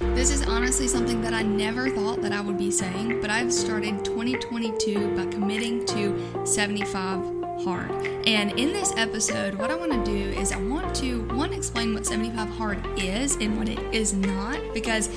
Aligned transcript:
This 0.00 0.30
is 0.30 0.46
honestly 0.46 0.86
something 0.86 1.20
that 1.22 1.34
I 1.34 1.42
never 1.42 1.90
thought 1.90 2.22
that 2.22 2.32
I 2.32 2.40
would 2.40 2.56
be 2.56 2.70
saying, 2.70 3.20
but 3.20 3.30
I've 3.30 3.52
started 3.52 4.04
2022 4.04 5.16
by 5.16 5.26
committing 5.26 5.84
to 5.86 6.46
75 6.46 7.64
hard. 7.64 7.90
And 8.24 8.52
in 8.52 8.72
this 8.72 8.92
episode, 8.96 9.54
what 9.54 9.72
I 9.72 9.74
want 9.74 9.92
to 9.92 10.04
do 10.04 10.30
is 10.38 10.52
I 10.52 10.62
want 10.62 10.94
to 10.96 11.22
one 11.34 11.52
explain 11.52 11.94
what 11.94 12.06
75 12.06 12.48
hard 12.48 12.86
is 12.96 13.34
and 13.36 13.58
what 13.58 13.68
it 13.68 13.80
is 13.92 14.12
not 14.12 14.60
because 14.72 15.08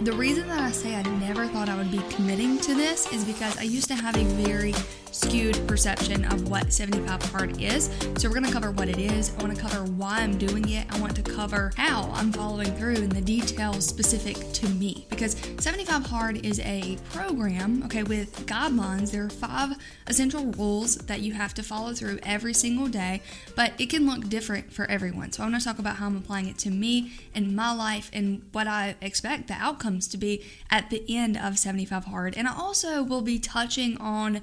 the 0.00 0.12
reason 0.12 0.48
that 0.48 0.60
I 0.60 0.70
say 0.70 0.94
I 0.94 1.02
never 1.18 1.46
thought 1.46 1.68
I 1.68 1.76
would 1.76 1.90
be 1.90 2.00
committing 2.08 2.58
to 2.60 2.74
this 2.74 3.12
is 3.12 3.24
because 3.24 3.58
I 3.58 3.64
used 3.64 3.88
to 3.88 3.94
have 3.94 4.16
a 4.16 4.24
very 4.42 4.74
skewed 5.12 5.66
perception 5.68 6.24
of 6.24 6.48
what 6.48 6.72
75 6.72 7.22
hard 7.30 7.60
is. 7.60 7.90
So 8.16 8.28
we're 8.28 8.34
going 8.34 8.46
to 8.46 8.52
cover 8.52 8.70
what 8.72 8.88
it 8.88 8.98
is. 8.98 9.36
I 9.38 9.42
want 9.42 9.54
to 9.54 9.60
cover 9.60 9.84
why 9.92 10.20
I'm 10.20 10.38
doing 10.38 10.68
it. 10.70 10.86
I 10.90 10.98
want 10.98 11.14
to 11.16 11.22
cover 11.22 11.70
how 11.76 12.10
I'm 12.14 12.32
following 12.32 12.74
through 12.76 12.96
and 12.96 13.12
the 13.12 13.20
details 13.20 13.86
specific 13.86 14.36
to 14.54 14.68
me 14.70 15.06
because 15.10 15.36
75 15.58 16.06
hard 16.06 16.44
is 16.44 16.60
a 16.60 16.96
program, 17.12 17.82
okay, 17.84 18.02
with 18.02 18.46
guidelines. 18.46 19.12
There 19.12 19.24
are 19.24 19.30
five 19.30 19.76
essential 20.06 20.46
rules 20.46 20.96
that 20.96 21.20
you 21.20 21.34
have 21.34 21.54
to 21.54 21.62
follow 21.62 21.92
through 21.92 22.18
every 22.22 22.54
single 22.54 22.86
day, 22.86 23.22
but 23.54 23.72
it 23.78 23.90
can 23.90 24.06
look 24.06 24.28
different 24.28 24.72
for 24.72 24.86
everyone. 24.86 25.32
So 25.32 25.42
I 25.42 25.46
want 25.46 25.60
to 25.60 25.64
talk 25.68 25.78
about 25.78 25.96
how 25.96 26.06
I'm 26.06 26.16
applying 26.16 26.48
it 26.48 26.58
to 26.58 26.70
me 26.70 27.12
and 27.34 27.54
my 27.54 27.72
life 27.72 28.10
and 28.12 28.42
what 28.52 28.66
I 28.66 28.96
expect 29.00 29.48
the 29.48 29.54
outcomes 29.54 30.08
to 30.08 30.16
be 30.16 30.42
at 30.70 30.90
the 30.90 31.04
end 31.08 31.36
of 31.36 31.58
75 31.58 32.06
hard. 32.06 32.36
And 32.36 32.48
I 32.48 32.56
also 32.56 33.02
will 33.02 33.22
be 33.22 33.38
touching 33.38 33.98
on 33.98 34.40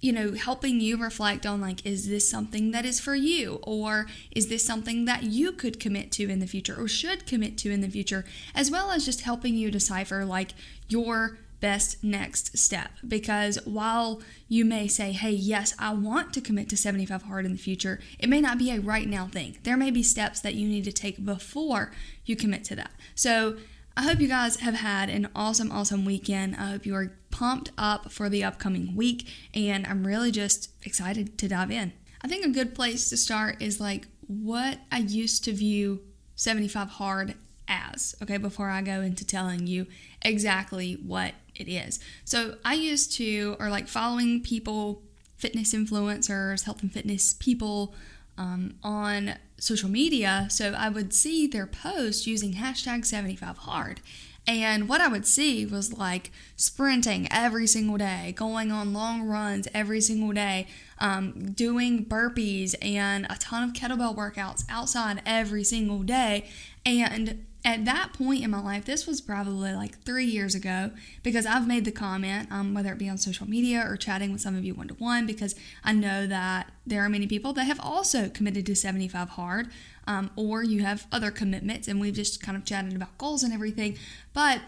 you 0.00 0.12
know, 0.12 0.32
helping 0.32 0.80
you 0.80 0.96
reflect 0.96 1.44
on 1.44 1.60
like, 1.60 1.84
is 1.84 2.08
this 2.08 2.28
something 2.28 2.70
that 2.70 2.84
is 2.84 3.00
for 3.00 3.14
you? 3.14 3.60
Or 3.62 4.06
is 4.30 4.48
this 4.48 4.64
something 4.64 5.04
that 5.04 5.24
you 5.24 5.52
could 5.52 5.78
commit 5.78 6.10
to 6.12 6.28
in 6.28 6.38
the 6.38 6.46
future 6.46 6.74
or 6.78 6.88
should 6.88 7.26
commit 7.26 7.58
to 7.58 7.70
in 7.70 7.80
the 7.80 7.88
future? 7.88 8.24
As 8.54 8.70
well 8.70 8.90
as 8.90 9.04
just 9.04 9.22
helping 9.22 9.54
you 9.54 9.70
decipher 9.70 10.24
like 10.24 10.54
your 10.88 11.38
best 11.60 12.02
next 12.02 12.56
step. 12.56 12.90
Because 13.06 13.58
while 13.64 14.22
you 14.48 14.64
may 14.64 14.88
say, 14.88 15.12
hey, 15.12 15.30
yes, 15.30 15.74
I 15.78 15.92
want 15.92 16.32
to 16.34 16.40
commit 16.40 16.68
to 16.70 16.76
75 16.76 17.24
hard 17.24 17.44
in 17.44 17.52
the 17.52 17.58
future, 17.58 18.00
it 18.18 18.28
may 18.28 18.40
not 18.40 18.58
be 18.58 18.70
a 18.70 18.80
right 18.80 19.06
now 19.06 19.26
thing. 19.26 19.58
There 19.62 19.76
may 19.76 19.90
be 19.90 20.02
steps 20.02 20.40
that 20.40 20.54
you 20.54 20.66
need 20.66 20.84
to 20.84 20.92
take 20.92 21.24
before 21.24 21.92
you 22.24 22.36
commit 22.36 22.64
to 22.64 22.76
that. 22.76 22.92
So, 23.14 23.58
I 23.96 24.02
hope 24.04 24.20
you 24.20 24.28
guys 24.28 24.56
have 24.56 24.74
had 24.74 25.10
an 25.10 25.28
awesome, 25.34 25.70
awesome 25.72 26.04
weekend. 26.04 26.56
I 26.56 26.70
hope 26.70 26.86
you 26.86 26.94
are 26.94 27.12
pumped 27.30 27.72
up 27.76 28.10
for 28.12 28.28
the 28.28 28.44
upcoming 28.44 28.94
week, 28.94 29.26
and 29.54 29.86
I'm 29.86 30.06
really 30.06 30.30
just 30.30 30.70
excited 30.84 31.36
to 31.38 31.48
dive 31.48 31.70
in. 31.70 31.92
I 32.22 32.28
think 32.28 32.44
a 32.44 32.50
good 32.50 32.74
place 32.74 33.08
to 33.10 33.16
start 33.16 33.60
is 33.60 33.80
like 33.80 34.06
what 34.26 34.78
I 34.92 34.98
used 34.98 35.44
to 35.44 35.52
view 35.52 36.02
75 36.36 36.88
hard 36.88 37.34
as, 37.66 38.14
okay, 38.22 38.36
before 38.36 38.70
I 38.70 38.82
go 38.82 39.00
into 39.00 39.26
telling 39.26 39.66
you 39.66 39.86
exactly 40.22 40.94
what 40.94 41.34
it 41.54 41.68
is. 41.68 42.00
So 42.24 42.56
I 42.64 42.74
used 42.74 43.12
to, 43.16 43.56
or 43.58 43.70
like 43.70 43.88
following 43.88 44.42
people, 44.42 45.02
fitness 45.36 45.74
influencers, 45.74 46.64
health 46.64 46.82
and 46.82 46.92
fitness 46.92 47.34
people 47.34 47.94
um, 48.40 48.74
on 48.82 49.34
social 49.58 49.90
media. 49.90 50.46
So 50.48 50.72
I 50.72 50.88
would 50.88 51.12
see 51.12 51.46
their 51.46 51.66
posts 51.66 52.26
using 52.26 52.54
hashtag 52.54 53.02
75hard. 53.02 53.98
And 54.46 54.88
what 54.88 55.02
I 55.02 55.08
would 55.08 55.26
see 55.26 55.66
was 55.66 55.92
like 55.92 56.32
sprinting 56.56 57.28
every 57.30 57.66
single 57.66 57.98
day, 57.98 58.32
going 58.34 58.72
on 58.72 58.94
long 58.94 59.22
runs 59.22 59.68
every 59.74 60.00
single 60.00 60.32
day, 60.32 60.66
um, 60.98 61.52
doing 61.52 62.06
burpees 62.06 62.74
and 62.80 63.26
a 63.28 63.36
ton 63.36 63.62
of 63.62 63.74
kettlebell 63.74 64.16
workouts 64.16 64.64
outside 64.70 65.20
every 65.26 65.62
single 65.62 66.02
day. 66.02 66.48
And 66.86 67.44
at 67.64 67.84
that 67.84 68.14
point 68.14 68.42
in 68.42 68.50
my 68.50 68.60
life, 68.60 68.86
this 68.86 69.06
was 69.06 69.20
probably 69.20 69.72
like 69.72 69.98
three 70.02 70.24
years 70.24 70.54
ago, 70.54 70.90
because 71.22 71.44
I've 71.44 71.68
made 71.68 71.84
the 71.84 71.92
comment, 71.92 72.50
um, 72.50 72.72
whether 72.72 72.92
it 72.92 72.98
be 72.98 73.08
on 73.08 73.18
social 73.18 73.48
media 73.48 73.84
or 73.86 73.96
chatting 73.96 74.32
with 74.32 74.40
some 74.40 74.56
of 74.56 74.64
you 74.64 74.74
one 74.74 74.88
to 74.88 74.94
one, 74.94 75.26
because 75.26 75.54
I 75.84 75.92
know 75.92 76.26
that 76.26 76.70
there 76.86 77.04
are 77.04 77.08
many 77.08 77.26
people 77.26 77.52
that 77.54 77.64
have 77.64 77.80
also 77.80 78.28
committed 78.30 78.64
to 78.66 78.74
75 78.74 79.30
hard, 79.30 79.68
um, 80.06 80.30
or 80.36 80.62
you 80.62 80.82
have 80.82 81.06
other 81.12 81.30
commitments, 81.30 81.86
and 81.86 82.00
we've 82.00 82.14
just 82.14 82.42
kind 82.42 82.56
of 82.56 82.64
chatted 82.64 82.96
about 82.96 83.18
goals 83.18 83.42
and 83.42 83.52
everything. 83.52 83.98
But 84.32 84.62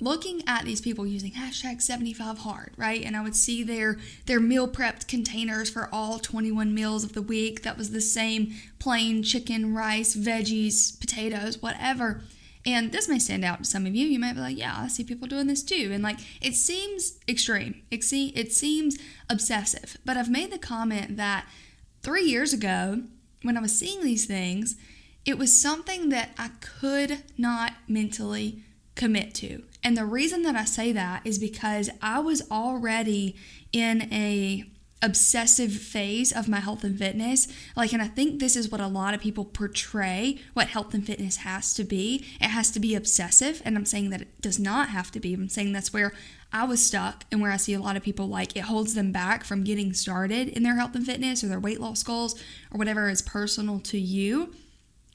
looking 0.00 0.42
at 0.46 0.64
these 0.64 0.80
people 0.80 1.04
using 1.06 1.32
hashtag 1.32 1.82
75 1.82 2.38
hard 2.38 2.70
right? 2.76 3.02
And 3.02 3.16
i 3.16 3.20
would 3.20 3.34
see 3.34 3.64
their 3.64 3.98
their 4.26 4.38
meal 4.38 4.68
prepped 4.68 5.08
containers 5.08 5.68
for 5.68 5.88
all 5.90 6.20
21 6.20 6.72
meals 6.72 7.02
of 7.02 7.14
the 7.14 7.22
week. 7.22 7.64
That 7.64 7.76
was 7.76 7.90
the 7.90 8.00
same 8.00 8.54
plain 8.78 9.24
chicken 9.24 9.74
rice 9.74 10.14
veggies 10.14 10.98
potatoes 11.00 11.60
whatever 11.60 12.22
and 12.68 12.92
this 12.92 13.08
may 13.08 13.18
stand 13.18 13.46
out 13.46 13.60
to 13.60 13.64
some 13.64 13.86
of 13.86 13.94
you. 13.94 14.06
You 14.06 14.18
might 14.18 14.34
be 14.34 14.40
like, 14.40 14.58
yeah, 14.58 14.74
I 14.76 14.88
see 14.88 15.02
people 15.02 15.26
doing 15.26 15.46
this 15.46 15.62
too. 15.62 15.90
And 15.90 16.02
like, 16.02 16.18
it 16.42 16.54
seems 16.54 17.18
extreme. 17.26 17.80
It, 17.90 18.04
see, 18.04 18.28
it 18.36 18.52
seems 18.52 18.98
obsessive. 19.30 19.96
But 20.04 20.18
I've 20.18 20.28
made 20.28 20.52
the 20.52 20.58
comment 20.58 21.16
that 21.16 21.46
three 22.02 22.24
years 22.24 22.52
ago, 22.52 23.04
when 23.40 23.56
I 23.56 23.62
was 23.62 23.76
seeing 23.78 24.02
these 24.04 24.26
things, 24.26 24.76
it 25.24 25.38
was 25.38 25.58
something 25.58 26.10
that 26.10 26.32
I 26.36 26.50
could 26.60 27.22
not 27.38 27.72
mentally 27.88 28.62
commit 28.96 29.34
to. 29.36 29.62
And 29.82 29.96
the 29.96 30.04
reason 30.04 30.42
that 30.42 30.54
I 30.54 30.66
say 30.66 30.92
that 30.92 31.22
is 31.24 31.38
because 31.38 31.88
I 32.02 32.18
was 32.18 32.50
already 32.50 33.34
in 33.72 34.12
a 34.12 34.64
obsessive 35.02 35.72
phase 35.72 36.32
of 36.32 36.48
my 36.48 36.60
health 36.60 36.84
and 36.84 36.98
fitness. 36.98 37.48
Like, 37.76 37.92
and 37.92 38.02
I 38.02 38.08
think 38.08 38.40
this 38.40 38.56
is 38.56 38.70
what 38.70 38.80
a 38.80 38.86
lot 38.86 39.14
of 39.14 39.20
people 39.20 39.44
portray 39.44 40.38
what 40.54 40.68
health 40.68 40.94
and 40.94 41.06
fitness 41.06 41.38
has 41.38 41.72
to 41.74 41.84
be. 41.84 42.24
It 42.40 42.48
has 42.48 42.70
to 42.72 42.80
be 42.80 42.94
obsessive. 42.94 43.62
And 43.64 43.76
I'm 43.76 43.84
saying 43.84 44.10
that 44.10 44.22
it 44.22 44.40
does 44.40 44.58
not 44.58 44.88
have 44.88 45.10
to 45.12 45.20
be. 45.20 45.34
I'm 45.34 45.48
saying 45.48 45.72
that's 45.72 45.92
where 45.92 46.12
I 46.52 46.64
was 46.64 46.84
stuck 46.84 47.24
and 47.30 47.40
where 47.40 47.50
I 47.50 47.58
see 47.58 47.74
a 47.74 47.80
lot 47.80 47.96
of 47.96 48.02
people 48.02 48.26
like 48.26 48.56
it 48.56 48.62
holds 48.62 48.94
them 48.94 49.12
back 49.12 49.44
from 49.44 49.64
getting 49.64 49.92
started 49.92 50.48
in 50.48 50.62
their 50.62 50.76
health 50.76 50.94
and 50.94 51.04
fitness 51.04 51.44
or 51.44 51.48
their 51.48 51.60
weight 51.60 51.80
loss 51.80 52.02
goals 52.02 52.40
or 52.72 52.78
whatever 52.78 53.08
is 53.08 53.20
personal 53.20 53.80
to 53.80 53.98
you 53.98 54.54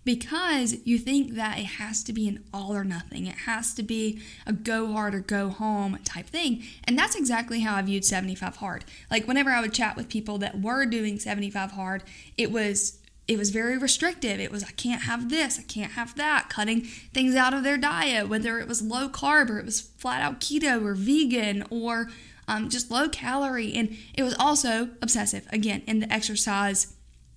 because 0.03 0.75
you 0.85 0.97
think 0.97 1.35
that 1.35 1.59
it 1.59 1.65
has 1.65 2.03
to 2.03 2.13
be 2.13 2.27
an 2.27 2.43
all 2.53 2.73
or 2.73 2.83
nothing. 2.83 3.25
It 3.25 3.39
has 3.39 3.73
to 3.75 3.83
be 3.83 4.21
a 4.45 4.53
go 4.53 4.91
hard 4.91 5.15
or 5.15 5.19
go 5.19 5.49
home 5.49 5.99
type 6.03 6.27
thing. 6.27 6.63
And 6.83 6.97
that's 6.97 7.15
exactly 7.15 7.61
how 7.61 7.75
I 7.75 7.81
viewed 7.81 8.05
75 8.05 8.57
hard. 8.57 8.85
Like 9.09 9.27
whenever 9.27 9.51
I 9.51 9.61
would 9.61 9.73
chat 9.73 9.95
with 9.95 10.09
people 10.09 10.37
that 10.39 10.61
were 10.61 10.85
doing 10.85 11.19
75 11.19 11.71
hard, 11.71 12.03
it 12.37 12.51
was 12.51 12.99
it 13.25 13.37
was 13.37 13.51
very 13.51 13.77
restrictive. 13.77 14.41
It 14.41 14.51
was 14.51 14.63
I 14.63 14.71
can't 14.71 15.03
have 15.03 15.29
this, 15.29 15.57
I 15.57 15.63
can't 15.63 15.93
have 15.93 16.15
that, 16.15 16.49
cutting 16.49 16.81
things 16.81 17.35
out 17.35 17.53
of 17.53 17.63
their 17.63 17.77
diet, 17.77 18.27
whether 18.27 18.59
it 18.59 18.67
was 18.67 18.81
low 18.81 19.07
carb 19.07 19.49
or 19.49 19.59
it 19.59 19.65
was 19.65 19.79
flat 19.79 20.21
out 20.21 20.41
keto 20.41 20.83
or 20.83 20.93
vegan 20.93 21.63
or 21.69 22.09
um, 22.49 22.69
just 22.69 22.91
low 22.91 23.07
calorie. 23.07 23.73
And 23.73 23.95
it 24.13 24.23
was 24.23 24.35
also 24.37 24.89
obsessive 25.01 25.47
again 25.53 25.83
in 25.87 25.99
the 25.99 26.11
exercise 26.11 26.93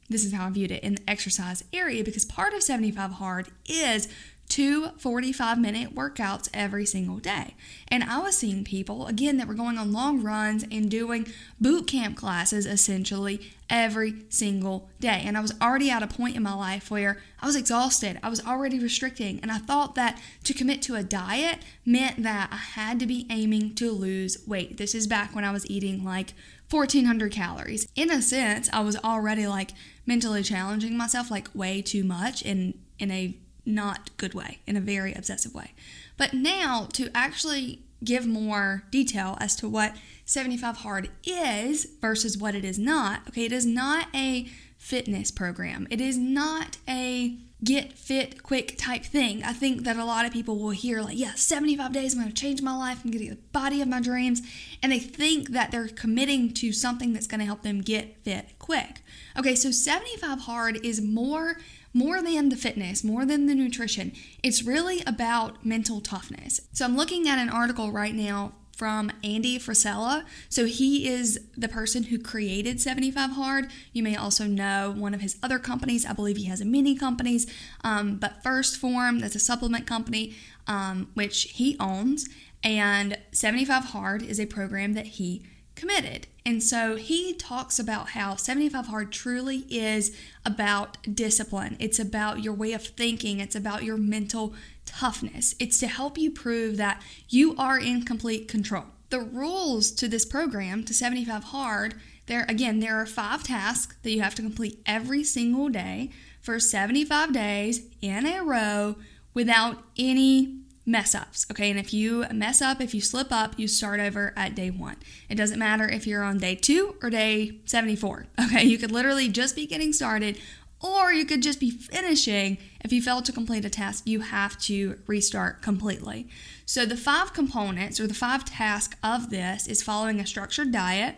this 0.09 0.25
is 0.25 0.33
how 0.33 0.47
I 0.47 0.50
viewed 0.50 0.71
it 0.71 0.83
in 0.83 0.97
the 0.97 1.11
exercise 1.11 1.65
area 1.72 2.05
because 2.05 2.25
part 2.25 2.55
of 2.55 2.62
75 2.62 3.12
hard 3.12 3.49
is 3.67 4.09
two 4.49 4.89
45 4.99 5.59
minute 5.59 5.94
workouts 5.94 6.49
every 6.55 6.87
single 6.87 7.19
day. 7.19 7.55
And 7.89 8.05
I 8.05 8.21
was 8.21 8.37
seeing 8.37 8.65
people, 8.65 9.06
again, 9.06 9.37
that 9.39 9.49
were 9.49 9.55
going 9.55 9.78
on 9.78 9.93
long 9.93 10.22
runs 10.22 10.65
and 10.71 10.91
doing 10.91 11.27
boot 11.61 11.87
camp 11.87 12.16
classes 12.16 12.66
essentially 12.66 13.53
every 13.69 14.22
single 14.28 14.89
day. 15.00 15.22
And 15.25 15.37
I 15.37 15.41
was 15.41 15.55
already 15.61 15.91
at 15.91 16.03
a 16.03 16.06
point 16.06 16.37
in 16.37 16.43
my 16.43 16.55
life 16.55 16.91
where 16.91 17.19
I 17.41 17.47
was 17.47 17.56
exhausted. 17.56 18.19
I 18.22 18.28
was 18.28 18.45
already 18.45 18.78
restricting. 18.78 19.41
And 19.41 19.50
I 19.50 19.59
thought 19.59 19.95
that 19.97 20.21
to 20.45 20.55
commit 20.55 20.83
to 20.83 20.95
a 20.95 21.03
diet 21.03 21.59
meant 21.84 22.22
that 22.22 22.49
I 22.53 22.56
had 22.56 23.00
to 23.00 23.06
be 23.06 23.27
aiming 23.31 23.75
to 23.77 23.91
lose 23.91 24.47
weight. 24.47 24.77
This 24.77 24.95
is 24.95 25.06
back 25.06 25.34
when 25.34 25.45
I 25.45 25.50
was 25.50 25.69
eating 25.69 26.05
like 26.05 26.34
1400 26.71 27.33
calories. 27.33 27.89
In 27.95 28.11
a 28.11 28.22
sense, 28.22 28.69
I 28.72 28.81
was 28.81 28.97
already 28.97 29.47
like 29.47 29.72
mentally 30.06 30.43
challenging 30.43 30.97
myself 30.97 31.31
like 31.31 31.49
way 31.55 31.83
too 31.83 32.05
much 32.05 32.43
in 32.43 32.75
in 32.99 33.11
a 33.11 33.37
not 33.67 34.17
good 34.17 34.33
way, 34.33 34.61
in 34.67 34.77
a 34.77 34.81
very 34.81 35.12
obsessive 35.12 35.55
way. 35.55 35.72
But 36.17 36.33
now 36.33 36.89
to 36.93 37.11
actually 37.15 37.83
give 38.04 38.27
more 38.27 38.84
detail 38.91 39.36
as 39.41 39.57
to 39.57 39.69
what 39.69 39.97
75 40.25 40.78
hard 40.78 41.10
is 41.25 41.86
versus 42.01 42.39
what 42.39 42.54
it 42.54 42.65
is 42.65 42.78
not. 42.78 43.22
Okay, 43.28 43.45
it 43.45 43.53
is 43.53 43.66
not 43.66 44.09
a 44.15 44.48
fitness 44.78 45.30
program. 45.30 45.86
It 45.91 46.01
is 46.01 46.16
not 46.16 46.77
a 46.89 47.36
get 47.64 47.94
fit 47.94 48.42
quick 48.42 48.76
type 48.76 49.04
thing. 49.04 49.42
I 49.42 49.53
think 49.53 49.84
that 49.84 49.97
a 49.97 50.04
lot 50.04 50.26
of 50.26 50.32
people 50.32 50.58
will 50.58 50.70
hear, 50.70 51.00
like, 51.03 51.18
yeah, 51.18 51.32
75 51.34 51.92
days, 51.92 52.14
I'm 52.14 52.20
going 52.20 52.32
to 52.32 52.41
change 52.41 52.62
my 52.62 52.76
life, 52.76 53.00
I'm 53.04 53.10
going 53.10 53.24
to 53.24 53.28
get 53.30 53.36
the 53.36 53.58
body 53.58 53.80
of 53.80 53.88
my 53.88 54.00
dreams. 54.00 54.42
And 54.82 54.92
they 54.92 54.98
think 54.98 55.50
that 55.50 55.70
they're 55.70 55.88
committing 55.88 56.53
to 56.54 56.72
something 56.72 57.12
that's 57.12 57.26
going 57.26 57.41
to 57.41 57.47
help 57.47 57.62
them 57.62 57.80
get 57.80 58.22
fit 58.24 58.58
quick. 58.58 59.00
Okay, 59.38 59.54
so 59.54 59.70
75 59.70 60.41
hard 60.41 60.84
is 60.84 61.00
more. 61.00 61.56
More 61.94 62.20
than 62.20 62.50
the 62.50 62.56
fitness, 62.56 63.03
more 63.03 63.24
than 63.24 63.47
the 63.47 63.54
nutrition, 63.54 64.12
it's 64.42 64.62
really 64.62 65.03
about 65.06 65.64
mental 65.64 66.03
toughness. 66.03 66.60
So, 66.74 66.84
I'm 66.84 66.94
looking 66.94 67.26
at 67.26 67.38
an 67.38 67.48
article 67.48 67.91
right 67.91 68.14
now 68.14 68.53
from 68.77 69.11
Andy 69.25 69.59
Frisella. 69.59 70.25
So 70.51 70.67
he 70.67 71.09
is 71.09 71.41
the 71.57 71.69
person 71.69 72.05
who 72.05 72.19
created 72.19 72.81
75 72.81 73.31
Hard. 73.31 73.71
You 73.93 74.03
may 74.03 74.15
also 74.15 74.45
know 74.45 74.95
one 74.95 75.15
of 75.15 75.23
his 75.23 75.39
other 75.43 75.59
companies. 75.59 76.05
I 76.05 76.13
believe 76.13 76.37
he 76.37 76.45
has 76.45 76.63
many 76.63 76.95
companies, 76.95 77.51
um, 77.83 78.17
but 78.19 78.45
1st 78.45 78.77
Form, 78.77 79.21
that's 79.21 79.34
a 79.34 79.41
supplement 79.41 79.87
company, 79.87 80.34
um, 80.67 81.09
which 81.15 81.45
he 81.55 81.77
owns. 81.81 82.28
And 82.63 83.17
75 83.33 83.84
Hard 83.87 84.23
is 84.23 84.39
a 84.39 84.47
program 84.47 84.93
that 84.93 85.07
he 85.07 85.47
committed. 85.75 86.27
And 86.45 86.63
so 86.63 86.97
he 86.97 87.34
talks 87.34 87.78
about 87.78 88.11
how 88.11 88.37
75 88.37 88.87
Hard 88.87 89.13
truly 89.13 89.65
is 89.71 90.17
about 90.45 90.99
discipline. 91.15 91.77
It's 91.78 91.99
about 91.99 92.43
your 92.43 92.55
way 92.55 92.73
of 92.73 92.83
thinking, 92.83 93.41
it's 93.41 93.57
about 93.57 93.84
your 93.84 93.97
mental 93.97 94.55
toughness. 94.86 95.54
It's 95.59 95.78
to 95.80 95.86
help 95.86 96.16
you 96.16 96.30
prove 96.30 96.77
that 96.78 97.03
you 97.28 97.54
are 97.56 97.78
in 97.78 98.04
complete 98.04 98.48
control. 98.48 98.86
The 99.10 99.21
rules 99.21 99.91
to 99.92 100.09
this 100.09 100.24
program, 100.24 100.84
to 100.84 100.94
75 100.94 101.44
Hard, 101.44 101.94
there 102.27 102.44
again, 102.48 102.80
there 102.80 102.97
are 103.00 103.06
five 103.06 103.44
tasks 103.44 103.97
that 104.03 104.10
you 104.10 104.21
have 104.21 104.34
to 104.36 104.42
complete 104.42 104.80
every 104.86 105.22
single 105.22 105.68
day 105.68 106.10
for 106.41 106.59
75 106.59 107.33
days 107.33 107.83
in 108.00 108.27
a 108.27 108.42
row 108.42 108.97
without 109.34 109.84
any 109.97 110.60
mess 110.86 111.15
ups. 111.15 111.47
Okay, 111.50 111.71
and 111.71 111.78
if 111.78 111.92
you 111.92 112.24
mess 112.32 112.62
up, 112.62 112.80
if 112.80 112.94
you 112.94 113.00
slip 113.00 113.32
up, 113.32 113.59
you 113.59 113.66
start 113.66 114.00
over 114.00 114.32
at 114.36 114.54
day 114.54 114.71
one. 114.71 114.97
It 115.28 115.34
doesn't 115.34 115.59
matter 115.59 115.89
if 115.89 116.06
you're 116.06 116.22
on 116.22 116.39
day 116.39 116.54
two 116.54 116.97
or 117.03 117.10
day 117.10 117.60
74. 117.66 118.27
Okay, 118.47 118.65
you 118.65 118.78
could 118.78 118.92
literally 118.92 119.28
just 119.28 119.56
be 119.56 119.66
getting 119.66 119.92
started, 119.92 120.39
or 120.80 121.12
you 121.12 121.27
could 121.27 121.42
just 121.42 121.59
be 121.59 121.71
finishing. 121.71 122.59
If 122.86 122.92
you 122.92 123.03
fail 123.03 123.21
to 123.21 123.33
complete 123.33 123.65
a 123.65 123.68
task, 123.68 124.06
you 124.06 124.21
have 124.21 124.56
to 124.60 125.00
restart 125.09 125.60
completely. 125.60 126.28
So, 126.66 126.86
the 126.86 126.97
five 126.97 127.33
components 127.33 127.98
or 127.98 128.06
the 128.06 128.15
five 128.15 128.44
tasks 128.44 128.94
of 129.03 129.28
this 129.30 129.66
is 129.66 129.83
following 129.83 130.21
a 130.21 130.27
structured 130.27 130.71
diet. 130.71 131.16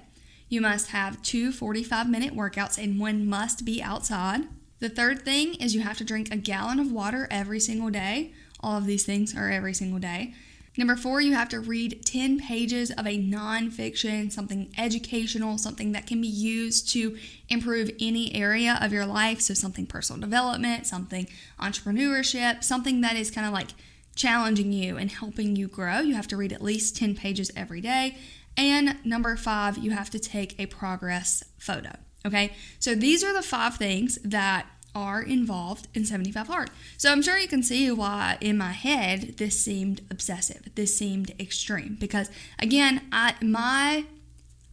You 0.48 0.62
must 0.62 0.92
have 0.92 1.20
two 1.20 1.52
45 1.52 2.08
minute 2.08 2.34
workouts, 2.34 2.82
and 2.82 2.98
one 2.98 3.26
must 3.26 3.66
be 3.66 3.82
outside. 3.82 4.44
The 4.78 4.88
third 4.88 5.26
thing 5.26 5.56
is 5.56 5.74
you 5.74 5.82
have 5.82 5.98
to 5.98 6.04
drink 6.04 6.32
a 6.32 6.38
gallon 6.38 6.80
of 6.80 6.90
water 6.90 7.28
every 7.30 7.60
single 7.60 7.90
day. 7.90 8.32
All 8.60 8.78
of 8.78 8.86
these 8.86 9.04
things 9.04 9.36
are 9.36 9.50
every 9.50 9.74
single 9.74 9.98
day. 9.98 10.32
Number 10.78 10.94
four, 10.94 11.20
you 11.20 11.34
have 11.34 11.48
to 11.48 11.58
read 11.58 12.06
10 12.06 12.38
pages 12.38 12.92
of 12.92 13.04
a 13.04 13.18
nonfiction, 13.18 14.30
something 14.30 14.72
educational, 14.78 15.58
something 15.58 15.90
that 15.90 16.06
can 16.06 16.20
be 16.20 16.28
used 16.28 16.88
to 16.90 17.18
improve 17.48 17.90
any 18.00 18.32
area 18.32 18.78
of 18.80 18.92
your 18.92 19.04
life. 19.04 19.40
So, 19.40 19.54
something 19.54 19.86
personal 19.86 20.20
development, 20.20 20.86
something 20.86 21.26
entrepreneurship, 21.58 22.62
something 22.62 23.00
that 23.00 23.16
is 23.16 23.28
kind 23.28 23.44
of 23.44 23.52
like 23.52 23.70
challenging 24.14 24.70
you 24.70 24.96
and 24.96 25.10
helping 25.10 25.56
you 25.56 25.66
grow. 25.66 25.98
You 25.98 26.14
have 26.14 26.28
to 26.28 26.36
read 26.36 26.52
at 26.52 26.62
least 26.62 26.96
10 26.96 27.16
pages 27.16 27.50
every 27.56 27.80
day. 27.80 28.16
And 28.56 29.04
number 29.04 29.34
five, 29.34 29.78
you 29.78 29.90
have 29.90 30.10
to 30.10 30.20
take 30.20 30.60
a 30.60 30.66
progress 30.66 31.42
photo. 31.58 31.90
Okay, 32.24 32.52
so 32.78 32.94
these 32.94 33.24
are 33.24 33.32
the 33.32 33.42
five 33.42 33.76
things 33.76 34.16
that 34.22 34.66
are 34.98 35.22
involved 35.22 35.86
in 35.94 36.04
75 36.04 36.48
Hard. 36.48 36.70
So 36.96 37.12
I'm 37.12 37.22
sure 37.22 37.38
you 37.38 37.46
can 37.46 37.62
see 37.62 37.90
why 37.92 38.36
in 38.40 38.58
my 38.58 38.72
head 38.72 39.36
this 39.36 39.58
seemed 39.60 40.00
obsessive. 40.10 40.68
This 40.74 40.98
seemed 40.98 41.32
extreme 41.38 41.96
because 42.00 42.30
again, 42.58 43.02
I 43.12 43.34
my 43.40 44.06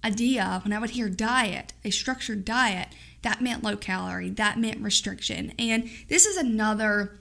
idea 0.04 0.62
when 0.64 0.74
I 0.74 0.80
would 0.80 0.92
hear 0.92 1.10
diet, 1.10 1.74
a 1.84 1.92
structured 1.92 2.44
diet, 2.44 2.90
that 3.22 3.42
meant 3.42 3.64
low 3.64 3.78
calorie, 3.78 4.32
that 4.32 4.60
meant 4.60 4.82
restriction. 4.82 5.54
And 5.60 5.90
this 6.10 6.26
is 6.26 6.38
another 6.38 7.20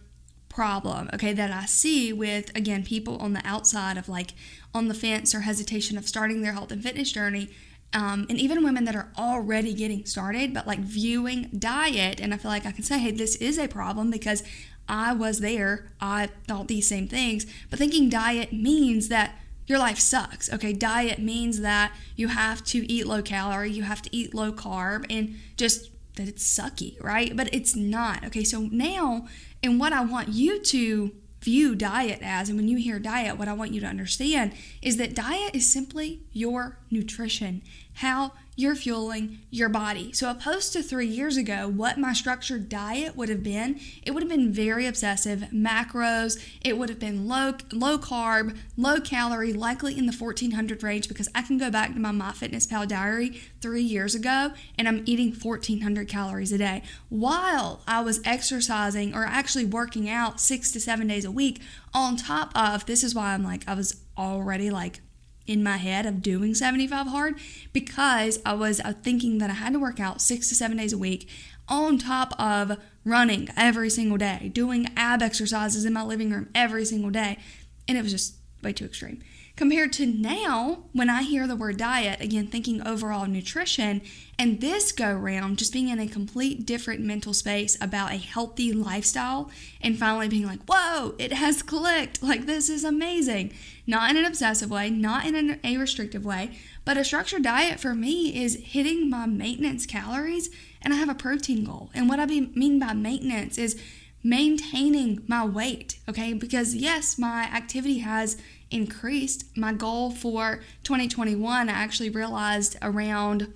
problem, 0.48 1.10
okay, 1.12 1.32
that 1.34 1.50
I 1.50 1.66
see 1.66 2.12
with 2.12 2.56
again 2.56 2.84
people 2.84 3.18
on 3.18 3.34
the 3.34 3.42
outside 3.44 3.98
of 3.98 4.08
like 4.08 4.32
on 4.72 4.88
the 4.88 4.94
fence 4.94 5.34
or 5.34 5.40
hesitation 5.40 5.98
of 5.98 6.08
starting 6.08 6.40
their 6.40 6.54
health 6.54 6.72
and 6.72 6.82
fitness 6.82 7.12
journey 7.12 7.50
um, 7.94 8.26
and 8.28 8.38
even 8.38 8.64
women 8.64 8.84
that 8.84 8.96
are 8.96 9.12
already 9.16 9.72
getting 9.72 10.04
started, 10.04 10.52
but 10.52 10.66
like 10.66 10.80
viewing 10.80 11.48
diet, 11.56 12.20
and 12.20 12.34
I 12.34 12.36
feel 12.36 12.50
like 12.50 12.66
I 12.66 12.72
can 12.72 12.82
say, 12.82 12.98
hey, 12.98 13.12
this 13.12 13.36
is 13.36 13.56
a 13.56 13.68
problem 13.68 14.10
because 14.10 14.42
I 14.88 15.12
was 15.12 15.38
there. 15.40 15.92
I 16.00 16.28
thought 16.48 16.68
these 16.68 16.88
same 16.88 17.06
things, 17.06 17.46
but 17.70 17.78
thinking 17.78 18.08
diet 18.08 18.52
means 18.52 19.08
that 19.08 19.36
your 19.66 19.78
life 19.78 19.98
sucks. 19.98 20.52
Okay, 20.52 20.72
diet 20.72 21.20
means 21.20 21.60
that 21.60 21.92
you 22.16 22.28
have 22.28 22.64
to 22.64 22.90
eat 22.92 23.06
low 23.06 23.22
calorie, 23.22 23.70
you 23.70 23.84
have 23.84 24.02
to 24.02 24.14
eat 24.14 24.34
low 24.34 24.52
carb, 24.52 25.06
and 25.08 25.36
just 25.56 25.90
that 26.16 26.28
it's 26.28 26.44
sucky, 26.44 27.02
right? 27.02 27.36
But 27.36 27.52
it's 27.54 27.74
not. 27.74 28.24
Okay, 28.26 28.44
so 28.44 28.68
now, 28.70 29.26
and 29.62 29.80
what 29.80 29.92
I 29.92 30.04
want 30.04 30.28
you 30.28 30.60
to 30.60 31.12
view 31.44 31.74
diet 31.74 32.20
as, 32.22 32.48
and 32.48 32.58
when 32.58 32.68
you 32.68 32.78
hear 32.78 32.98
diet, 32.98 33.38
what 33.38 33.48
I 33.48 33.52
want 33.52 33.72
you 33.72 33.80
to 33.80 33.86
understand 33.86 34.52
is 34.80 34.96
that 34.96 35.14
diet 35.14 35.54
is 35.54 35.70
simply 35.70 36.22
your 36.32 36.78
nutrition, 36.90 37.60
how 37.94 38.32
you're 38.56 38.74
fueling 38.74 39.40
your 39.50 39.68
body. 39.68 40.12
So, 40.12 40.30
opposed 40.30 40.72
to 40.72 40.82
three 40.82 41.06
years 41.06 41.36
ago, 41.36 41.68
what 41.68 41.98
my 41.98 42.12
structured 42.12 42.68
diet 42.68 43.16
would 43.16 43.28
have 43.28 43.42
been, 43.42 43.80
it 44.02 44.12
would 44.12 44.22
have 44.22 44.30
been 44.30 44.52
very 44.52 44.86
obsessive 44.86 45.46
macros. 45.52 46.42
It 46.62 46.76
would 46.76 46.88
have 46.88 46.98
been 46.98 47.28
low, 47.28 47.54
low 47.72 47.98
carb, 47.98 48.56
low 48.76 49.00
calorie, 49.00 49.52
likely 49.52 49.96
in 49.96 50.06
the 50.06 50.12
1400 50.12 50.82
range 50.82 51.08
because 51.08 51.28
I 51.34 51.42
can 51.42 51.58
go 51.58 51.70
back 51.70 51.94
to 51.94 52.00
my 52.00 52.10
MyFitnessPal 52.10 52.88
diary 52.88 53.40
three 53.60 53.82
years 53.82 54.14
ago 54.14 54.52
and 54.76 54.88
I'm 54.88 55.02
eating 55.06 55.32
1400 55.32 56.08
calories 56.08 56.52
a 56.52 56.58
day 56.58 56.82
while 57.08 57.82
I 57.86 58.00
was 58.00 58.20
exercising 58.24 59.14
or 59.14 59.24
actually 59.24 59.64
working 59.64 60.08
out 60.08 60.40
six 60.40 60.70
to 60.72 60.80
seven 60.80 61.06
days 61.06 61.24
a 61.24 61.30
week. 61.30 61.60
On 61.92 62.16
top 62.16 62.50
of 62.56 62.86
this, 62.86 63.04
is 63.04 63.14
why 63.14 63.34
I'm 63.34 63.44
like, 63.44 63.62
I 63.68 63.74
was 63.74 64.00
already 64.18 64.70
like 64.70 65.00
in 65.46 65.62
my 65.62 65.76
head 65.76 66.06
of 66.06 66.22
doing 66.22 66.54
75 66.54 67.06
hard 67.08 67.34
because 67.72 68.40
I 68.44 68.54
was 68.54 68.80
uh, 68.80 68.92
thinking 69.02 69.38
that 69.38 69.50
I 69.50 69.54
had 69.54 69.72
to 69.72 69.78
work 69.78 70.00
out 70.00 70.20
six 70.20 70.48
to 70.48 70.54
seven 70.54 70.76
days 70.76 70.92
a 70.92 70.98
week 70.98 71.28
on 71.68 71.98
top 71.98 72.38
of 72.38 72.78
running 73.04 73.48
every 73.56 73.90
single 73.90 74.18
day, 74.18 74.50
doing 74.52 74.88
ab 74.96 75.22
exercises 75.22 75.84
in 75.84 75.92
my 75.92 76.02
living 76.02 76.30
room 76.30 76.48
every 76.54 76.84
single 76.84 77.10
day. 77.10 77.38
And 77.86 77.98
it 77.98 78.02
was 78.02 78.12
just 78.12 78.36
way 78.62 78.72
too 78.72 78.86
extreme 78.86 79.22
compared 79.56 79.92
to 79.92 80.06
now 80.06 80.84
when 80.92 81.08
I 81.08 81.22
hear 81.22 81.46
the 81.46 81.54
word 81.54 81.76
diet, 81.76 82.20
again, 82.20 82.48
thinking 82.48 82.84
overall 82.86 83.26
nutrition, 83.26 84.02
and 84.38 84.60
this 84.60 84.90
go 84.90 85.12
round 85.12 85.58
just 85.58 85.72
being 85.72 85.88
in 85.88 86.00
a 86.00 86.08
complete 86.08 86.66
different 86.66 87.00
mental 87.00 87.32
space 87.32 87.76
about 87.80 88.12
a 88.12 88.16
healthy 88.16 88.72
lifestyle 88.72 89.50
and 89.80 89.98
finally 89.98 90.28
being 90.28 90.46
like, 90.46 90.64
whoa, 90.66 91.14
it 91.18 91.32
has 91.32 91.62
clicked. 91.62 92.22
Like, 92.22 92.46
this 92.46 92.68
is 92.68 92.82
amazing. 92.82 93.52
Not 93.86 94.10
in 94.10 94.16
an 94.16 94.24
obsessive 94.24 94.70
way, 94.70 94.90
not 94.90 95.24
in 95.26 95.36
an, 95.36 95.60
a 95.62 95.76
restrictive 95.76 96.24
way, 96.24 96.58
but 96.84 96.96
a 96.96 97.04
structured 97.04 97.44
diet 97.44 97.78
for 97.78 97.94
me 97.94 98.42
is 98.42 98.56
hitting 98.56 99.08
my 99.08 99.26
maintenance 99.26 99.86
calories 99.86 100.50
and 100.82 100.92
I 100.92 100.96
have 100.96 101.08
a 101.08 101.14
protein 101.14 101.64
goal. 101.64 101.90
And 101.94 102.08
what 102.08 102.18
I 102.18 102.26
be, 102.26 102.52
mean 102.54 102.78
by 102.78 102.92
maintenance 102.92 103.56
is 103.56 103.80
maintaining 104.22 105.22
my 105.28 105.44
weight, 105.44 105.98
okay? 106.08 106.32
Because 106.32 106.74
yes, 106.74 107.18
my 107.18 107.44
activity 107.44 107.98
has 107.98 108.38
increased. 108.74 109.56
My 109.56 109.72
goal 109.72 110.10
for 110.10 110.60
2021, 110.82 111.68
I 111.68 111.72
actually 111.72 112.10
realized 112.10 112.76
around 112.82 113.52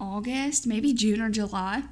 August, 0.00 0.66
maybe 0.66 0.92
June 0.92 1.22
or 1.22 1.30
July, 1.30 1.84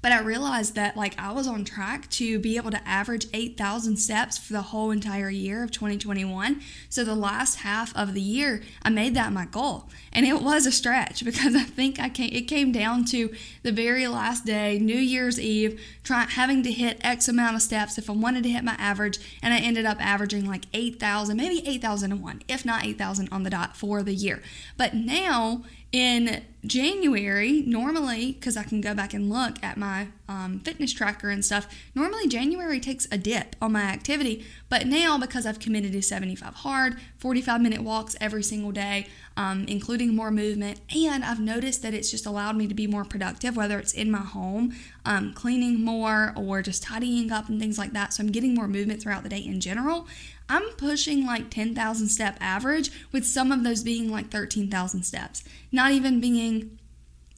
but 0.00 0.12
I 0.12 0.20
realized 0.20 0.74
that 0.76 0.96
like 0.96 1.18
I 1.18 1.32
was 1.32 1.46
on 1.46 1.64
track 1.64 2.08
to 2.10 2.38
be 2.38 2.56
able 2.56 2.70
to 2.70 2.88
average 2.88 3.26
8,000 3.32 3.96
steps 3.96 4.38
for 4.38 4.52
the 4.52 4.62
whole 4.62 4.90
entire 4.90 5.30
year 5.30 5.64
of 5.64 5.70
2021. 5.72 6.60
So 6.88 7.04
the 7.04 7.14
last 7.14 7.56
half 7.56 7.94
of 7.96 8.14
the 8.14 8.20
year, 8.20 8.62
I 8.82 8.90
made 8.90 9.14
that 9.14 9.32
my 9.32 9.46
goal. 9.46 9.88
And 10.12 10.24
it 10.24 10.40
was 10.40 10.66
a 10.66 10.72
stretch 10.72 11.24
because 11.24 11.54
I 11.54 11.64
think 11.64 11.98
I 11.98 12.08
came, 12.08 12.30
it 12.32 12.42
came 12.42 12.70
down 12.70 13.04
to 13.06 13.34
the 13.62 13.72
very 13.72 14.06
last 14.06 14.44
day, 14.46 14.78
New 14.78 14.96
Year's 14.96 15.40
Eve, 15.40 15.80
trying 16.04 16.28
having 16.28 16.62
to 16.62 16.72
hit 16.72 16.98
X 17.00 17.28
amount 17.28 17.56
of 17.56 17.62
steps 17.62 17.98
if 17.98 18.08
I 18.08 18.12
wanted 18.12 18.44
to 18.44 18.50
hit 18.50 18.64
my 18.64 18.76
average. 18.78 19.18
And 19.42 19.52
I 19.52 19.58
ended 19.58 19.84
up 19.84 19.98
averaging 20.00 20.46
like 20.46 20.66
8,000, 20.72 21.36
maybe 21.36 21.66
8,001, 21.66 22.42
if 22.46 22.64
not 22.64 22.84
8,000 22.84 23.28
on 23.32 23.42
the 23.42 23.50
dot 23.50 23.76
for 23.76 24.02
the 24.02 24.14
year. 24.14 24.42
But 24.76 24.94
now 24.94 25.64
in 25.90 26.42
January, 26.66 27.62
normally, 27.62 28.32
because 28.32 28.56
I 28.56 28.62
can 28.62 28.80
go 28.80 28.94
back 28.94 29.14
and 29.14 29.30
look 29.30 29.62
at 29.62 29.78
my 29.78 30.08
um, 30.28 30.60
fitness 30.60 30.92
tracker 30.92 31.30
and 31.30 31.42
stuff, 31.42 31.66
normally 31.94 32.28
January 32.28 32.78
takes 32.78 33.06
a 33.10 33.16
dip 33.16 33.56
on 33.62 33.72
my 33.72 33.82
activity. 33.82 34.44
But 34.68 34.86
now, 34.86 35.16
because 35.16 35.46
I've 35.46 35.60
committed 35.60 35.92
to 35.92 36.02
75 36.02 36.56
hard, 36.56 36.98
45 37.16 37.60
minute 37.62 37.82
walks 37.82 38.16
every 38.20 38.42
single 38.42 38.72
day, 38.72 39.06
um, 39.36 39.64
including 39.66 40.14
more 40.14 40.30
movement, 40.30 40.80
and 40.94 41.24
I've 41.24 41.40
noticed 41.40 41.80
that 41.82 41.94
it's 41.94 42.10
just 42.10 42.26
allowed 42.26 42.56
me 42.56 42.66
to 42.66 42.74
be 42.74 42.86
more 42.86 43.04
productive, 43.04 43.56
whether 43.56 43.78
it's 43.78 43.94
in 43.94 44.10
my 44.10 44.18
home, 44.18 44.74
um, 45.06 45.32
cleaning 45.32 45.82
more, 45.82 46.34
or 46.36 46.60
just 46.60 46.82
tidying 46.82 47.32
up 47.32 47.48
and 47.48 47.58
things 47.58 47.78
like 47.78 47.92
that. 47.92 48.12
So 48.12 48.22
I'm 48.22 48.32
getting 48.32 48.54
more 48.54 48.68
movement 48.68 49.00
throughout 49.00 49.22
the 49.22 49.30
day 49.30 49.38
in 49.38 49.60
general. 49.60 50.06
I'm 50.48 50.62
pushing 50.76 51.26
like 51.26 51.50
10,000 51.50 52.08
step 52.08 52.36
average, 52.40 52.90
with 53.12 53.26
some 53.26 53.52
of 53.52 53.64
those 53.64 53.82
being 53.82 54.10
like 54.10 54.30
13,000 54.30 55.02
steps. 55.02 55.44
Not 55.70 55.92
even 55.92 56.20
being 56.20 56.78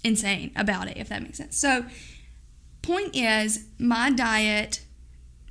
insane 0.04 0.52
about 0.56 0.88
it, 0.88 0.96
if 0.96 1.08
that 1.08 1.22
makes 1.22 1.38
sense. 1.38 1.56
So, 1.56 1.84
point 2.82 3.14
is, 3.14 3.66
my 3.78 4.10
diet, 4.10 4.82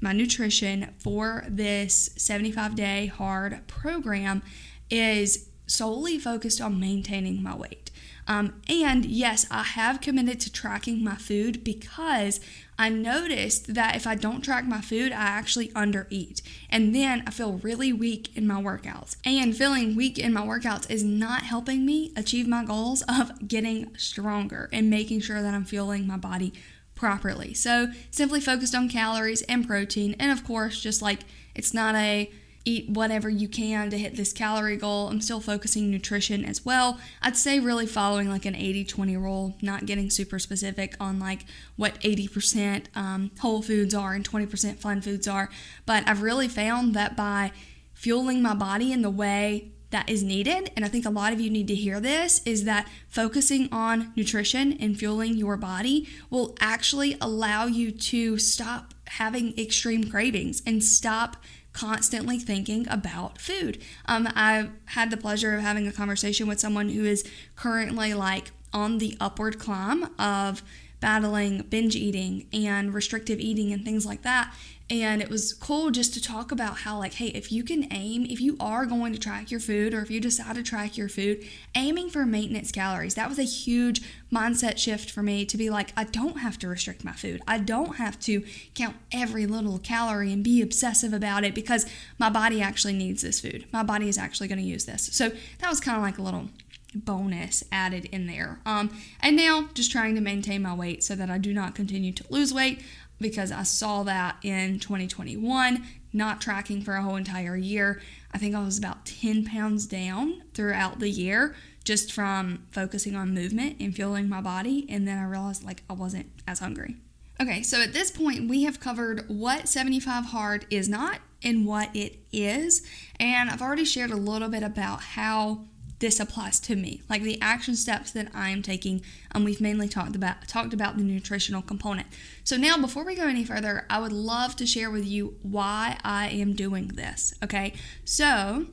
my 0.02 0.14
nutrition 0.14 0.94
for 0.98 1.46
this 1.48 2.10
75 2.16 2.76
day 2.76 3.08
hard 3.08 3.68
program 3.68 4.42
is 4.90 5.50
solely 5.68 6.18
focused 6.18 6.62
on 6.62 6.80
maintaining 6.80 7.44
my 7.44 7.56
weight. 7.56 7.92
Um, 8.28 8.62
and 8.70 9.06
yes, 9.06 9.48
I 9.50 9.64
have 9.64 10.02
committed 10.02 10.40
to 10.42 10.52
tracking 10.52 11.04
my 11.04 11.16
food 11.16 11.64
because 11.64 12.40
I 12.80 12.88
noticed 12.88 13.74
that 13.74 13.98
if 13.98 14.08
I 14.08 14.16
don't 14.16 14.42
track 14.42 14.66
my 14.66 14.80
food, 14.80 15.12
I 15.12 15.26
actually 15.26 15.68
undereat. 15.70 16.42
And 16.70 16.96
then 16.96 17.24
I 17.28 17.32
feel 17.32 17.58
really 17.58 17.92
weak 17.92 18.36
in 18.38 18.48
my 18.48 18.62
workouts. 18.62 19.18
And 19.26 19.56
feeling 19.56 19.98
weak 19.98 20.18
in 20.18 20.32
my 20.32 20.44
workouts 20.44 20.90
is 20.90 21.04
not 21.04 21.44
helping 21.44 21.86
me 21.86 22.14
achieve 22.16 22.48
my 22.48 22.64
goals 22.64 23.04
of 23.10 23.46
getting 23.50 23.96
stronger 23.98 24.70
and 24.72 24.90
making 24.90 25.20
sure 25.20 25.42
that 25.42 25.54
I'm 25.54 25.66
fueling 25.66 26.08
my 26.08 26.16
body 26.16 26.54
properly. 26.96 27.54
So, 27.54 27.92
simply 28.12 28.40
focused 28.40 28.74
on 28.74 28.88
calories 28.88 29.42
and 29.44 29.68
protein. 29.68 30.16
And 30.18 30.32
of 30.32 30.46
course, 30.46 30.80
just 30.80 31.02
like 31.02 31.20
it's 31.54 31.74
not 31.74 31.96
a 31.96 32.32
eat 32.70 32.90
whatever 32.90 33.30
you 33.30 33.48
can 33.48 33.90
to 33.90 33.98
hit 33.98 34.16
this 34.16 34.32
calorie 34.32 34.78
goal. 34.78 35.08
I'm 35.08 35.22
still 35.22 35.40
focusing 35.40 35.90
nutrition 35.90 36.46
as 36.46 36.64
well. 36.64 37.00
I'd 37.22 37.36
say 37.36 37.60
really 37.60 37.88
following 37.88 38.30
like 38.30 38.46
an 38.46 38.56
80 38.56 38.86
20 38.86 39.18
rule, 39.18 39.56
not 39.62 39.86
getting 39.86 40.10
super 40.10 40.40
specific 40.40 40.96
on 41.00 41.20
like 41.20 41.46
what 41.76 42.00
80% 42.02 42.86
um, 42.96 43.32
whole 43.40 43.62
foods 43.62 43.96
are 43.96 44.14
and 44.14 44.30
20% 44.30 44.78
fun 44.78 45.02
foods 45.02 45.28
are. 45.28 45.50
But 45.86 46.08
I've 46.08 46.22
really 46.22 46.48
found 46.48 46.94
that 46.94 47.18
by 47.18 47.52
fueling 47.94 48.42
my 48.42 48.54
body 48.54 48.94
in 48.94 49.02
the 49.02 49.10
way 49.10 49.72
that 49.92 50.08
is 50.08 50.22
needed, 50.22 50.72
and 50.76 50.86
I 50.86 50.88
think 50.88 51.06
a 51.06 51.10
lot 51.10 51.34
of 51.34 51.42
you 51.42 51.50
need 51.50 51.68
to 51.68 51.76
hear 51.76 52.00
this, 52.00 52.42
is 52.46 52.64
that 52.66 52.88
focusing 53.08 53.68
on 53.72 54.14
nutrition 54.16 54.74
and 54.74 54.98
fueling 54.98 55.36
your 55.36 55.58
body 55.58 56.08
will 56.30 56.56
actually 56.60 57.18
allow 57.20 57.66
you 57.66 57.92
to 57.92 58.38
stop 58.38 58.94
having 59.08 59.58
extreme 59.58 60.10
cravings 60.10 60.62
and 60.66 60.84
stop 60.84 61.38
constantly 61.74 62.40
thinking 62.40 62.88
about 62.90 63.40
food. 63.40 63.82
Um, 64.06 64.28
I 64.36 64.70
had 64.86 65.12
the 65.12 65.18
pleasure 65.18 65.56
of 65.56 65.62
having 65.62 65.88
a 65.88 65.92
conversation 65.92 66.48
with 66.48 66.60
someone 66.60 66.90
who 66.90 67.06
is 67.06 67.24
currently 67.56 68.14
like 68.14 68.52
on 68.74 68.98
the 68.98 69.16
upward 69.20 69.60
climb 69.60 70.10
of 70.20 70.62
battling 71.00 71.62
binge 71.70 71.96
eating 71.96 72.48
and 72.52 72.94
restrictive 72.94 73.40
eating 73.40 73.72
and 73.72 73.86
things 73.86 74.06
like 74.06 74.22
that. 74.24 74.54
And 74.92 75.22
it 75.22 75.30
was 75.30 75.54
cool 75.54 75.92
just 75.92 76.16
to 76.16 76.22
talk 76.22 76.52
about 76.52 76.80
how, 76.80 76.98
like, 76.98 77.14
hey, 77.14 77.28
if 77.28 77.52
you 77.52 77.64
can 77.64 77.88
aim, 77.94 78.26
if 78.28 78.42
you 78.42 78.58
are 78.60 78.88
going 78.88 79.14
to 79.14 79.20
track 79.20 79.52
your 79.52 79.60
food 79.60 79.94
or 79.94 80.02
if 80.02 80.10
you 80.10 80.20
decide 80.20 80.56
to 80.56 80.64
track 80.64 80.98
your 80.98 81.08
food, 81.10 81.46
aiming 81.76 82.10
for 82.10 82.26
maintenance 82.26 82.72
calories. 82.72 83.14
That 83.14 83.30
was 83.30 83.38
a 83.38 83.44
huge 83.44 84.02
mindset 84.34 84.80
shift 84.80 85.12
for 85.12 85.22
me 85.22 85.46
to 85.46 85.58
be 85.58 85.70
like, 85.70 85.94
I 85.96 86.06
don't 86.06 86.40
have 86.40 86.58
to 86.60 86.68
restrict 86.68 87.04
my 87.04 87.12
food. 87.12 87.42
I 87.48 87.60
don't 87.60 87.98
have 87.98 88.20
to 88.22 88.44
count 88.74 88.96
every 89.12 89.46
little 89.46 89.78
calorie 89.78 90.34
and 90.34 90.44
be 90.44 90.60
obsessive 90.62 91.14
about 91.14 91.44
it 91.44 91.54
because 91.54 91.86
my 92.18 92.32
body 92.32 92.60
actually 92.60 92.94
needs 92.94 93.22
this 93.22 93.40
food. 93.40 93.66
My 93.72 93.84
body 93.84 94.10
is 94.10 94.18
actually 94.18 94.48
going 94.48 94.60
to 94.60 94.66
use 94.66 94.86
this. 94.86 95.10
So 95.14 95.30
that 95.60 95.70
was 95.70 95.80
kind 95.80 95.98
of 95.98 96.04
like 96.04 96.18
a 96.18 96.24
little 96.24 96.50
bonus 96.96 97.64
added 97.72 98.06
in 98.06 98.26
there. 98.26 98.60
Um, 98.66 98.90
and 99.22 99.36
now 99.36 99.70
just 99.76 99.92
trying 99.92 100.16
to 100.16 100.22
maintain 100.22 100.64
my 100.64 100.74
weight 100.74 101.04
so 101.04 101.16
that 101.16 101.30
I 101.30 101.38
do 101.38 101.54
not 101.54 101.76
continue 101.76 102.12
to 102.14 102.24
lose 102.32 102.52
weight 102.52 102.82
because 103.20 103.52
I 103.52 103.64
saw 103.64 104.04
that 104.04 104.38
in 104.44 104.80
2021, 104.80 105.84
not 106.14 106.42
tracking 106.42 106.82
for 106.82 106.96
a 106.96 107.02
whole 107.02 107.16
entire 107.16 107.56
year. 107.56 108.02
I 108.32 108.38
think 108.38 108.56
I 108.56 108.64
was 108.64 108.78
about 108.78 109.06
10 109.06 109.46
pounds 109.46 109.86
down 109.86 110.44
throughout 110.54 111.00
the 111.00 111.10
year 111.10 111.56
just 111.84 112.12
from 112.12 112.66
focusing 112.72 113.16
on 113.16 113.34
movement 113.34 113.78
and 113.80 113.96
fueling 113.96 114.30
my 114.30 114.42
body. 114.42 114.86
And 114.90 115.08
then 115.08 115.18
I 115.18 115.24
realized 115.24 115.64
like 115.64 115.84
I 115.90 115.94
wasn't 115.94 116.28
as 116.48 116.60
hungry. 116.60 116.98
Okay, 117.42 117.64
so 117.64 117.82
at 117.82 117.94
this 117.94 118.12
point, 118.12 118.50
we 118.50 118.64
have 118.64 118.80
covered 118.80 119.24
what 119.30 119.70
75 119.70 120.26
hard 120.26 120.66
is 120.70 120.90
not 120.90 121.20
and 121.42 121.66
what 121.66 121.96
it 121.96 122.20
is. 122.34 122.86
And 123.20 123.50
I've 123.50 123.62
already 123.62 123.86
shared 123.86 124.12
a 124.12 124.18
little 124.18 124.50
bit 124.50 124.62
about 124.62 125.02
how 125.02 125.62
this 126.00 126.20
applies 126.20 126.60
to 126.62 126.76
me. 126.76 127.02
Like 127.10 127.22
the 127.22 127.40
action 127.42 127.76
steps 127.76 128.12
that 128.12 128.30
i 128.34 128.50
am 128.50 128.62
taking 128.62 129.02
and 129.32 129.46
we've 129.46 129.62
mainly 129.62 129.88
talked 129.88 130.16
about 130.16 130.48
talked 130.48 130.74
about 130.74 130.98
the 130.98 131.04
nutritional 131.04 131.62
component. 131.62 132.08
So 132.44 132.58
now 132.58 132.78
before 132.78 133.06
we 133.06 133.16
go 133.16 133.28
any 133.28 133.44
further 133.44 133.86
i 133.90 134.00
would 134.00 134.14
love 134.14 134.56
to 134.58 134.66
share 134.66 134.90
with 134.90 135.06
you 135.06 135.36
why 135.42 135.98
i 136.04 136.30
am 136.30 136.54
doing 136.54 136.88
this 136.88 137.34
okay? 137.44 137.74
So 138.06 138.68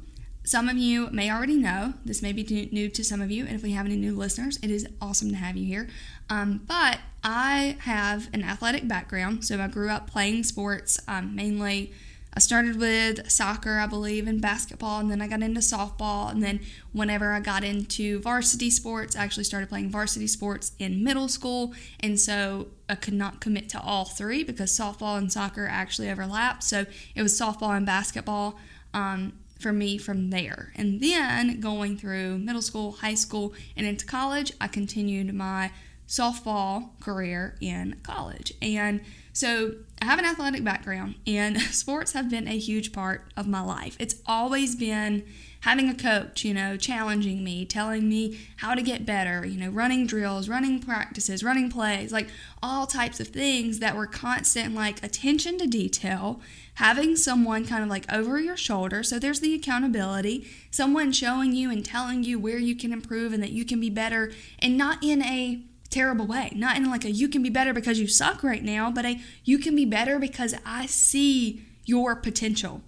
some 0.44 0.68
of 0.68 0.76
you 0.76 1.10
may 1.10 1.30
already 1.30 1.56
know 1.56 1.94
this 2.04 2.22
may 2.22 2.32
be 2.32 2.68
new 2.70 2.88
to 2.88 3.02
some 3.02 3.20
of 3.20 3.30
you 3.30 3.44
and 3.44 3.56
if 3.56 3.62
we 3.62 3.72
have 3.72 3.86
any 3.86 3.96
new 3.96 4.14
listeners 4.14 4.58
it 4.62 4.70
is 4.70 4.86
awesome 5.00 5.30
to 5.30 5.36
have 5.36 5.56
you 5.56 5.66
here. 5.66 5.88
Um, 6.30 6.62
but 6.66 6.98
i 7.24 7.76
have 7.80 8.28
an 8.32 8.44
athletic 8.44 8.86
background 8.86 9.44
so 9.44 9.60
i 9.60 9.66
grew 9.66 9.90
up 9.90 10.08
playing 10.08 10.44
sports 10.44 11.00
um, 11.08 11.34
mainly 11.34 11.92
I 12.36 12.38
started 12.38 12.76
with 12.76 13.30
soccer, 13.30 13.78
I 13.78 13.86
believe, 13.86 14.28
and 14.28 14.42
basketball, 14.42 15.00
and 15.00 15.10
then 15.10 15.22
I 15.22 15.26
got 15.26 15.42
into 15.42 15.60
softball. 15.60 16.30
And 16.30 16.42
then, 16.42 16.60
whenever 16.92 17.32
I 17.32 17.40
got 17.40 17.64
into 17.64 18.20
varsity 18.20 18.68
sports, 18.68 19.16
I 19.16 19.24
actually 19.24 19.44
started 19.44 19.70
playing 19.70 19.90
varsity 19.90 20.26
sports 20.26 20.72
in 20.78 21.02
middle 21.02 21.28
school. 21.28 21.72
And 22.00 22.20
so 22.20 22.68
I 22.90 22.94
could 22.94 23.14
not 23.14 23.40
commit 23.40 23.70
to 23.70 23.80
all 23.80 24.04
three 24.04 24.44
because 24.44 24.70
softball 24.70 25.16
and 25.16 25.32
soccer 25.32 25.66
actually 25.66 26.10
overlap. 26.10 26.62
So 26.62 26.84
it 27.14 27.22
was 27.22 27.38
softball 27.38 27.74
and 27.74 27.86
basketball. 27.86 28.58
Um, 28.92 29.32
for 29.58 29.72
me 29.72 29.96
from 29.96 30.28
there. 30.28 30.72
And 30.76 31.00
then 31.00 31.60
going 31.60 31.96
through 31.96 32.36
middle 32.36 32.60
school, 32.60 32.92
high 32.92 33.14
school, 33.14 33.54
and 33.74 33.86
into 33.86 34.04
college, 34.04 34.52
I 34.60 34.68
continued 34.68 35.32
my 35.32 35.70
softball 36.06 36.98
career 37.00 37.56
in 37.60 37.96
college. 38.02 38.52
And 38.60 39.00
so 39.36 39.74
I 40.00 40.06
have 40.06 40.18
an 40.18 40.24
athletic 40.24 40.64
background, 40.64 41.16
and 41.26 41.60
sports 41.60 42.12
have 42.12 42.30
been 42.30 42.48
a 42.48 42.56
huge 42.56 42.90
part 42.90 43.30
of 43.36 43.46
my 43.46 43.60
life. 43.60 43.94
It's 44.00 44.14
always 44.24 44.74
been 44.74 45.24
having 45.60 45.90
a 45.90 45.94
coach, 45.94 46.42
you 46.42 46.54
know, 46.54 46.78
challenging 46.78 47.44
me, 47.44 47.66
telling 47.66 48.08
me 48.08 48.38
how 48.56 48.74
to 48.74 48.80
get 48.80 49.04
better, 49.04 49.44
you 49.44 49.60
know, 49.60 49.68
running 49.68 50.06
drills, 50.06 50.48
running 50.48 50.80
practices, 50.80 51.44
running 51.44 51.70
plays, 51.70 52.12
like 52.12 52.28
all 52.62 52.86
types 52.86 53.20
of 53.20 53.28
things 53.28 53.78
that 53.80 53.94
were 53.94 54.06
constant, 54.06 54.74
like 54.74 55.04
attention 55.04 55.58
to 55.58 55.66
detail, 55.66 56.40
having 56.76 57.14
someone 57.14 57.66
kind 57.66 57.82
of 57.82 57.90
like 57.90 58.10
over 58.10 58.40
your 58.40 58.56
shoulder. 58.56 59.02
So 59.02 59.18
there's 59.18 59.40
the 59.40 59.54
accountability, 59.54 60.46
someone 60.70 61.12
showing 61.12 61.52
you 61.52 61.70
and 61.70 61.84
telling 61.84 62.24
you 62.24 62.38
where 62.38 62.58
you 62.58 62.74
can 62.74 62.90
improve 62.90 63.34
and 63.34 63.42
that 63.42 63.52
you 63.52 63.66
can 63.66 63.80
be 63.80 63.90
better, 63.90 64.32
and 64.60 64.78
not 64.78 65.04
in 65.04 65.22
a 65.22 65.60
terrible 65.96 66.26
way. 66.26 66.52
Not 66.54 66.76
in 66.76 66.90
like 66.90 67.04
a 67.04 67.10
you 67.10 67.28
can 67.28 67.42
be 67.42 67.50
better 67.50 67.72
because 67.72 67.98
you 67.98 68.06
suck 68.06 68.42
right 68.42 68.62
now, 68.62 68.90
but 68.90 69.04
a 69.04 69.20
you 69.44 69.58
can 69.58 69.74
be 69.74 69.84
better 69.84 70.18
because 70.18 70.54
I 70.64 70.86
see 70.86 71.64
your 71.84 72.14
potential. 72.16 72.82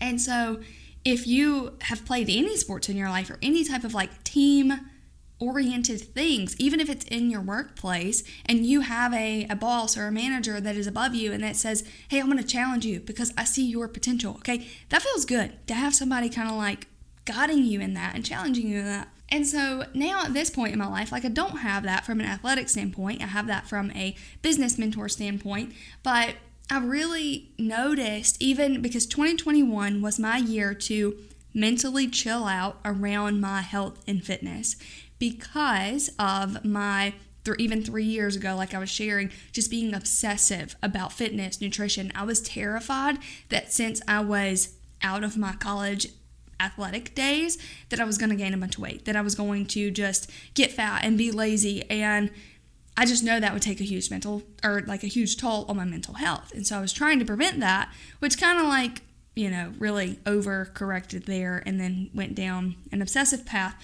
And 0.00 0.20
so 0.20 0.60
if 1.04 1.26
you 1.26 1.76
have 1.82 2.04
played 2.04 2.28
any 2.28 2.56
sports 2.56 2.88
in 2.88 2.96
your 2.96 3.08
life 3.08 3.30
or 3.30 3.38
any 3.40 3.64
type 3.64 3.84
of 3.84 3.94
like 3.94 4.22
team 4.24 4.72
oriented 5.38 6.00
things, 6.00 6.56
even 6.58 6.80
if 6.80 6.88
it's 6.88 7.04
in 7.06 7.30
your 7.30 7.40
workplace 7.40 8.22
and 8.46 8.66
you 8.66 8.82
have 8.82 9.12
a, 9.14 9.46
a 9.48 9.56
boss 9.56 9.96
or 9.96 10.06
a 10.06 10.12
manager 10.12 10.60
that 10.60 10.76
is 10.76 10.86
above 10.86 11.14
you 11.14 11.32
and 11.32 11.42
that 11.42 11.56
says, 11.56 11.84
Hey, 12.08 12.20
I'm 12.20 12.26
going 12.26 12.38
to 12.38 12.44
challenge 12.44 12.84
you 12.84 13.00
because 13.00 13.32
I 13.36 13.44
see 13.44 13.66
your 13.66 13.88
potential. 13.88 14.34
Okay. 14.36 14.68
That 14.90 15.02
feels 15.02 15.24
good 15.24 15.66
to 15.68 15.74
have 15.74 15.94
somebody 15.94 16.28
kind 16.28 16.48
of 16.48 16.56
like 16.56 16.86
guiding 17.24 17.64
you 17.64 17.80
in 17.80 17.94
that 17.94 18.14
and 18.14 18.24
challenging 18.24 18.68
you 18.68 18.80
in 18.80 18.84
that. 18.86 19.08
And 19.30 19.46
so 19.46 19.84
now 19.94 20.24
at 20.24 20.34
this 20.34 20.50
point 20.50 20.72
in 20.72 20.78
my 20.78 20.86
life, 20.86 21.10
like 21.10 21.24
I 21.24 21.28
don't 21.28 21.58
have 21.58 21.82
that 21.84 22.04
from 22.04 22.20
an 22.20 22.26
athletic 22.26 22.68
standpoint, 22.68 23.22
I 23.22 23.26
have 23.26 23.46
that 23.46 23.66
from 23.66 23.90
a 23.92 24.14
business 24.42 24.78
mentor 24.78 25.08
standpoint, 25.08 25.72
but 26.02 26.34
I 26.70 26.78
really 26.78 27.50
noticed, 27.58 28.40
even 28.40 28.80
because 28.80 29.06
2021 29.06 30.00
was 30.00 30.18
my 30.18 30.38
year 30.38 30.72
to 30.74 31.16
mentally 31.52 32.08
chill 32.08 32.44
out 32.46 32.78
around 32.84 33.40
my 33.40 33.60
health 33.60 34.02
and 34.06 34.24
fitness 34.24 34.76
because 35.18 36.10
of 36.18 36.64
my 36.64 37.14
even 37.58 37.82
three 37.82 38.04
years 38.04 38.36
ago, 38.36 38.56
like 38.56 38.72
I 38.72 38.78
was 38.78 38.88
sharing, 38.88 39.30
just 39.52 39.70
being 39.70 39.92
obsessive 39.92 40.76
about 40.82 41.12
fitness, 41.12 41.60
nutrition. 41.60 42.10
I 42.14 42.24
was 42.24 42.40
terrified 42.40 43.18
that 43.50 43.70
since 43.70 44.00
I 44.08 44.20
was 44.20 44.76
out 45.02 45.22
of 45.22 45.36
my 45.36 45.52
college 45.52 46.06
athletic 46.60 47.14
days 47.14 47.58
that 47.88 48.00
I 48.00 48.04
was 48.04 48.18
going 48.18 48.30
to 48.30 48.36
gain 48.36 48.54
a 48.54 48.56
bunch 48.56 48.76
of 48.76 48.82
weight, 48.82 49.04
that 49.04 49.16
I 49.16 49.20
was 49.20 49.34
going 49.34 49.66
to 49.66 49.90
just 49.90 50.30
get 50.54 50.72
fat 50.72 51.04
and 51.04 51.18
be 51.18 51.30
lazy. 51.30 51.88
And 51.90 52.30
I 52.96 53.06
just 53.06 53.24
know 53.24 53.40
that 53.40 53.52
would 53.52 53.62
take 53.62 53.80
a 53.80 53.84
huge 53.84 54.10
mental 54.10 54.42
or 54.62 54.82
like 54.86 55.02
a 55.02 55.08
huge 55.08 55.36
toll 55.36 55.64
on 55.68 55.76
my 55.76 55.84
mental 55.84 56.14
health. 56.14 56.52
And 56.54 56.66
so 56.66 56.78
I 56.78 56.80
was 56.80 56.92
trying 56.92 57.18
to 57.18 57.24
prevent 57.24 57.60
that, 57.60 57.92
which 58.20 58.38
kind 58.38 58.58
of 58.58 58.66
like, 58.66 59.02
you 59.34 59.50
know, 59.50 59.72
really 59.78 60.20
over 60.26 60.70
corrected 60.74 61.26
there 61.26 61.62
and 61.66 61.80
then 61.80 62.10
went 62.14 62.34
down 62.34 62.76
an 62.92 63.02
obsessive 63.02 63.44
path. 63.44 63.74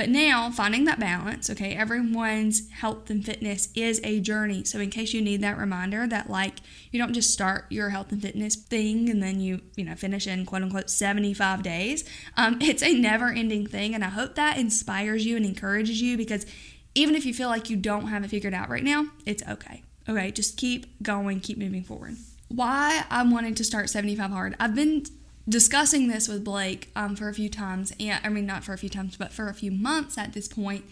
But 0.00 0.08
now, 0.08 0.50
finding 0.50 0.84
that 0.84 0.98
balance, 0.98 1.50
okay, 1.50 1.74
everyone's 1.74 2.70
health 2.70 3.10
and 3.10 3.22
fitness 3.22 3.68
is 3.74 4.00
a 4.02 4.18
journey. 4.18 4.64
So, 4.64 4.80
in 4.80 4.88
case 4.88 5.12
you 5.12 5.20
need 5.20 5.42
that 5.42 5.58
reminder 5.58 6.06
that, 6.06 6.30
like, 6.30 6.60
you 6.90 6.98
don't 6.98 7.12
just 7.12 7.30
start 7.34 7.66
your 7.68 7.90
health 7.90 8.10
and 8.10 8.22
fitness 8.22 8.56
thing 8.56 9.10
and 9.10 9.22
then 9.22 9.40
you, 9.40 9.60
you 9.76 9.84
know, 9.84 9.94
finish 9.94 10.26
in 10.26 10.46
quote 10.46 10.62
unquote 10.62 10.88
75 10.88 11.62
days, 11.62 12.08
um, 12.38 12.56
it's 12.62 12.82
a 12.82 12.98
never 12.98 13.28
ending 13.28 13.66
thing. 13.66 13.94
And 13.94 14.02
I 14.02 14.08
hope 14.08 14.36
that 14.36 14.56
inspires 14.56 15.26
you 15.26 15.36
and 15.36 15.44
encourages 15.44 16.00
you 16.00 16.16
because 16.16 16.46
even 16.94 17.14
if 17.14 17.26
you 17.26 17.34
feel 17.34 17.50
like 17.50 17.68
you 17.68 17.76
don't 17.76 18.06
have 18.06 18.24
it 18.24 18.28
figured 18.28 18.54
out 18.54 18.70
right 18.70 18.82
now, 18.82 19.04
it's 19.26 19.42
okay. 19.46 19.82
Okay, 20.08 20.30
just 20.30 20.56
keep 20.56 21.02
going, 21.02 21.40
keep 21.40 21.58
moving 21.58 21.84
forward. 21.84 22.16
Why 22.48 23.04
I'm 23.10 23.30
wanting 23.30 23.54
to 23.56 23.64
start 23.64 23.90
75 23.90 24.30
hard. 24.30 24.56
I've 24.58 24.74
been 24.74 25.04
discussing 25.48 26.08
this 26.08 26.28
with 26.28 26.44
Blake 26.44 26.90
um, 26.94 27.16
for 27.16 27.28
a 27.28 27.34
few 27.34 27.48
times, 27.48 27.92
and 27.98 28.20
I 28.24 28.28
mean, 28.28 28.46
not 28.46 28.64
for 28.64 28.72
a 28.72 28.78
few 28.78 28.88
times, 28.90 29.16
but 29.16 29.32
for 29.32 29.48
a 29.48 29.54
few 29.54 29.70
months 29.70 30.16
at 30.18 30.32
this 30.32 30.48
point, 30.48 30.84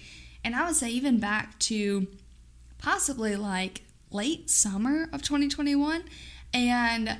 and 0.44 0.54
I 0.54 0.66
would 0.66 0.76
say 0.76 0.88
even 0.90 1.18
back 1.18 1.58
to 1.60 2.06
possibly 2.78 3.36
like 3.36 3.82
late 4.10 4.50
summer 4.50 5.08
of 5.12 5.22
2021. 5.22 6.04
And 6.54 7.18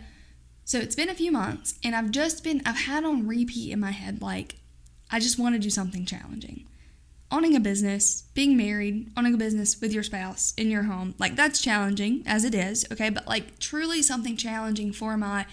so 0.65 0.79
it's 0.79 0.97
been 0.97 1.09
a 1.09 1.15
few 1.15 1.33
months, 1.33 1.79
and 1.83 1.95
I've 1.95 2.11
just 2.11 2.45
been, 2.45 2.63
I've 2.65 2.81
had 2.81 3.05
on 3.05 3.27
repeat 3.27 3.73
in 3.73 3.81
my 3.81 3.91
head, 3.91 4.23
like, 4.23 4.57
I 5.11 5.19
just 5.19 5.39
want 5.39 5.55
to 5.55 5.59
do 5.59 5.71
something 5.71 6.05
challenging. 6.05 6.67
Owning 7.31 7.57
a 7.57 7.61
business, 7.61 8.23
being 8.35 8.57
married, 8.57 9.11
owning 9.17 9.35
a 9.35 9.39
business 9.39 9.81
with 9.81 9.93
your 9.93 10.03
spouse 10.03 10.55
in 10.57 10.71
your 10.71 10.85
home, 10.85 11.15
like 11.19 11.37
that's 11.37 11.61
challenging 11.61 12.23
as 12.27 12.45
it 12.45 12.55
is, 12.55 12.87
okay? 12.91 13.11
But 13.11 13.27
like 13.27 13.59
truly 13.59 14.03
something 14.03 14.37
challenging 14.37 14.93
for 14.93 15.17
my 15.17 15.47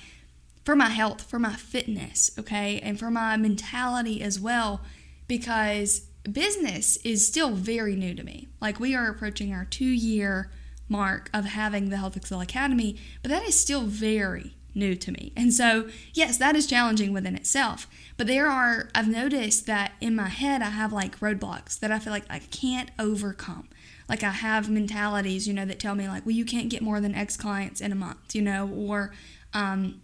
for 0.65 0.75
my 0.75 0.89
health, 0.89 1.21
for 1.21 1.39
my 1.39 1.53
fitness, 1.53 2.31
okay? 2.37 2.79
And 2.81 2.99
for 2.99 3.11
my 3.11 3.37
mentality 3.37 4.21
as 4.21 4.39
well 4.39 4.81
because 5.27 6.07
business 6.29 6.97
is 6.97 7.25
still 7.25 7.51
very 7.51 7.95
new 7.95 8.15
to 8.15 8.23
me. 8.23 8.47
Like 8.59 8.79
we 8.79 8.95
are 8.95 9.07
approaching 9.07 9.53
our 9.53 9.65
2-year 9.65 10.51
mark 10.89 11.29
of 11.33 11.45
having 11.45 11.89
the 11.89 11.97
Health 11.97 12.17
Excel 12.17 12.41
Academy, 12.41 12.97
but 13.21 13.29
that 13.29 13.43
is 13.43 13.57
still 13.59 13.83
very 13.83 14.55
new 14.73 14.95
to 14.95 15.11
me. 15.11 15.31
And 15.37 15.53
so, 15.53 15.87
yes, 16.13 16.37
that 16.37 16.55
is 16.55 16.67
challenging 16.67 17.13
within 17.13 17.35
itself. 17.35 17.87
But 18.17 18.27
there 18.27 18.47
are, 18.47 18.89
I've 18.93 19.07
noticed 19.07 19.67
that 19.67 19.93
in 20.01 20.15
my 20.15 20.27
head, 20.27 20.61
I 20.61 20.71
have 20.71 20.91
like 20.91 21.19
roadblocks 21.19 21.79
that 21.79 21.91
I 21.91 21.99
feel 21.99 22.11
like 22.11 22.25
I 22.29 22.39
can't 22.39 22.91
overcome. 22.99 23.69
Like 24.09 24.23
I 24.23 24.31
have 24.31 24.69
mentalities, 24.69 25.47
you 25.47 25.53
know, 25.53 25.65
that 25.65 25.79
tell 25.79 25.95
me 25.95 26.07
like, 26.07 26.25
well, 26.25 26.35
you 26.35 26.45
can't 26.45 26.69
get 26.69 26.81
more 26.81 26.99
than 26.99 27.15
X 27.15 27.37
clients 27.37 27.81
in 27.81 27.91
a 27.91 27.95
month, 27.95 28.35
you 28.35 28.41
know, 28.41 28.67
or, 28.67 29.13
um, 29.53 30.01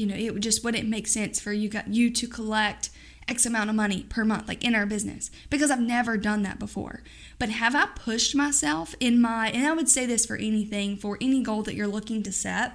you 0.00 0.06
know, 0.06 0.14
it 0.16 0.40
just 0.40 0.64
wouldn't 0.64 0.88
make 0.88 1.06
sense 1.06 1.38
for 1.38 1.52
you 1.52 1.68
got 1.68 1.88
you 1.88 2.10
to 2.10 2.26
collect 2.26 2.88
X 3.28 3.44
amount 3.44 3.68
of 3.70 3.76
money 3.76 4.04
per 4.08 4.24
month, 4.24 4.48
like 4.48 4.64
in 4.64 4.74
our 4.74 4.86
business, 4.86 5.30
because 5.50 5.70
I've 5.70 5.80
never 5.80 6.16
done 6.16 6.42
that 6.42 6.58
before. 6.58 7.02
But 7.38 7.50
have 7.50 7.76
I 7.76 7.86
pushed 7.94 8.34
myself 8.34 8.94
in 8.98 9.20
my, 9.20 9.50
and 9.50 9.66
I 9.66 9.72
would 9.72 9.88
say 9.88 10.06
this 10.06 10.24
for 10.24 10.36
anything, 10.36 10.96
for 10.96 11.18
any 11.20 11.42
goal 11.42 11.62
that 11.64 11.74
you're 11.74 11.86
looking 11.86 12.22
to 12.22 12.32
set 12.32 12.72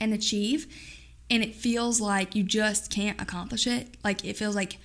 and 0.00 0.12
achieve, 0.12 0.66
and 1.30 1.42
it 1.42 1.54
feels 1.54 2.00
like 2.00 2.34
you 2.34 2.42
just 2.42 2.90
can't 2.90 3.20
accomplish 3.20 3.66
it, 3.66 3.96
like 4.04 4.24
it 4.24 4.36
feels 4.36 4.56
like 4.56 4.78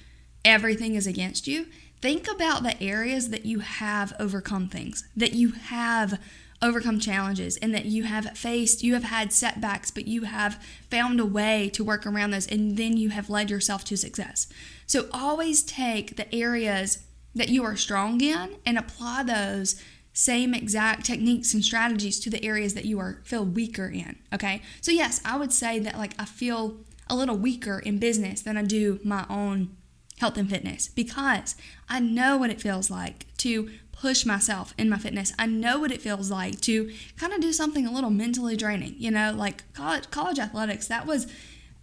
everything 0.46 0.96
is 0.96 1.08
against 1.08 1.48
you. 1.48 1.66
Think 2.00 2.32
about 2.32 2.62
the 2.62 2.82
areas 2.82 3.30
that 3.30 3.46
you 3.46 3.60
have 3.60 4.14
overcome 4.20 4.70
things, 4.70 5.08
that 5.16 5.34
you 5.34 5.52
have 5.54 6.20
overcome 6.62 7.00
challenges 7.00 7.58
and 7.58 7.74
that 7.74 7.86
you 7.86 8.04
have 8.04 8.38
faced, 8.38 8.84
you 8.84 8.94
have 8.94 9.04
had 9.04 9.32
setbacks, 9.32 9.92
but 9.92 10.08
you 10.08 10.24
have 10.24 10.64
found 10.90 11.20
a 11.20 11.26
way 11.26 11.70
to 11.74 11.84
work 11.84 12.06
around 12.06 12.32
those 12.32 12.48
and 12.48 12.78
then 12.78 12.98
you 12.98 13.10
have 13.10 13.30
led 13.30 13.50
yourself 13.50 13.84
to 13.86 13.98
success. 13.98 14.48
So 14.86 15.08
always 15.12 15.62
take 15.64 16.16
the 16.16 16.34
areas 16.34 17.04
that 17.36 17.50
you 17.50 17.64
are 17.64 17.76
strong 17.76 18.22
in 18.22 18.56
and 18.66 18.78
apply 18.78 19.24
those 19.24 19.82
same 20.14 20.56
exact 20.56 21.06
techniques 21.06 21.54
and 21.54 21.64
strategies 21.64 22.20
to 22.20 22.30
the 22.32 22.44
areas 22.44 22.74
that 22.74 22.86
you 22.86 22.98
are 23.00 23.22
feel 23.24 23.46
weaker 23.46 23.88
in, 23.88 24.18
okay? 24.34 24.64
So 24.82 24.92
yes, 24.92 25.22
I 25.24 25.38
would 25.38 25.54
say 25.54 25.78
that 25.80 25.96
like 25.98 26.14
I 26.18 26.26
feel 26.26 26.78
a 27.08 27.16
little 27.16 27.38
weaker 27.38 27.78
in 27.80 28.00
business 28.00 28.42
than 28.42 28.58
I 28.58 28.64
do 28.64 29.00
my 29.04 29.28
own 29.30 29.78
health 30.18 30.38
and 30.38 30.50
fitness 30.50 30.88
because 30.88 31.56
I 31.88 32.00
know 32.00 32.38
what 32.38 32.50
it 32.50 32.60
feels 32.60 32.90
like 32.90 33.28
to 33.38 33.70
push 34.00 34.26
myself 34.26 34.74
in 34.78 34.90
my 34.90 34.98
fitness. 34.98 35.34
I 35.40 35.46
know 35.48 35.80
what 35.80 35.92
it 35.92 36.02
feels 36.02 36.30
like 36.30 36.62
to 36.62 36.92
kind 37.18 37.34
of 37.34 37.42
do 37.42 37.52
something 37.52 37.86
a 37.86 37.92
little 37.92 38.10
mentally 38.10 38.56
draining. 38.56 38.96
You 38.98 39.12
know, 39.12 39.34
like 39.36 39.72
college 39.74 40.10
college 40.12 40.40
athletics, 40.40 40.88
that 40.88 41.06
was 41.06 41.28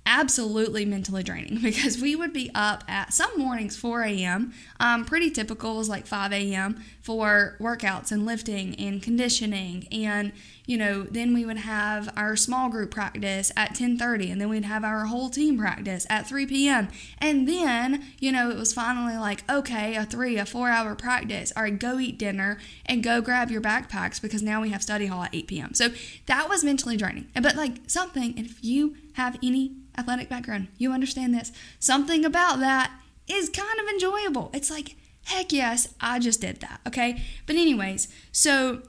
absolutely 0.07 0.85
mentally 0.85 1.23
draining 1.23 1.59
because 1.63 2.01
we 2.01 2.15
would 2.15 2.33
be 2.33 2.51
up 2.55 2.85
at 2.89 3.13
some 3.13 3.31
mornings 3.39 3.77
4 3.77 4.03
a.m. 4.03 4.53
Um, 4.81 5.05
pretty 5.05 5.31
typical 5.31 5.77
was 5.77 5.89
like 5.89 6.07
5 6.07 6.33
a.m. 6.33 6.83
for 7.01 7.57
workouts 7.61 8.13
and 8.13 8.27
lifting 8.27 8.75
and 8.77 9.03
conditioning 9.03 9.89
and 9.91 10.33
you 10.67 10.79
know 10.79 11.03
then 11.05 11.35
we 11.35 11.45
would 11.45 11.59
have 11.59 12.13
our 12.17 12.37
small 12.37 12.69
group 12.69 12.91
practice 12.91 13.53
at 13.57 13.75
10:30 13.75 14.33
and 14.33 14.41
then 14.41 14.49
we'd 14.49 14.65
have 14.65 14.85
our 14.85 15.07
whole 15.07 15.29
team 15.29 15.59
practice 15.59 16.07
at 16.09 16.27
3 16.27 16.47
p.m. 16.47 16.89
and 17.19 17.49
then 17.49 18.05
you 18.19 18.33
know 18.33 18.51
it 18.51 18.57
was 18.57 18.73
finally 18.73 19.17
like 19.17 19.49
okay 19.51 19.97
a 19.97 20.05
3 20.05 20.39
a 20.39 20.47
4 20.47 20.69
hour 20.69 20.95
practice 20.95 21.53
all 21.57 21.63
right 21.63 21.79
go 21.79 21.99
eat 21.99 22.19
dinner 22.19 22.59
and 22.87 23.03
go 23.03 23.21
grab 23.21 23.51
your 23.51 23.61
backpacks 23.61 24.21
because 24.21 24.43
now 24.43 24.61
we 24.61 24.71
have 24.71 24.83
study 24.83 25.07
hall 25.07 25.23
at 25.23 25.35
8 25.35 25.47
p.m. 25.47 25.75
so 25.75 25.89
that 26.27 26.49
was 26.49 26.65
mentally 26.65 26.97
draining 26.97 27.27
but 27.35 27.57
like 27.57 27.79
something 27.87 28.37
if 28.39 28.63
you 28.63 28.97
have 29.15 29.39
any 29.43 29.77
athletic 29.97 30.29
background, 30.29 30.69
you 30.77 30.93
understand 30.93 31.35
this. 31.35 31.53
Something 31.79 32.25
about 32.25 32.61
that 32.61 32.93
is 33.27 33.49
kind 33.49 33.81
of 33.81 33.89
enjoyable. 33.89 34.51
It's 34.53 34.71
like, 34.71 34.97
heck 35.27 35.53
yes, 35.53 35.95
I 36.01 36.19
just 36.19 36.41
did 36.41 36.61
that. 36.61 36.81
Okay. 36.87 37.23
But, 37.47 37.57
anyways, 37.57 38.09
so 38.33 38.83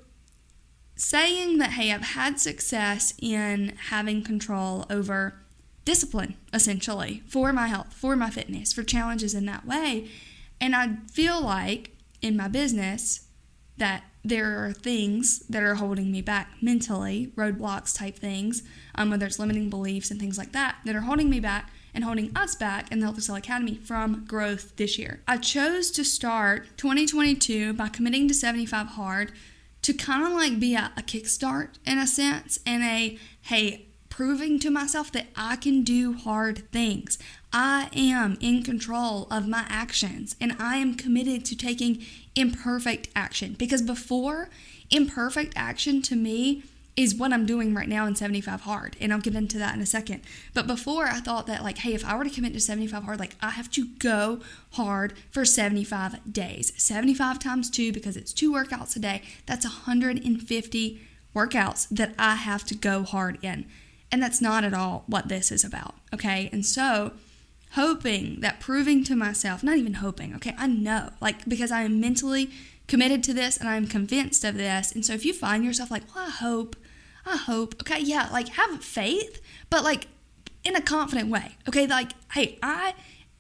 saying 0.96 1.58
that, 1.60 1.72
hey, 1.72 1.92
I've 1.92 2.02
had 2.02 2.40
success 2.40 3.14
in 3.22 3.74
having 3.90 4.24
control 4.24 4.86
over 4.90 5.42
discipline, 5.84 6.36
essentially, 6.54 7.22
for 7.28 7.54
my 7.54 7.68
health, 7.68 7.94
for 7.94 8.16
my 8.16 8.30
fitness, 8.30 8.74
for 8.74 8.84
challenges 8.84 9.34
in 9.34 9.46
that 9.46 9.66
way. 9.66 10.10
And 10.60 10.76
I 10.76 10.98
feel 11.12 11.42
like 11.42 11.92
in 12.22 12.36
my 12.36 12.48
business 12.48 13.28
that 13.78 14.04
there 14.24 14.66
are 14.66 14.74
things 14.74 15.40
that 15.48 15.62
are 15.62 15.76
holding 15.76 16.12
me 16.12 16.22
back 16.22 16.50
mentally, 16.62 17.32
roadblocks 17.36 17.96
type 17.96 18.16
things, 18.16 18.64
um, 18.96 19.10
whether 19.10 19.26
it's 19.26 19.40
limiting 19.40 19.70
beliefs 19.70 20.12
and 20.12 20.20
things 20.20 20.38
like 20.38 20.52
that, 20.54 20.78
that 20.86 20.96
are 20.96 21.02
holding 21.02 21.30
me 21.30 21.40
back 21.40 21.72
and 21.94 22.04
holding 22.04 22.36
us 22.36 22.56
back 22.56 22.92
in 22.92 23.00
the 23.00 23.06
Health 23.06 23.18
Excel 23.18 23.36
Academy 23.36 23.76
from 23.76 24.26
growth 24.26 24.76
this 24.76 25.00
year. 25.00 25.22
I 25.28 25.38
chose 25.38 25.92
to 25.92 26.04
start 26.04 26.68
2022 26.78 27.74
by 27.74 27.88
committing 27.88 28.28
to 28.28 28.34
75 28.34 28.88
hard 28.88 29.32
to 29.82 29.94
kind 29.94 30.26
of 30.26 30.34
like 30.34 30.60
be 30.60 30.76
a, 30.76 30.92
a 30.98 31.02
kickstart 31.02 31.70
in 31.86 31.98
a 31.98 32.08
sense 32.08 32.60
and 32.66 32.84
a 32.84 33.18
hey, 33.44 33.86
proving 34.10 34.60
to 34.60 34.72
myself 34.72 35.12
that 35.12 35.28
I 35.36 35.58
can 35.58 35.84
do 35.84 36.14
hard 36.14 36.70
things. 36.72 37.18
I 37.54 37.90
am 37.96 38.38
in 38.42 38.64
control 38.64 39.28
of 39.30 39.48
my 39.48 39.66
actions 39.70 40.36
and 40.42 40.56
I 40.60 40.78
am 40.78 40.96
committed 40.96 41.46
to 41.46 41.56
taking 41.56 42.04
imperfect 42.36 43.10
action 43.16 43.56
because 43.58 43.82
before 43.82 44.50
imperfect 44.90 45.54
action 45.56 46.02
to 46.04 46.16
me 46.16 46.64
is 46.98 47.14
what 47.14 47.34
I'm 47.34 47.46
doing 47.46 47.74
right 47.74 47.90
now 47.90 48.06
in 48.06 48.16
75 48.16 48.62
hard 48.62 48.96
and 49.02 49.12
I'll 49.12 49.20
get 49.20 49.36
into 49.36 49.58
that 49.58 49.76
in 49.76 49.82
a 49.82 49.86
second. 49.86 50.22
But 50.54 50.66
before 50.66 51.08
I 51.08 51.20
thought 51.20 51.46
that 51.48 51.64
like 51.64 51.80
hey 51.80 51.94
if 51.94 52.06
I 52.06 52.16
were 52.16 52.24
to 52.24 52.30
commit 52.30 52.54
to 52.54 52.60
75 52.60 53.04
hard 53.04 53.20
like 53.20 53.36
I 53.42 53.52
have 53.52 53.70
to 53.72 53.88
go 54.00 54.40
hard 54.72 55.14
for 55.32 55.44
75 55.44 56.32
days. 56.32 56.72
75 56.78 57.40
times 57.40 57.70
2 57.70 57.92
because 57.92 58.16
it's 58.16 58.34
two 58.34 58.52
workouts 58.52 58.96
a 58.96 59.00
day. 59.00 59.22
That's 59.46 59.66
150 59.66 61.02
workouts 61.36 61.88
that 61.90 62.16
I 62.18 62.36
have 62.36 62.64
to 62.66 62.76
go 62.76 63.04
hard 63.04 63.38
in. 63.44 63.66
And 64.12 64.24
that's 64.24 64.42
not 64.42 64.64
at 64.64 64.74
all 64.74 65.04
what 65.08 65.28
this 65.28 65.52
is 65.52 65.64
about, 65.66 65.96
okay? 66.14 66.50
And 66.54 66.66
so 66.66 67.12
hoping 67.72 68.40
that 68.40 68.62
proving 68.62 69.04
to 69.04 69.16
myself, 69.16 69.62
not 69.62 69.78
even 69.78 69.96
hoping, 69.96 70.34
okay, 70.36 70.56
I 70.58 70.68
know, 70.68 71.10
like, 71.20 71.44
because 71.48 71.72
I 71.72 71.82
am 71.82 72.00
mentally 72.00 72.50
committed 72.88 73.24
to 73.26 73.34
this 73.34 73.58
and 73.58 73.68
I'm 73.68 73.88
convinced 73.88 74.46
of 74.46 74.56
this. 74.56 74.94
And 74.94 75.06
so 75.06 75.14
if 75.14 75.26
you 75.26 75.34
find 75.34 75.66
yourself 75.66 75.92
like, 75.92 76.04
well, 76.16 76.28
I 76.28 76.32
hope, 76.32 76.78
I 77.26 77.38
hope, 77.38 77.76
okay, 77.82 78.00
yeah, 78.00 78.30
like 78.32 78.50
have 78.50 78.84
faith, 78.84 79.42
but 79.70 79.84
like 79.84 80.08
in 80.64 80.76
a 80.76 80.82
confident 80.82 81.30
way, 81.30 81.58
okay, 81.68 81.88
like, 81.88 82.12
hey, 82.34 82.60
I 82.62 82.94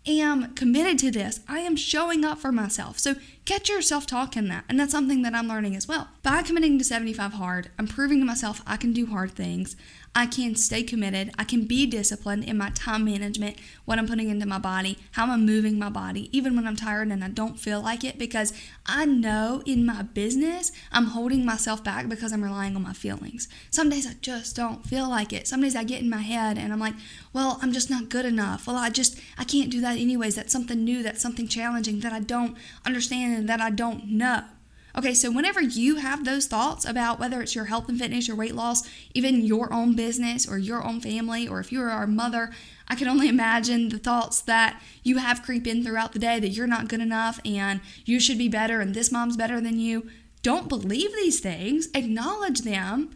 am 0.06 0.54
committed 0.56 1.00
to 1.00 1.12
this. 1.12 1.41
I 1.48 1.60
am 1.60 1.76
showing 1.76 2.24
up 2.24 2.39
for 2.39 2.52
myself. 2.52 3.00
So 3.00 3.15
catch 3.46 3.70
yourself 3.70 4.06
talking 4.06 4.48
that. 4.50 4.66
And 4.68 4.80
that's 4.80 4.92
something 4.92 5.22
that 5.22 5.36
I'm 5.36 5.48
learning 5.48 5.76
as 5.76 5.88
well. 5.88 6.10
By 6.24 6.42
committing 6.42 6.78
to 6.80 6.84
75 6.84 7.34
hard, 7.34 7.70
I'm 7.78 7.88
proving 7.88 8.20
to 8.20 8.26
myself 8.26 8.62
I 8.66 8.78
can 8.78 8.92
do 8.92 9.06
hard 9.06 9.32
things. 9.32 9.76
I 10.18 10.28
can 10.28 10.56
stay 10.56 10.82
committed. 10.82 11.32
I 11.38 11.44
can 11.44 11.66
be 11.66 11.86
disciplined 11.86 12.46
in 12.46 12.58
my 12.58 12.70
time 12.70 13.04
management, 13.04 13.58
what 13.84 14.00
I'm 14.00 14.08
putting 14.08 14.30
into 14.30 14.46
my 14.46 14.60
body, 14.60 14.98
how 15.12 15.30
I'm 15.30 15.46
moving 15.46 15.78
my 15.78 15.90
body, 15.90 16.30
even 16.36 16.56
when 16.56 16.66
I'm 16.66 16.78
tired 16.78 17.10
and 17.10 17.22
I 17.22 17.28
don't 17.28 17.60
feel 17.60 17.82
like 17.82 18.06
it, 18.06 18.18
because 18.18 18.54
I 18.86 19.04
know 19.04 19.62
in 19.66 19.86
my 19.86 20.04
business, 20.04 20.72
I'm 20.94 21.08
holding 21.08 21.44
myself 21.44 21.84
back 21.84 22.08
because 22.08 22.32
I'm 22.32 22.46
relying 22.46 22.78
on 22.78 22.82
my 22.82 22.94
feelings. 22.94 23.50
Some 23.72 23.90
days 23.90 24.08
I 24.08 24.14
just 24.22 24.56
don't 24.56 24.86
feel 24.86 25.10
like 25.10 25.34
it. 25.34 25.50
Some 25.50 25.62
days 25.62 25.76
I 25.76 25.84
get 25.84 26.02
in 26.02 26.10
my 26.10 26.22
head 26.22 26.58
and 26.58 26.72
I'm 26.72 26.80
like, 26.80 26.96
well, 27.34 27.60
I'm 27.62 27.74
just 27.74 27.90
not 27.90 28.08
good 28.08 28.26
enough. 28.26 28.68
Well, 28.68 28.78
I 28.78 28.90
just, 28.90 29.20
I 29.38 29.44
can't 29.44 29.70
do 29.70 29.82
that 29.82 29.98
anyways. 29.98 30.36
That's 30.36 30.54
something 30.54 30.82
new. 30.82 31.04
That's 31.04 31.22
something 31.22 31.50
challenging 31.50 32.00
that 32.00 32.14
I 32.14 32.22
don't 32.22 32.56
understand 32.86 33.35
that 33.41 33.62
I 33.62 33.69
don't 33.69 34.08
know. 34.08 34.43
Okay, 34.98 35.13
so 35.13 35.30
whenever 35.30 35.62
you 35.62 35.98
have 35.98 36.24
those 36.24 36.48
thoughts 36.48 36.86
about 36.86 37.19
whether 37.19 37.41
it's 37.41 37.54
your 37.54 37.65
health 37.65 37.89
and 37.89 38.00
fitness, 38.00 38.30
your 38.30 38.38
weight 38.38 38.56
loss, 38.56 38.88
even 39.13 39.41
your 39.41 39.74
own 39.74 39.93
business 39.93 40.48
or 40.48 40.58
your 40.58 40.86
own 40.86 41.02
family, 41.02 41.45
or 41.45 41.60
if 41.60 41.69
you're 41.69 41.89
our 41.89 42.08
mother, 42.08 42.52
I 42.88 42.95
can 42.95 43.10
only 43.10 43.28
imagine 43.28 43.89
the 43.89 43.98
thoughts 43.98 44.39
that 44.41 44.82
you 45.04 45.17
have 45.17 45.43
creep 45.43 45.67
in 45.67 45.84
throughout 45.84 46.13
the 46.13 46.19
day 46.19 46.39
that 46.39 46.50
you're 46.50 46.65
not 46.65 46.88
good 46.88 47.02
enough 47.02 47.41
and 47.43 47.82
you 48.06 48.21
should 48.21 48.38
be 48.38 48.48
better 48.48 48.80
and 48.80 48.93
this 48.93 49.12
mom's 49.12 49.36
better 49.36 49.60
than 49.60 49.80
you. 49.80 50.10
Don't 50.43 50.69
believe 50.69 51.12
these 51.13 51.41
things, 51.41 51.89
acknowledge 51.93 52.62
them, 52.62 53.10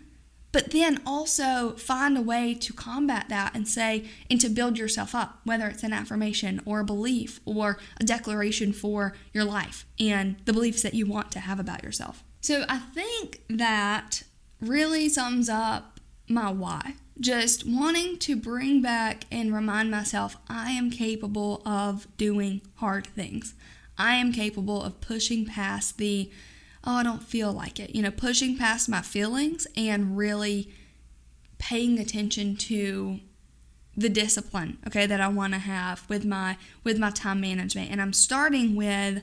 but 0.52 0.72
then 0.72 1.00
also 1.06 1.74
find 1.74 2.18
a 2.18 2.22
way 2.22 2.54
to 2.56 2.74
combat 2.74 3.28
that 3.30 3.56
and 3.56 3.68
say, 3.68 4.06
and 4.30 4.42
to 4.42 4.50
build 4.50 4.78
yourself 4.78 5.14
up, 5.14 5.40
whether 5.44 5.68
it's 5.68 5.84
an 5.84 5.94
affirmation 5.94 6.62
or 6.66 6.80
a 6.80 6.86
belief 6.86 7.40
or 7.46 7.78
a 8.00 8.04
declaration 8.04 8.74
for 8.74 9.16
your 9.34 9.46
life 9.46 9.86
and 10.00 10.38
the 10.46 10.54
beliefs 10.54 10.82
that 10.82 10.94
you 10.94 11.06
want 11.06 11.32
to 11.32 11.40
have 11.40 11.60
about 11.60 11.84
yourself. 11.84 12.24
So 12.42 12.66
I 12.68 12.80
think 12.80 13.42
that 13.50 14.24
really 14.60 15.10
sums 15.10 15.50
up 15.50 16.00
my 16.28 16.52
why. 16.52 16.96
Just 17.20 17.68
wanting 17.68 18.18
to 18.20 18.36
bring 18.36 18.82
back 18.82 19.26
and 19.30 19.54
remind 19.54 19.92
myself 19.92 20.38
I 20.48 20.72
am 20.72 20.90
capable 20.90 21.62
of 21.66 22.08
doing 22.18 22.62
hard 22.76 23.08
things. 23.08 23.56
I 23.98 24.16
am 24.16 24.32
capable 24.32 24.82
of 24.82 25.02
pushing 25.02 25.46
past 25.46 25.98
the 25.98 26.32
oh, 26.90 26.96
I 26.96 27.04
don't 27.04 27.24
feel 27.24 27.54
like 27.54 27.80
it. 27.80 27.96
You 27.96 28.02
know, 28.02 28.12
pushing 28.12 28.58
past 28.58 28.90
my 28.90 29.02
feelings 29.02 29.68
and 29.78 30.18
really 30.18 30.74
paying 31.60 32.00
attention 32.00 32.56
to 32.56 33.20
the 33.96 34.10
discipline, 34.10 34.80
okay, 34.88 35.06
that 35.06 35.22
I 35.22 35.28
want 35.28 35.54
to 35.54 35.60
have 35.60 36.10
with 36.10 36.26
my 36.26 36.58
with 36.84 36.98
my 36.98 37.12
time 37.12 37.42
management. 37.42 37.92
And 37.92 38.02
I'm 38.02 38.14
starting 38.14 38.76
with 38.76 39.22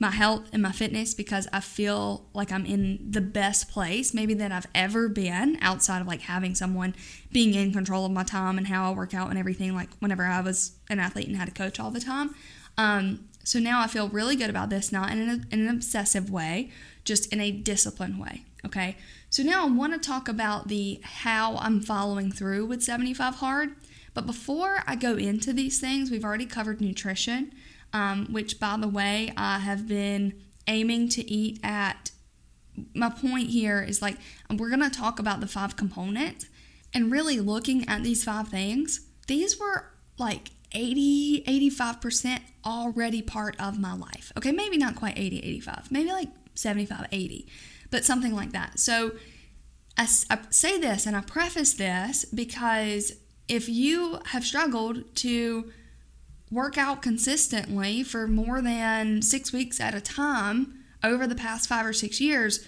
my 0.00 0.10
health 0.10 0.48
and 0.52 0.62
my 0.62 0.70
fitness 0.70 1.14
because 1.14 1.48
I 1.52 1.60
feel 1.60 2.26
like 2.34 2.52
I'm 2.52 2.66
in 2.66 3.10
the 3.10 3.20
best 3.20 3.68
place 3.68 4.14
maybe 4.14 4.32
that 4.34 4.52
I've 4.52 4.68
ever 4.72 5.08
been 5.08 5.58
outside 5.60 6.00
of 6.00 6.06
like 6.06 6.20
having 6.20 6.54
someone 6.54 6.94
being 7.32 7.54
in 7.54 7.72
control 7.72 8.06
of 8.06 8.12
my 8.12 8.22
time 8.22 8.58
and 8.58 8.68
how 8.68 8.88
I 8.88 8.94
work 8.94 9.12
out 9.12 9.30
and 9.30 9.38
everything 9.38 9.74
like 9.74 9.88
whenever 9.98 10.24
I 10.24 10.40
was 10.40 10.72
an 10.88 11.00
athlete 11.00 11.26
and 11.26 11.36
had 11.36 11.48
a 11.48 11.52
coach 11.52 11.80
all 11.80 11.90
the 11.90 12.00
time. 12.00 12.34
Um, 12.76 13.28
so 13.42 13.58
now 13.58 13.80
I 13.80 13.86
feel 13.86 14.08
really 14.08 14.36
good 14.36 14.50
about 14.50 14.68
this, 14.68 14.92
not 14.92 15.10
in 15.10 15.18
an, 15.18 15.46
in 15.50 15.60
an 15.60 15.68
obsessive 15.68 16.30
way, 16.30 16.70
just 17.08 17.32
in 17.32 17.40
a 17.40 17.50
disciplined 17.50 18.20
way. 18.20 18.44
Okay. 18.64 18.96
So 19.30 19.42
now 19.42 19.64
I 19.64 19.70
want 19.70 19.94
to 19.94 19.98
talk 19.98 20.28
about 20.28 20.68
the 20.68 21.00
how 21.02 21.56
I'm 21.56 21.80
following 21.80 22.30
through 22.30 22.66
with 22.66 22.82
75 22.82 23.36
hard. 23.36 23.70
But 24.14 24.26
before 24.26 24.82
I 24.86 24.94
go 24.94 25.16
into 25.16 25.52
these 25.52 25.80
things, 25.80 26.10
we've 26.10 26.24
already 26.24 26.46
covered 26.46 26.80
nutrition, 26.80 27.52
um, 27.92 28.26
which 28.30 28.60
by 28.60 28.76
the 28.76 28.88
way, 28.88 29.32
I 29.36 29.60
have 29.60 29.88
been 29.88 30.40
aiming 30.66 31.08
to 31.10 31.28
eat 31.28 31.58
at. 31.62 32.12
My 32.94 33.10
point 33.10 33.48
here 33.48 33.82
is 33.82 34.00
like, 34.00 34.18
we're 34.48 34.68
going 34.68 34.88
to 34.88 34.90
talk 34.90 35.18
about 35.18 35.40
the 35.40 35.48
five 35.48 35.76
components 35.76 36.46
and 36.94 37.10
really 37.10 37.40
looking 37.40 37.88
at 37.88 38.04
these 38.04 38.22
five 38.22 38.48
things. 38.48 39.00
These 39.26 39.58
were 39.58 39.90
like 40.16 40.50
80, 40.72 41.42
85% 41.70 42.40
already 42.64 43.20
part 43.20 43.56
of 43.60 43.80
my 43.80 43.94
life. 43.94 44.32
Okay, 44.36 44.52
maybe 44.52 44.76
not 44.76 44.94
quite 44.94 45.18
80, 45.18 45.38
85, 45.38 45.90
maybe 45.90 46.12
like 46.12 46.28
75, 46.58 47.06
80, 47.12 47.48
but 47.90 48.04
something 48.04 48.34
like 48.34 48.52
that. 48.52 48.78
So 48.78 49.12
I, 49.96 50.08
I 50.30 50.38
say 50.50 50.78
this 50.78 51.06
and 51.06 51.16
I 51.16 51.20
preface 51.20 51.74
this 51.74 52.24
because 52.24 53.12
if 53.48 53.68
you 53.68 54.20
have 54.26 54.44
struggled 54.44 55.14
to 55.16 55.72
work 56.50 56.78
out 56.78 57.02
consistently 57.02 58.02
for 58.02 58.26
more 58.26 58.62
than 58.62 59.22
six 59.22 59.52
weeks 59.52 59.80
at 59.80 59.94
a 59.94 60.00
time 60.00 60.84
over 61.02 61.26
the 61.26 61.34
past 61.34 61.68
five 61.68 61.86
or 61.86 61.92
six 61.92 62.20
years, 62.20 62.66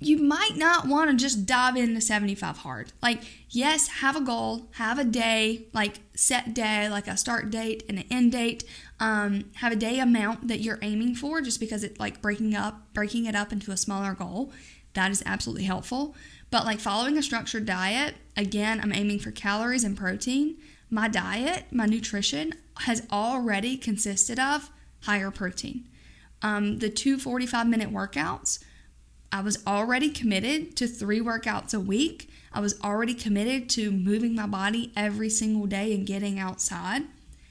you 0.00 0.16
might 0.16 0.56
not 0.56 0.86
want 0.86 1.10
to 1.10 1.16
just 1.16 1.44
dive 1.44 1.76
into 1.76 2.00
75 2.00 2.58
hard. 2.58 2.92
Like, 3.02 3.22
yes, 3.50 3.88
have 3.88 4.14
a 4.14 4.20
goal, 4.20 4.68
have 4.74 4.98
a 4.98 5.04
day, 5.04 5.66
like 5.72 6.00
set 6.14 6.54
day, 6.54 6.88
like 6.88 7.08
a 7.08 7.16
start 7.16 7.50
date 7.50 7.82
and 7.88 7.98
an 7.98 8.04
end 8.10 8.32
date. 8.32 8.64
Um, 9.00 9.44
have 9.56 9.72
a 9.72 9.76
day 9.76 10.00
amount 10.00 10.48
that 10.48 10.60
you're 10.60 10.78
aiming 10.82 11.14
for, 11.14 11.40
just 11.40 11.60
because 11.60 11.84
it's 11.84 12.00
like 12.00 12.20
breaking 12.20 12.54
up, 12.54 12.92
breaking 12.94 13.26
it 13.26 13.34
up 13.34 13.52
into 13.52 13.70
a 13.70 13.76
smaller 13.76 14.12
goal. 14.12 14.52
That 14.94 15.10
is 15.10 15.22
absolutely 15.24 15.64
helpful. 15.64 16.16
But 16.50 16.64
like 16.64 16.80
following 16.80 17.16
a 17.16 17.22
structured 17.22 17.66
diet, 17.66 18.16
again, 18.36 18.80
I'm 18.82 18.92
aiming 18.92 19.20
for 19.20 19.30
calories 19.30 19.84
and 19.84 19.96
protein. 19.96 20.56
My 20.90 21.06
diet, 21.06 21.66
my 21.70 21.86
nutrition 21.86 22.54
has 22.78 23.06
already 23.12 23.76
consisted 23.76 24.38
of 24.38 24.70
higher 25.02 25.30
protein. 25.30 25.88
Um, 26.42 26.78
the 26.78 26.88
two 26.88 27.18
45 27.18 27.66
minute 27.68 27.92
workouts 27.92 28.64
I 29.30 29.42
was 29.42 29.64
already 29.66 30.08
committed 30.10 30.74
to 30.76 30.86
three 30.86 31.20
workouts 31.20 31.74
a 31.74 31.80
week. 31.80 32.30
I 32.52 32.60
was 32.60 32.80
already 32.82 33.12
committed 33.12 33.68
to 33.70 33.90
moving 33.90 34.34
my 34.34 34.46
body 34.46 34.90
every 34.96 35.28
single 35.28 35.66
day 35.66 35.94
and 35.94 36.06
getting 36.06 36.38
outside. 36.38 37.02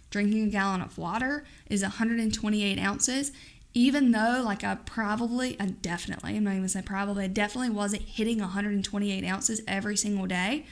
Drinking 0.09 0.43
a 0.43 0.49
gallon 0.49 0.81
of 0.81 0.97
water 0.97 1.43
is 1.69 1.81
128 1.81 2.79
ounces. 2.79 3.31
Even 3.73 4.11
though, 4.11 4.41
like, 4.43 4.63
I 4.63 4.75
probably, 4.75 5.59
I 5.59 5.67
definitely, 5.67 6.35
I'm 6.35 6.45
not 6.45 6.55
even 6.55 6.67
saying 6.67 6.85
probably, 6.85 7.25
I 7.25 7.27
definitely 7.27 7.69
wasn't 7.69 8.03
hitting 8.03 8.39
128 8.39 9.23
ounces 9.25 9.61
every 9.67 9.97
single 9.97 10.25
day. 10.25 10.65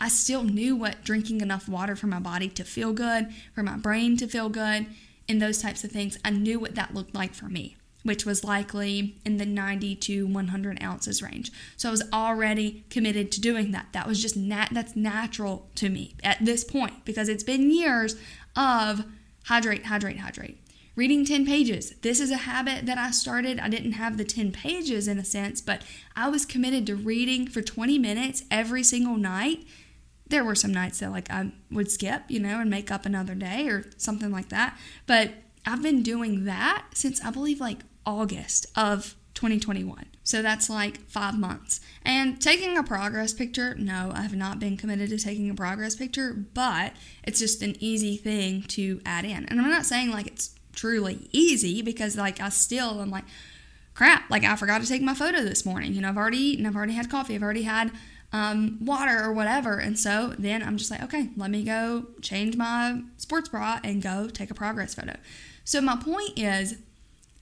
I 0.00 0.08
still 0.08 0.42
knew 0.42 0.76
what 0.76 1.04
drinking 1.04 1.40
enough 1.40 1.68
water 1.68 1.94
for 1.94 2.06
my 2.06 2.20
body 2.20 2.48
to 2.48 2.64
feel 2.64 2.92
good, 2.92 3.28
for 3.54 3.62
my 3.62 3.76
brain 3.76 4.16
to 4.18 4.26
feel 4.26 4.48
good, 4.48 4.86
and 5.28 5.40
those 5.40 5.62
types 5.62 5.84
of 5.84 5.92
things. 5.92 6.18
I 6.24 6.30
knew 6.30 6.58
what 6.58 6.74
that 6.74 6.94
looked 6.94 7.14
like 7.14 7.34
for 7.34 7.46
me 7.46 7.76
which 8.02 8.24
was 8.24 8.44
likely 8.44 9.16
in 9.24 9.36
the 9.36 9.46
90 9.46 9.96
to 9.96 10.26
100 10.26 10.82
ounces 10.82 11.22
range. 11.22 11.52
So 11.76 11.88
I 11.88 11.92
was 11.92 12.02
already 12.12 12.84
committed 12.90 13.30
to 13.32 13.40
doing 13.40 13.72
that. 13.72 13.88
That 13.92 14.06
was 14.06 14.22
just 14.22 14.36
nat- 14.36 14.70
that's 14.72 14.96
natural 14.96 15.68
to 15.76 15.88
me 15.88 16.14
at 16.22 16.44
this 16.44 16.64
point 16.64 17.04
because 17.04 17.28
it's 17.28 17.44
been 17.44 17.70
years 17.70 18.16
of 18.56 19.04
hydrate, 19.44 19.86
hydrate, 19.86 20.18
hydrate. 20.18 20.58
Reading 20.96 21.24
10 21.24 21.46
pages. 21.46 21.94
This 22.02 22.20
is 22.20 22.30
a 22.30 22.38
habit 22.38 22.84
that 22.86 22.98
I 22.98 23.10
started. 23.10 23.58
I 23.58 23.68
didn't 23.68 23.92
have 23.92 24.18
the 24.18 24.24
10 24.24 24.52
pages 24.52 25.08
in 25.08 25.18
a 25.18 25.24
sense, 25.24 25.60
but 25.60 25.82
I 26.16 26.28
was 26.28 26.44
committed 26.44 26.86
to 26.86 26.96
reading 26.96 27.46
for 27.46 27.62
20 27.62 27.98
minutes 27.98 28.44
every 28.50 28.82
single 28.82 29.16
night. 29.16 29.64
There 30.26 30.44
were 30.44 30.54
some 30.54 30.72
nights 30.72 30.98
that 30.98 31.10
like 31.10 31.30
I 31.30 31.52
would 31.70 31.90
skip, 31.90 32.24
you 32.28 32.40
know, 32.40 32.60
and 32.60 32.68
make 32.68 32.90
up 32.90 33.06
another 33.06 33.34
day 33.34 33.68
or 33.68 33.90
something 33.96 34.30
like 34.30 34.50
that. 34.50 34.78
But 35.06 35.32
I've 35.64 35.82
been 35.82 36.02
doing 36.02 36.44
that 36.44 36.86
since 36.92 37.24
I 37.24 37.30
believe 37.30 37.60
like 37.60 37.80
August 38.04 38.66
of 38.76 39.14
2021. 39.34 40.06
So 40.22 40.42
that's 40.42 40.68
like 40.68 41.08
five 41.08 41.38
months. 41.38 41.80
And 42.02 42.40
taking 42.40 42.76
a 42.76 42.82
progress 42.82 43.32
picture, 43.32 43.74
no, 43.76 44.12
I 44.14 44.22
have 44.22 44.34
not 44.34 44.58
been 44.58 44.76
committed 44.76 45.10
to 45.10 45.18
taking 45.18 45.50
a 45.50 45.54
progress 45.54 45.96
picture, 45.96 46.34
but 46.54 46.92
it's 47.24 47.38
just 47.38 47.62
an 47.62 47.76
easy 47.80 48.16
thing 48.16 48.62
to 48.68 49.00
add 49.06 49.24
in. 49.24 49.46
And 49.46 49.60
I'm 49.60 49.70
not 49.70 49.86
saying 49.86 50.10
like 50.10 50.26
it's 50.26 50.54
truly 50.72 51.28
easy 51.32 51.82
because 51.82 52.16
like 52.16 52.40
I 52.40 52.50
still 52.50 53.00
am 53.00 53.10
like, 53.10 53.24
crap, 53.94 54.30
like 54.30 54.44
I 54.44 54.56
forgot 54.56 54.80
to 54.82 54.86
take 54.86 55.02
my 55.02 55.14
photo 55.14 55.42
this 55.42 55.66
morning. 55.66 55.94
You 55.94 56.02
know, 56.02 56.08
I've 56.08 56.16
already 56.16 56.38
eaten, 56.38 56.66
I've 56.66 56.76
already 56.76 56.94
had 56.94 57.10
coffee, 57.10 57.34
I've 57.34 57.42
already 57.42 57.62
had 57.62 57.90
um, 58.32 58.78
water 58.80 59.22
or 59.22 59.32
whatever. 59.32 59.78
And 59.78 59.98
so 59.98 60.34
then 60.38 60.62
I'm 60.62 60.76
just 60.76 60.90
like, 60.90 61.02
okay, 61.02 61.30
let 61.36 61.50
me 61.50 61.64
go 61.64 62.06
change 62.22 62.56
my 62.56 63.02
sports 63.16 63.48
bra 63.48 63.80
and 63.82 64.00
go 64.00 64.28
take 64.28 64.50
a 64.50 64.54
progress 64.54 64.94
photo. 64.94 65.16
So 65.64 65.80
my 65.80 65.96
point 65.96 66.38
is, 66.38 66.76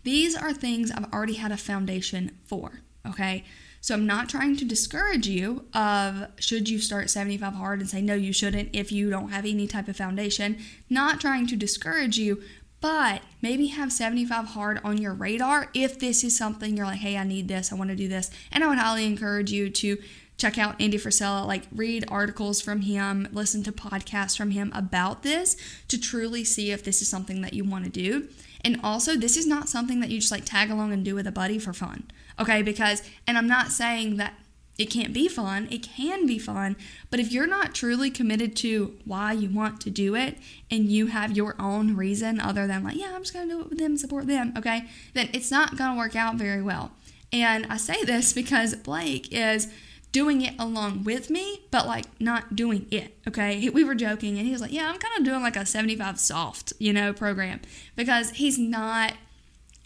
these 0.03 0.37
are 0.37 0.53
things 0.53 0.91
I've 0.91 1.13
already 1.13 1.35
had 1.35 1.53
a 1.53 1.57
foundation 1.57 2.39
for, 2.45 2.81
okay? 3.07 3.45
So 3.81 3.95
I'm 3.95 4.07
not 4.07 4.29
trying 4.29 4.57
to 4.57 4.65
discourage 4.65 5.27
you 5.27 5.65
of 5.73 6.27
should 6.39 6.69
you 6.69 6.79
start 6.79 7.11
75 7.11 7.55
hard 7.55 7.81
and 7.81 7.89
say 7.89 8.03
no 8.03 8.15
you 8.15 8.33
shouldn't 8.33 8.71
if 8.73 8.91
you 8.91 9.11
don't 9.11 9.31
have 9.31 9.45
any 9.45 9.67
type 9.67 9.89
of 9.89 9.97
foundation. 9.97 10.59
Not 10.91 11.21
trying 11.21 11.47
to 11.49 11.57
discourage 11.57 12.19
you, 12.19 12.43
but 12.81 13.23
maybe 13.43 13.67
have 13.69 13.93
75 13.93 14.47
hard 14.47 14.81
on 14.85 14.99
your 14.99 15.15
radar 15.15 15.69
if 15.75 15.99
this 15.99 16.23
is 16.23 16.37
something 16.37 16.77
you're 16.77 16.87
like, 16.87 16.99
hey, 16.99 17.17
I 17.17 17.25
need 17.25 17.49
this, 17.49 17.73
I 17.73 17.77
want 17.77 17.91
to 17.91 17.97
do 17.97 18.09
this. 18.09 18.31
And 18.53 18.63
I 18.63 18.69
would 18.69 18.79
highly 18.79 19.05
encourage 19.05 19.51
you 19.53 19.71
to 19.71 19.99
check 20.37 20.57
out 20.57 20.81
Andy 20.81 20.99
Frisella, 20.99 21.47
like 21.47 21.65
read 21.73 22.05
articles 22.09 22.61
from 22.61 22.83
him, 22.83 23.29
listen 23.33 23.65
to 23.65 23.73
podcasts 23.73 24.37
from 24.37 24.53
him 24.53 24.71
about 24.75 25.25
this 25.25 25.57
to 25.89 26.01
truly 26.01 26.45
see 26.45 26.71
if 26.71 26.85
this 26.85 27.03
is 27.03 27.09
something 27.09 27.43
that 27.43 27.55
you 27.55 27.65
want 27.65 27.85
to 27.85 27.91
do. 27.91 28.29
And 28.64 28.81
also, 28.83 29.16
this 29.16 29.37
is 29.37 29.47
not 29.47 29.68
something 29.68 30.01
that 30.01 30.11
you 30.11 30.21
just 30.21 30.33
like 30.33 30.44
tag 30.44 30.71
along 30.71 30.92
and 30.92 31.05
do 31.05 31.14
with 31.14 31.27
a 31.27 31.33
buddy 31.33 31.59
for 31.59 31.73
fun. 31.73 32.05
Okay, 32.38 32.62
because, 32.62 33.03
and 33.27 33.38
I'm 33.38 33.49
not 33.49 33.71
saying 33.71 34.16
that 34.16 34.35
it 34.79 34.87
can't 34.87 35.12
be 35.12 35.27
fun, 35.27 35.66
it 35.73 35.83
can 35.83 36.25
be 36.25 36.38
fun, 36.38 36.77
but 37.11 37.18
if 37.18 37.33
you're 37.33 37.49
not 37.49 37.75
truly 37.75 38.11
committed 38.11 38.55
to 38.57 38.97
why 39.05 39.33
you 39.33 39.51
want 39.51 39.81
to 39.81 39.90
do 39.90 40.14
it 40.14 40.38
and 40.71 40.88
you 40.88 41.09
have 41.09 41.37
your 41.37 41.57
own 41.59 41.97
reason 41.97 42.40
other 42.40 42.68
than 42.68 42.85
like, 42.85 42.97
yeah, 42.97 43.12
I'm 43.12 43.23
just 43.23 43.35
gonna 43.35 43.49
do 43.49 43.61
it 43.61 43.71
with 43.71 43.79
them, 43.81 43.97
support 43.97 44.29
them, 44.29 44.53
okay, 44.57 44.85
then 45.14 45.31
it's 45.33 45.51
not 45.51 45.77
gonna 45.77 45.99
work 45.99 46.14
out 46.14 46.37
very 46.37 46.62
well. 46.62 46.92
And 47.33 47.66
I 47.66 47.77
say 47.77 48.05
this 48.05 48.33
because 48.33 48.77
Blake 48.77 49.33
is 49.33 49.66
doing 50.12 50.40
it 50.40 50.55
along 50.59 51.05
with 51.05 51.31
me, 51.31 51.66
but 51.71 51.87
like 51.87 52.07
not 52.21 52.57
doing 52.57 52.87
it. 52.90 53.18
Okay. 53.27 53.68
We 53.68 53.85
were 53.85 53.94
joking 53.94 54.38
and 54.38 54.47
he 54.47 54.53
was 54.53 54.61
like, 54.61 54.73
Yeah, 54.73 54.88
I'm 54.88 54.99
kind 54.99 55.18
of 55.18 55.25
doing 55.25 55.42
like 55.42 55.57
a 55.57 55.66
75 55.66 56.18
soft, 56.18 56.73
you 56.79 56.92
know, 56.92 57.12
program 57.12 57.61
because 57.97 58.31
he's 58.31 58.59
not 58.59 59.14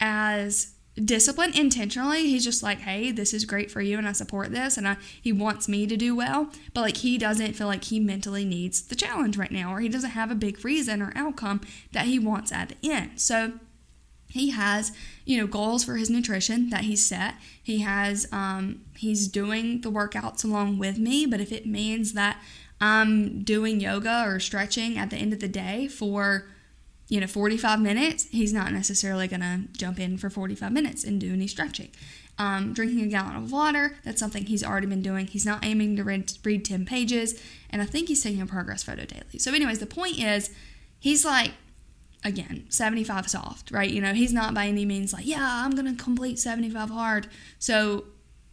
as 0.00 0.74
disciplined 1.02 1.58
intentionally. 1.58 2.28
He's 2.28 2.44
just 2.44 2.62
like, 2.62 2.80
Hey, 2.80 3.10
this 3.10 3.34
is 3.34 3.44
great 3.44 3.70
for 3.70 3.80
you 3.80 3.98
and 3.98 4.06
I 4.06 4.12
support 4.12 4.52
this 4.52 4.76
and 4.76 4.86
I, 4.86 4.96
he 5.20 5.32
wants 5.32 5.68
me 5.68 5.86
to 5.86 5.96
do 5.96 6.14
well, 6.14 6.50
but 6.72 6.82
like 6.82 6.98
he 6.98 7.18
doesn't 7.18 7.54
feel 7.54 7.66
like 7.66 7.84
he 7.84 7.98
mentally 7.98 8.44
needs 8.44 8.82
the 8.82 8.94
challenge 8.94 9.36
right 9.36 9.52
now 9.52 9.74
or 9.74 9.80
he 9.80 9.88
doesn't 9.88 10.10
have 10.10 10.30
a 10.30 10.36
big 10.36 10.64
reason 10.64 11.02
or 11.02 11.12
outcome 11.16 11.62
that 11.92 12.06
he 12.06 12.18
wants 12.18 12.52
at 12.52 12.68
the 12.68 12.90
end. 12.90 13.20
So 13.20 13.54
he 14.32 14.50
has 14.50 14.92
you 15.24 15.38
know 15.38 15.46
goals 15.46 15.84
for 15.84 15.96
his 15.96 16.10
nutrition 16.10 16.70
that 16.70 16.82
he's 16.82 17.04
set. 17.04 17.34
He 17.62 17.78
has 17.80 18.26
um, 18.32 18.80
he's 18.96 19.28
doing 19.28 19.82
the 19.82 19.90
workouts 19.90 20.44
along 20.44 20.78
with 20.78 20.98
me 20.98 21.26
but 21.26 21.40
if 21.40 21.52
it 21.52 21.66
means 21.66 22.12
that 22.12 22.40
i'm 22.80 23.42
doing 23.42 23.80
yoga 23.80 24.24
or 24.26 24.40
stretching 24.40 24.98
at 24.98 25.10
the 25.10 25.16
end 25.16 25.32
of 25.32 25.38
the 25.38 25.48
day 25.48 25.86
for 25.86 26.46
you 27.08 27.20
know 27.20 27.26
45 27.26 27.80
minutes 27.80 28.24
he's 28.30 28.52
not 28.52 28.72
necessarily 28.72 29.28
going 29.28 29.40
to 29.40 29.60
jump 29.76 30.00
in 30.00 30.16
for 30.16 30.30
45 30.30 30.72
minutes 30.72 31.04
and 31.04 31.20
do 31.20 31.32
any 31.32 31.46
stretching. 31.46 31.90
Um, 32.38 32.72
drinking 32.72 33.02
a 33.02 33.08
gallon 33.08 33.36
of 33.36 33.52
water 33.52 33.98
that's 34.04 34.18
something 34.18 34.46
he's 34.46 34.64
already 34.64 34.86
been 34.86 35.02
doing. 35.02 35.26
He's 35.26 35.44
not 35.44 35.62
aiming 35.62 35.96
to 35.96 36.02
read, 36.02 36.32
read 36.42 36.64
10 36.64 36.86
pages 36.86 37.40
and 37.68 37.82
i 37.82 37.84
think 37.84 38.08
he's 38.08 38.22
taking 38.22 38.40
a 38.40 38.46
progress 38.46 38.82
photo 38.82 39.04
daily. 39.04 39.38
So 39.38 39.52
anyways 39.52 39.80
the 39.80 39.86
point 39.86 40.18
is 40.18 40.50
he's 40.98 41.24
like 41.24 41.52
again 42.24 42.64
75 42.68 43.28
soft 43.28 43.70
right? 43.70 43.90
You 43.90 44.00
know 44.00 44.12
he's 44.14 44.32
not 44.32 44.54
by 44.54 44.66
any 44.66 44.84
means 44.84 45.12
like 45.12 45.26
yeah 45.26 45.64
i'm 45.64 45.72
gonna 45.72 45.94
complete 45.94 46.38
75 46.38 46.90
hard. 46.90 47.28
So 47.58 48.04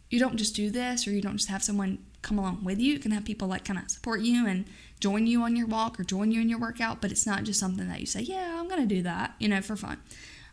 you 0.08 0.18
don't 0.18 0.36
just 0.36 0.56
do 0.56 0.70
this 0.70 1.06
or 1.06 1.12
you 1.12 1.22
don't 1.22 1.36
just 1.36 1.48
have 1.48 1.62
someone 1.62 1.98
come 2.22 2.38
along 2.38 2.64
with 2.64 2.78
you. 2.78 2.92
You 2.94 2.98
can 2.98 3.12
have 3.12 3.24
people 3.24 3.48
like 3.48 3.64
kind 3.64 3.78
of 3.78 3.90
support 3.90 4.20
you 4.20 4.46
and 4.46 4.66
join 4.98 5.26
you 5.26 5.42
on 5.42 5.56
your 5.56 5.66
walk 5.66 5.98
or 5.98 6.04
join 6.04 6.30
you 6.30 6.40
in 6.42 6.48
your 6.48 6.58
workout 6.58 7.00
but 7.00 7.10
it's 7.10 7.26
not 7.26 7.44
just 7.44 7.58
something 7.58 7.88
that 7.88 8.00
you 8.00 8.06
say 8.06 8.20
yeah 8.20 8.60
i'm 8.60 8.68
gonna 8.68 8.84
do 8.84 9.02
that 9.02 9.34
you 9.38 9.48
know 9.48 9.60
for 9.60 9.76
fun. 9.76 9.98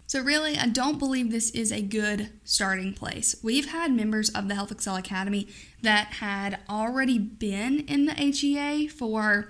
So 0.05 0.21
really 0.21 0.57
i 0.57 0.67
don't 0.67 0.99
believe 0.99 1.31
this 1.31 1.51
is 1.51 1.71
a 1.71 1.81
good 1.81 2.29
starting 2.45 2.93
place. 2.93 3.35
We've 3.43 3.69
had 3.71 3.91
members 3.91 4.29
of 4.29 4.47
the 4.47 4.55
health 4.55 4.71
excel 4.71 4.95
academy 4.95 5.47
that 5.81 6.13
had 6.13 6.59
already 6.69 7.19
been 7.19 7.79
in 7.81 8.05
the 8.05 8.13
hea 8.13 8.87
for 8.87 9.49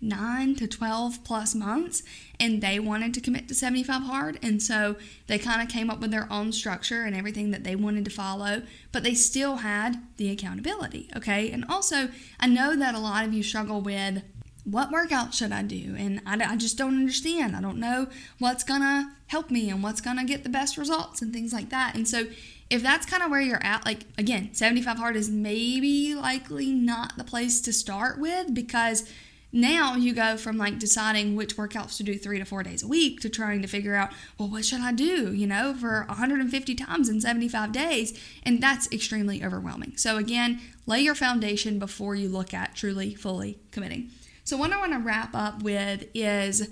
9 0.00 0.54
to 0.56 0.66
12 0.66 1.24
plus 1.24 1.54
months 1.54 2.02
and 2.38 2.62
they 2.62 2.78
wanted 2.78 3.14
to 3.14 3.20
commit 3.20 3.48
to 3.48 3.54
75 3.54 4.02
hard 4.02 4.38
and 4.42 4.62
so 4.62 4.96
they 5.26 5.38
kind 5.38 5.62
of 5.62 5.68
came 5.68 5.88
up 5.88 6.00
with 6.00 6.10
their 6.10 6.30
own 6.30 6.52
structure 6.52 7.04
and 7.04 7.16
everything 7.16 7.50
that 7.50 7.64
they 7.64 7.74
wanted 7.74 8.04
to 8.04 8.10
follow 8.10 8.62
but 8.92 9.02
they 9.02 9.14
still 9.14 9.56
had 9.56 10.02
the 10.18 10.30
accountability 10.30 11.08
okay? 11.16 11.50
And 11.50 11.64
also 11.68 12.08
i 12.38 12.46
know 12.46 12.76
that 12.76 12.94
a 12.94 12.98
lot 12.98 13.24
of 13.24 13.32
you 13.32 13.42
struggle 13.42 13.80
with 13.80 14.22
what 14.64 14.90
workout 14.90 15.32
should 15.32 15.52
i 15.52 15.62
do? 15.62 15.94
And 15.96 16.20
i, 16.26 16.34
I 16.52 16.56
just 16.56 16.76
don't 16.76 16.96
understand. 16.96 17.56
I 17.56 17.60
don't 17.60 17.78
know 17.78 18.08
what's 18.38 18.64
gonna 18.64 19.16
help 19.28 19.50
me 19.50 19.70
and 19.70 19.82
what's 19.82 20.00
gonna 20.00 20.24
get 20.24 20.42
the 20.42 20.50
best 20.50 20.76
results 20.76 21.22
and 21.22 21.32
things 21.32 21.52
like 21.52 21.70
that. 21.70 21.94
And 21.94 22.06
so 22.06 22.26
if 22.68 22.82
that's 22.82 23.06
kind 23.06 23.22
of 23.22 23.30
where 23.30 23.40
you're 23.40 23.62
at 23.62 23.84
like 23.84 24.00
again 24.18 24.52
75 24.52 24.98
hard 24.98 25.16
is 25.16 25.30
maybe 25.30 26.14
likely 26.14 26.72
not 26.72 27.16
the 27.16 27.24
place 27.24 27.60
to 27.62 27.72
start 27.72 28.18
with 28.18 28.54
because 28.54 29.08
now 29.52 29.94
you 29.94 30.12
go 30.12 30.36
from 30.36 30.58
like 30.58 30.78
deciding 30.78 31.36
which 31.36 31.56
workouts 31.56 31.96
to 31.96 32.02
do 32.02 32.18
three 32.18 32.38
to 32.38 32.44
four 32.44 32.62
days 32.62 32.82
a 32.82 32.88
week 32.88 33.20
to 33.20 33.28
trying 33.28 33.62
to 33.62 33.68
figure 33.68 33.94
out, 33.94 34.10
well, 34.38 34.48
what 34.48 34.64
should 34.64 34.80
I 34.80 34.92
do, 34.92 35.32
you 35.32 35.46
know, 35.46 35.74
for 35.74 36.04
150 36.08 36.74
times 36.74 37.08
in 37.08 37.20
75 37.20 37.72
days? 37.72 38.18
And 38.42 38.62
that's 38.62 38.90
extremely 38.92 39.44
overwhelming. 39.44 39.96
So, 39.96 40.16
again, 40.16 40.60
lay 40.86 41.00
your 41.00 41.14
foundation 41.14 41.78
before 41.78 42.14
you 42.14 42.28
look 42.28 42.52
at 42.52 42.74
truly, 42.74 43.14
fully 43.14 43.58
committing. 43.70 44.10
So, 44.44 44.56
what 44.56 44.72
I 44.72 44.78
want 44.78 44.92
to 44.92 44.98
wrap 44.98 45.34
up 45.34 45.62
with 45.62 46.06
is 46.14 46.68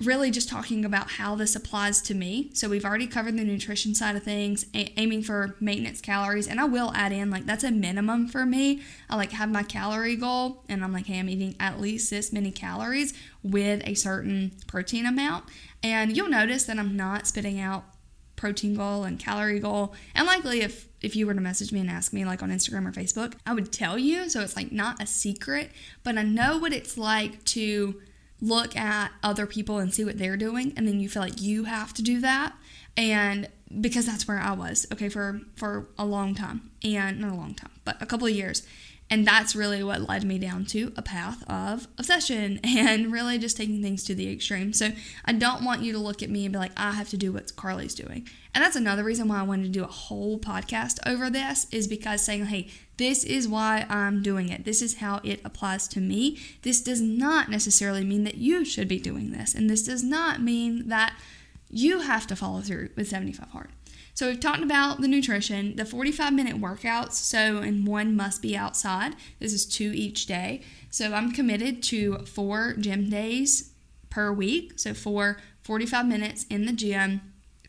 really 0.00 0.30
just 0.30 0.48
talking 0.48 0.84
about 0.84 1.12
how 1.12 1.34
this 1.34 1.54
applies 1.54 2.00
to 2.02 2.14
me. 2.14 2.50
So 2.54 2.68
we've 2.68 2.84
already 2.84 3.06
covered 3.06 3.36
the 3.36 3.44
nutrition 3.44 3.94
side 3.94 4.16
of 4.16 4.22
things, 4.22 4.64
a- 4.74 4.92
aiming 4.98 5.22
for 5.22 5.56
maintenance 5.60 6.00
calories, 6.00 6.48
and 6.48 6.60
I 6.60 6.64
will 6.64 6.92
add 6.94 7.12
in 7.12 7.30
like 7.30 7.46
that's 7.46 7.64
a 7.64 7.70
minimum 7.70 8.28
for 8.28 8.46
me. 8.46 8.82
I 9.08 9.16
like 9.16 9.32
have 9.32 9.50
my 9.50 9.62
calorie 9.62 10.16
goal, 10.16 10.64
and 10.68 10.82
I'm 10.82 10.92
like, 10.92 11.06
hey, 11.06 11.18
I'm 11.18 11.28
eating 11.28 11.54
at 11.60 11.80
least 11.80 12.10
this 12.10 12.32
many 12.32 12.50
calories 12.50 13.14
with 13.42 13.82
a 13.84 13.94
certain 13.94 14.52
protein 14.66 15.06
amount, 15.06 15.44
and 15.82 16.16
you'll 16.16 16.28
notice 16.28 16.64
that 16.64 16.78
I'm 16.78 16.96
not 16.96 17.26
spitting 17.26 17.60
out 17.60 17.84
protein 18.36 18.74
goal 18.74 19.04
and 19.04 19.18
calorie 19.18 19.60
goal, 19.60 19.94
and 20.14 20.26
likely 20.26 20.62
if 20.62 20.88
if 21.02 21.16
you 21.16 21.26
were 21.26 21.34
to 21.34 21.40
message 21.40 21.72
me 21.72 21.80
and 21.80 21.90
ask 21.90 22.12
me 22.12 22.24
like 22.24 22.42
on 22.42 22.50
Instagram 22.50 22.86
or 22.86 22.92
Facebook, 22.92 23.34
I 23.46 23.54
would 23.54 23.72
tell 23.72 23.98
you. 23.98 24.28
So 24.28 24.40
it's 24.40 24.56
like 24.56 24.70
not 24.70 25.02
a 25.02 25.06
secret, 25.06 25.70
but 26.02 26.18
I 26.18 26.22
know 26.22 26.58
what 26.58 26.72
it's 26.72 26.98
like 26.98 27.42
to 27.46 28.00
look 28.40 28.76
at 28.76 29.12
other 29.22 29.46
people 29.46 29.78
and 29.78 29.92
see 29.92 30.04
what 30.04 30.18
they're 30.18 30.36
doing 30.36 30.72
and 30.76 30.86
then 30.88 31.00
you 31.00 31.08
feel 31.08 31.22
like 31.22 31.40
you 31.40 31.64
have 31.64 31.92
to 31.94 32.02
do 32.02 32.20
that. 32.20 32.54
And 32.96 33.48
because 33.80 34.06
that's 34.06 34.26
where 34.26 34.38
I 34.38 34.52
was 34.52 34.86
okay 34.92 35.08
for 35.08 35.40
for 35.56 35.88
a 35.98 36.04
long 36.04 36.34
time. 36.34 36.70
And 36.82 37.20
not 37.20 37.32
a 37.32 37.36
long 37.36 37.54
time 37.54 37.70
but 37.84 38.00
a 38.00 38.06
couple 38.06 38.26
of 38.26 38.34
years 38.34 38.62
and 39.10 39.26
that's 39.26 39.56
really 39.56 39.82
what 39.82 40.08
led 40.08 40.24
me 40.24 40.38
down 40.38 40.64
to 40.66 40.92
a 40.96 41.02
path 41.02 41.42
of 41.50 41.88
obsession 41.98 42.60
and 42.64 43.12
really 43.12 43.38
just 43.38 43.56
taking 43.56 43.82
things 43.82 44.04
to 44.04 44.14
the 44.14 44.32
extreme. 44.32 44.72
So 44.72 44.90
I 45.24 45.32
don't 45.32 45.64
want 45.64 45.82
you 45.82 45.92
to 45.92 45.98
look 45.98 46.22
at 46.22 46.30
me 46.30 46.44
and 46.44 46.52
be 46.52 46.58
like, 46.58 46.70
I 46.76 46.92
have 46.92 47.08
to 47.10 47.16
do 47.16 47.32
what 47.32 47.54
Carly's 47.56 47.94
doing. 47.94 48.28
And 48.54 48.62
that's 48.62 48.76
another 48.76 49.02
reason 49.02 49.26
why 49.26 49.40
I 49.40 49.42
wanted 49.42 49.64
to 49.64 49.68
do 49.68 49.82
a 49.82 49.88
whole 49.88 50.38
podcast 50.38 50.98
over 51.06 51.28
this 51.28 51.66
is 51.72 51.88
because 51.88 52.22
saying, 52.24 52.46
hey, 52.46 52.68
this 52.98 53.24
is 53.24 53.48
why 53.48 53.84
I'm 53.88 54.22
doing 54.22 54.48
it. 54.48 54.64
This 54.64 54.80
is 54.80 54.98
how 54.98 55.20
it 55.24 55.40
applies 55.44 55.88
to 55.88 56.00
me. 56.00 56.38
This 56.62 56.80
does 56.80 57.00
not 57.00 57.48
necessarily 57.48 58.04
mean 58.04 58.24
that 58.24 58.36
you 58.36 58.64
should 58.64 58.88
be 58.88 58.98
doing 59.00 59.32
this. 59.32 59.54
And 59.54 59.68
this 59.68 59.82
does 59.82 60.04
not 60.04 60.40
mean 60.40 60.88
that 60.88 61.14
you 61.68 62.00
have 62.00 62.26
to 62.28 62.36
follow 62.36 62.60
through 62.60 62.90
with 62.96 63.08
75 63.08 63.48
hard. 63.50 63.70
So 64.14 64.28
we've 64.28 64.40
talked 64.40 64.62
about 64.62 65.00
the 65.00 65.08
nutrition, 65.08 65.76
the 65.76 65.84
45 65.84 66.32
minute 66.32 66.60
workouts. 66.60 67.12
So, 67.12 67.58
and 67.58 67.86
one 67.86 68.16
must 68.16 68.42
be 68.42 68.56
outside. 68.56 69.14
This 69.38 69.52
is 69.52 69.66
two 69.66 69.92
each 69.94 70.26
day. 70.26 70.62
So 70.90 71.14
I'm 71.14 71.32
committed 71.32 71.82
to 71.84 72.18
four 72.26 72.74
gym 72.74 73.08
days 73.08 73.72
per 74.10 74.32
week. 74.32 74.78
So 74.78 74.94
for 74.94 75.38
45 75.62 76.06
minutes 76.06 76.44
in 76.50 76.66
the 76.66 76.72
gym 76.72 77.20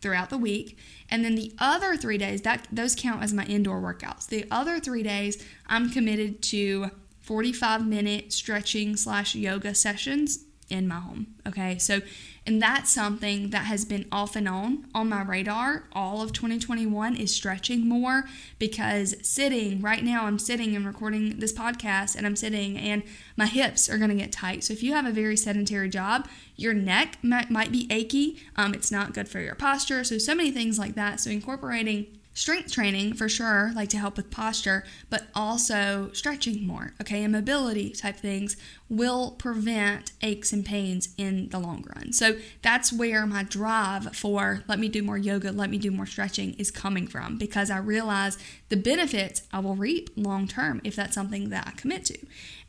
throughout 0.01 0.29
the 0.29 0.37
week. 0.37 0.77
And 1.09 1.23
then 1.23 1.35
the 1.35 1.53
other 1.59 1.95
three 1.95 2.17
days, 2.17 2.41
that 2.41 2.67
those 2.71 2.95
count 2.95 3.21
as 3.21 3.33
my 3.33 3.45
indoor 3.45 3.79
workouts. 3.79 4.27
The 4.27 4.45
other 4.49 4.79
three 4.79 5.03
days, 5.03 5.43
I'm 5.67 5.89
committed 5.89 6.41
to 6.43 6.89
45 7.19 7.85
minute 7.85 8.33
stretching 8.33 8.97
slash 8.97 9.35
yoga 9.35 9.75
sessions 9.75 10.45
in 10.71 10.87
my 10.87 10.99
home. 10.99 11.27
Okay, 11.47 11.77
so 11.77 12.01
and 12.47 12.61
that's 12.61 12.91
something 12.91 13.51
that 13.51 13.65
has 13.65 13.85
been 13.85 14.07
off 14.11 14.35
and 14.35 14.47
on 14.47 14.87
on 14.95 15.09
my 15.09 15.21
radar 15.21 15.83
all 15.93 16.21
of 16.21 16.33
2021 16.33 17.15
is 17.15 17.33
stretching 17.33 17.87
more 17.87 18.23
because 18.57 19.15
sitting 19.21 19.81
right 19.81 20.03
now, 20.03 20.25
I'm 20.25 20.39
sitting 20.39 20.75
and 20.75 20.85
recording 20.85 21.39
this 21.39 21.53
podcast 21.53 22.15
and 22.15 22.25
I'm 22.25 22.35
sitting 22.35 22.77
and 22.77 23.03
my 23.37 23.45
hips 23.45 23.89
are 23.89 23.97
going 23.97 24.09
to 24.09 24.15
get 24.15 24.31
tight. 24.31 24.63
So 24.63 24.73
if 24.73 24.81
you 24.81 24.93
have 24.93 25.05
a 25.05 25.11
very 25.11 25.37
sedentary 25.37 25.89
job, 25.89 26.27
your 26.55 26.73
neck 26.73 27.17
might, 27.21 27.49
might 27.49 27.71
be 27.71 27.87
achy. 27.91 28.39
Um, 28.55 28.73
it's 28.73 28.91
not 28.91 29.13
good 29.13 29.27
for 29.27 29.39
your 29.39 29.55
posture. 29.55 30.03
So, 30.03 30.17
so 30.17 30.33
many 30.35 30.51
things 30.51 30.79
like 30.79 30.95
that. 30.95 31.19
So, 31.19 31.29
incorporating 31.29 32.07
strength 32.33 32.71
training 32.71 33.13
for 33.13 33.27
sure, 33.27 33.71
like 33.75 33.89
to 33.89 33.97
help 33.97 34.15
with 34.15 34.31
posture, 34.31 34.83
but 35.09 35.27
also 35.35 36.09
stretching 36.13 36.65
more, 36.65 36.93
okay, 37.01 37.23
and 37.23 37.33
mobility 37.33 37.89
type 37.89 38.15
things 38.15 38.55
will 38.89 39.31
prevent 39.31 40.11
aches 40.21 40.53
and 40.53 40.65
pains 40.65 41.09
in 41.17 41.49
the 41.49 41.59
long 41.59 41.85
run. 41.95 42.13
So 42.13 42.37
that's 42.61 42.91
where 42.93 43.25
my 43.25 43.43
drive 43.43 44.15
for 44.15 44.63
let 44.67 44.79
me 44.79 44.87
do 44.87 45.03
more 45.03 45.17
yoga, 45.17 45.51
let 45.51 45.69
me 45.69 45.77
do 45.77 45.91
more 45.91 46.05
stretching 46.05 46.53
is 46.53 46.71
coming 46.71 47.07
from 47.07 47.37
because 47.37 47.69
I 47.69 47.77
realize 47.77 48.37
the 48.69 48.77
benefits 48.77 49.43
I 49.51 49.59
will 49.59 49.75
reap 49.75 50.09
long 50.15 50.47
term 50.47 50.81
if 50.83 50.95
that's 50.95 51.15
something 51.15 51.49
that 51.49 51.67
I 51.67 51.71
commit 51.71 52.05
to. 52.05 52.17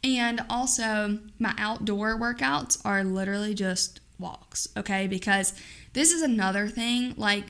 And 0.05 0.45
also, 0.51 1.21
my 1.39 1.55
outdoor 1.57 2.19
workouts 2.19 2.81
are 2.85 3.05
literally 3.05 3.55
just 3.55 4.01
walks, 4.19 4.69
okay, 4.77 5.07
because 5.07 5.53
this 5.93 6.13
is 6.13 6.23
another 6.23 6.67
thing 6.69 7.15
like 7.17 7.45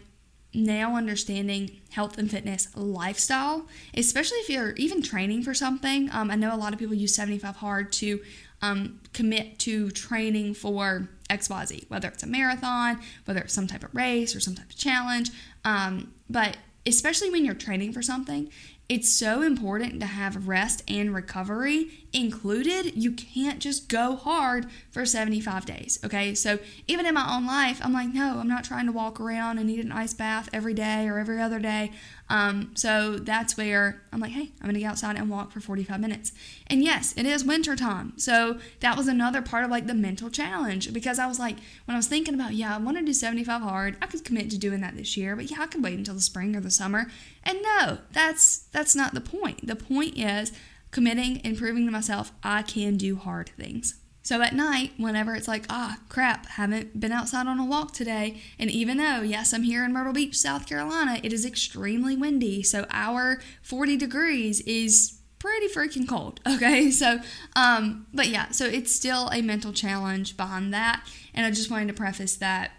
now 0.54 0.96
understanding 0.96 1.80
health 1.90 2.18
and 2.18 2.30
fitness 2.30 2.68
lifestyle, 2.76 3.66
especially 3.94 4.38
if 4.38 4.48
you're 4.48 4.72
even 4.72 5.02
training 5.02 5.42
for 5.42 5.54
something. 5.54 6.10
Um, 6.12 6.30
I 6.30 6.36
know 6.36 6.54
a 6.54 6.56
lot 6.56 6.72
of 6.72 6.78
people 6.78 6.94
use 6.94 7.14
75 7.14 7.56
hard 7.56 7.92
to 7.92 8.20
um, 8.60 9.00
commit 9.12 9.58
to 9.60 9.90
training 9.90 10.54
for 10.54 11.08
XYZ, 11.28 11.88
whether 11.90 12.08
it's 12.08 12.22
a 12.22 12.26
marathon, 12.26 13.00
whether 13.24 13.40
it's 13.40 13.54
some 13.54 13.66
type 13.66 13.82
of 13.82 13.94
race 13.94 14.36
or 14.36 14.40
some 14.40 14.54
type 14.54 14.70
of 14.70 14.76
challenge. 14.76 15.30
Um, 15.64 16.12
but 16.30 16.56
especially 16.87 17.31
when 17.31 17.45
you're 17.45 17.55
training 17.55 17.92
for 17.92 18.03
something, 18.03 18.51
it's 18.88 19.11
so 19.11 19.40
important 19.40 20.01
to 20.01 20.07
have 20.07 20.49
rest 20.49 20.83
and 20.87 21.14
recovery 21.14 21.88
included. 22.12 22.95
You 22.95 23.12
can't 23.12 23.59
just 23.59 23.88
go 23.88 24.16
hard 24.16 24.66
for 24.90 25.07
75 25.07 25.64
days, 25.64 25.99
okay? 26.05 26.35
So, 26.35 26.59
even 26.87 27.07
in 27.07 27.14
my 27.14 27.35
own 27.35 27.47
life, 27.47 27.81
I'm 27.83 27.92
like, 27.92 28.12
no, 28.12 28.38
I'm 28.38 28.49
not 28.49 28.64
trying 28.64 28.87
to 28.87 28.92
walk 28.92 29.18
around 29.18 29.59
and 29.59 29.66
need 29.66 29.83
an 29.83 29.92
ice 29.92 30.12
bath 30.12 30.51
every 30.53 30.75
day 30.75 31.09
or 31.09 31.18
every 31.18 31.40
other 31.40 31.59
day. 31.59 31.92
Um, 32.33 32.71
so 32.75 33.18
that's 33.18 33.59
where 33.59 34.01
I'm 34.11 34.18
like, 34.18 34.33
hey, 34.33 34.53
I'm 34.59 34.66
gonna 34.66 34.79
get 34.79 34.87
outside 34.87 35.16
and 35.16 35.29
walk 35.29 35.53
for 35.53 35.61
45 35.61 36.01
minutes. 36.01 36.33
And 36.66 36.83
yes, 36.83 37.12
it 37.18 37.27
is 37.27 37.45
winter 37.45 37.77
time. 37.77 38.14
So 38.16 38.59
that 38.81 38.97
was 38.97 39.07
another 39.07 39.42
part 39.42 39.66
of 39.66 39.71
like 39.71 39.87
the 39.87 39.92
mental 39.92 40.31
challenge 40.31 40.95
because 40.95 41.18
I 41.18 41.27
was 41.27 41.38
like, 41.38 41.57
when 41.85 41.95
I 41.95 41.99
was 41.99 42.07
thinking 42.07 42.33
about, 42.33 42.55
yeah, 42.55 42.75
I 42.75 42.79
want 42.79 42.97
to 42.97 43.05
do 43.05 43.12
75 43.12 43.61
hard, 43.61 43.99
I 44.01 44.07
could 44.07 44.25
commit 44.25 44.49
to 44.49 44.57
doing 44.59 44.81
that 44.81 44.97
this 44.97 45.14
year, 45.14 45.37
but 45.37 45.51
yeah, 45.51 45.59
I 45.61 45.66
could 45.66 45.85
wait 45.85 45.99
until 45.99 46.14
the 46.14 46.23
spring 46.23 46.57
or 46.57 46.61
the 46.61 46.71
summer. 46.71 47.11
And 47.45 47.59
no, 47.61 47.99
that's 48.12 48.61
that's 48.73 48.97
not 48.97 49.12
the 49.12 49.21
point. 49.21 49.66
The 49.66 49.77
point 49.77 50.16
is 50.16 50.53
committing 50.90 51.38
and 51.45 51.59
proving 51.59 51.85
to 51.85 51.92
myself 51.92 52.33
I 52.42 52.62
can 52.62 52.97
do 52.97 53.16
hard 53.16 53.51
things. 53.59 53.97
So 54.22 54.40
at 54.40 54.54
night, 54.54 54.92
whenever 54.96 55.35
it's 55.35 55.48
like, 55.48 55.66
ah, 55.68 55.98
crap, 56.08 56.46
haven't 56.46 56.98
been 57.00 57.12
outside 57.12 57.46
on 57.46 57.58
a 57.58 57.64
walk 57.64 57.92
today, 57.92 58.40
and 58.58 58.70
even 58.70 58.98
though, 58.98 59.22
yes, 59.22 59.52
I'm 59.52 59.64
here 59.64 59.85
in 59.85 59.92
Myrtle 59.92 60.12
Beach, 60.12 60.37
South 60.37 60.66
Carolina, 60.66 61.18
it 61.22 61.32
is 61.32 61.44
extremely 61.44 62.16
windy. 62.16 62.62
So 62.62 62.87
our 62.90 63.40
40 63.62 63.96
degrees 63.96 64.61
is 64.61 65.18
pretty 65.42 65.66
freaking 65.66 66.08
cold. 66.08 66.40
Okay. 66.52 66.90
So, 66.90 67.18
um, 67.56 68.06
but 68.14 68.28
yeah, 68.28 68.50
so 68.50 68.66
it's 68.66 68.94
still 68.94 69.28
a 69.30 69.42
mental 69.42 69.72
challenge 69.72 70.37
behind 70.37 70.72
that. 70.72 71.04
And 71.35 71.44
I 71.44 71.50
just 71.50 71.70
wanted 71.70 71.88
to 71.88 71.94
preface 71.94 72.37
that 72.37 72.72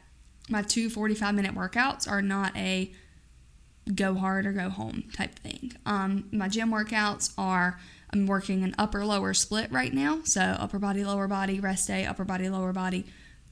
my 0.49 0.61
two 0.61 0.89
45 0.89 1.35
minute 1.35 1.55
workouts 1.55 2.09
are 2.09 2.21
not 2.21 2.55
a 2.55 2.91
go 3.93 4.13
hard 4.15 4.45
or 4.45 4.53
go 4.53 4.69
home 4.69 5.03
type 5.13 5.37
thing. 5.39 5.73
Um, 5.85 6.29
my 6.31 6.47
gym 6.47 6.71
workouts 6.71 7.33
are 7.37 7.79
I'm 8.13 8.27
working 8.27 8.63
an 8.63 8.75
upper 8.77 9.05
lower 9.05 9.33
split 9.33 9.71
right 9.71 9.93
now. 9.93 10.19
So 10.23 10.41
upper 10.41 10.77
body, 10.77 11.03
lower 11.03 11.27
body, 11.27 11.59
rest 11.59 11.87
day, 11.87 12.05
upper 12.05 12.23
body, 12.23 12.47
lower 12.47 12.71
body, 12.71 13.05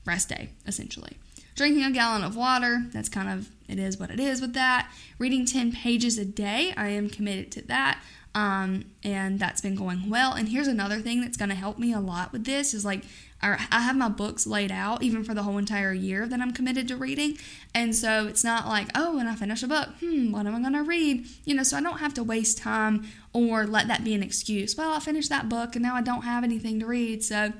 rest 0.05 0.29
day, 0.29 0.49
essentially. 0.67 1.17
Drinking 1.55 1.83
a 1.83 1.91
gallon 1.91 2.23
of 2.23 2.35
water, 2.35 2.85
that's 2.91 3.09
kind 3.09 3.27
of, 3.27 3.49
it 3.67 3.79
is 3.79 3.97
what 3.97 4.11
it 4.11 4.19
is 4.19 4.39
with 4.39 4.53
that. 4.53 4.91
Reading 5.17 5.45
10 5.45 5.73
pages 5.73 6.17
a 6.17 6.25
day, 6.25 6.73
I 6.77 6.89
am 6.89 7.09
committed 7.09 7.51
to 7.53 7.61
that. 7.63 8.01
Um, 8.33 8.85
and 9.03 9.39
that's 9.39 9.59
been 9.59 9.75
going 9.75 10.09
well. 10.09 10.33
And 10.33 10.47
here's 10.47 10.67
another 10.67 10.99
thing 10.99 11.21
that's 11.21 11.35
going 11.35 11.49
to 11.49 11.55
help 11.55 11.77
me 11.77 11.91
a 11.91 11.99
lot 11.99 12.31
with 12.31 12.45
this 12.45 12.73
is 12.73 12.85
like 12.85 13.03
I 13.43 13.81
have 13.81 13.95
my 13.95 14.09
books 14.09 14.45
laid 14.45 14.71
out 14.71 15.01
even 15.01 15.23
for 15.23 15.33
the 15.33 15.43
whole 15.43 15.57
entire 15.57 15.93
year 15.93 16.27
that 16.27 16.39
I'm 16.39 16.53
committed 16.53 16.87
to 16.89 16.95
reading. 16.95 17.37
And 17.73 17.95
so 17.95 18.27
it's 18.27 18.43
not 18.43 18.67
like, 18.67 18.89
oh, 18.93 19.15
when 19.15 19.27
I 19.27 19.35
finish 19.35 19.63
a 19.63 19.67
book, 19.67 19.89
hmm, 19.99 20.31
what 20.31 20.45
am 20.45 20.55
I 20.55 20.59
going 20.59 20.73
to 20.73 20.83
read? 20.83 21.25
You 21.43 21.55
know, 21.55 21.63
so 21.63 21.77
I 21.77 21.81
don't 21.81 21.97
have 21.97 22.13
to 22.15 22.23
waste 22.23 22.59
time 22.59 23.07
or 23.33 23.65
let 23.65 23.87
that 23.87 24.03
be 24.03 24.13
an 24.13 24.21
excuse. 24.21 24.77
Well, 24.77 24.93
I 24.93 24.99
finished 24.99 25.29
that 25.29 25.49
book 25.49 25.75
and 25.75 25.83
now 25.83 25.95
I 25.95 26.01
don't 26.01 26.21
have 26.21 26.43
anything 26.43 26.79
to 26.81 26.85
read. 26.85 27.23
So, 27.23 27.53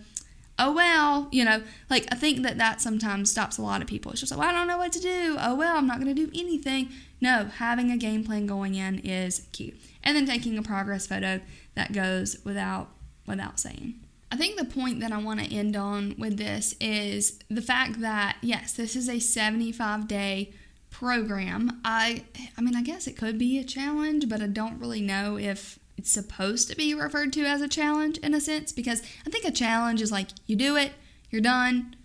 oh 0.60 0.72
well, 0.72 1.28
you 1.32 1.44
know, 1.44 1.64
like 1.90 2.06
I 2.12 2.16
think 2.16 2.44
that 2.44 2.60
that 2.60 2.80
sometimes 2.80 3.32
stops 3.32 3.58
a 3.58 3.64
lot 3.64 3.82
of 3.82 3.88
people. 3.88 4.12
It's 4.12 4.20
just 4.20 4.32
like, 4.32 4.40
well, 4.40 4.50
I 4.50 4.54
don't 4.54 4.68
know 4.68 4.78
what 4.78 4.92
to 4.92 5.00
do. 5.00 5.38
Oh 5.40 5.56
well, 5.56 5.78
I'm 5.78 5.88
not 5.88 6.00
going 6.00 6.16
to 6.16 6.26
do 6.26 6.32
anything. 6.40 6.90
No, 7.20 7.46
having 7.46 7.90
a 7.92 7.98
game 7.98 8.24
plan 8.24 8.46
going 8.46 8.76
in 8.76 9.00
is 9.00 9.48
key. 9.52 9.74
And 10.04 10.16
then 10.16 10.26
taking 10.28 10.58
a 10.58 10.64
progress 10.64 11.08
photo 11.08 11.42
that 11.74 11.92
goes 11.92 12.38
without 12.44 12.90
without 13.26 13.60
saying. 13.60 13.96
I 14.32 14.38
think 14.38 14.58
the 14.58 14.66
point 14.66 15.02
that 15.02 15.12
I 15.12 15.18
want 15.18 15.42
to 15.42 15.54
end 15.54 15.76
on 15.76 16.16
with 16.18 16.38
this 16.38 16.74
is 16.80 17.40
the 17.50 17.62
fact 17.62 18.00
that 18.02 18.38
yes, 18.42 18.74
this 18.74 18.96
is 18.96 19.10
a 19.10 19.20
75 19.20 20.08
day 20.08 20.54
program. 20.90 21.82
I 21.84 22.24
I 22.58 22.62
mean, 22.62 22.76
I 22.76 22.82
guess 22.82 23.08
it 23.08 23.18
could 23.18 23.38
be 23.38 23.60
a 23.60 23.64
challenge, 23.64 24.30
but 24.30 24.42
I 24.42 24.48
don't 24.48 24.80
really 24.80 25.02
know 25.02 25.38
if 25.38 25.80
it's 25.98 26.12
supposed 26.12 26.70
to 26.70 26.76
be 26.76 26.96
referred 26.96 27.34
to 27.34 27.44
as 27.44 27.62
a 27.62 27.68
challenge 27.68 28.18
in 28.20 28.34
a 28.34 28.42
sense 28.42 28.72
because 28.72 29.02
I 29.26 29.30
think 29.30 29.46
a 29.46 29.52
challenge 29.52 30.02
is 30.02 30.12
like 30.12 30.30
you 30.48 30.56
do 30.56 30.76
it, 30.78 30.94
you're 31.30 31.42
done, 31.42 31.96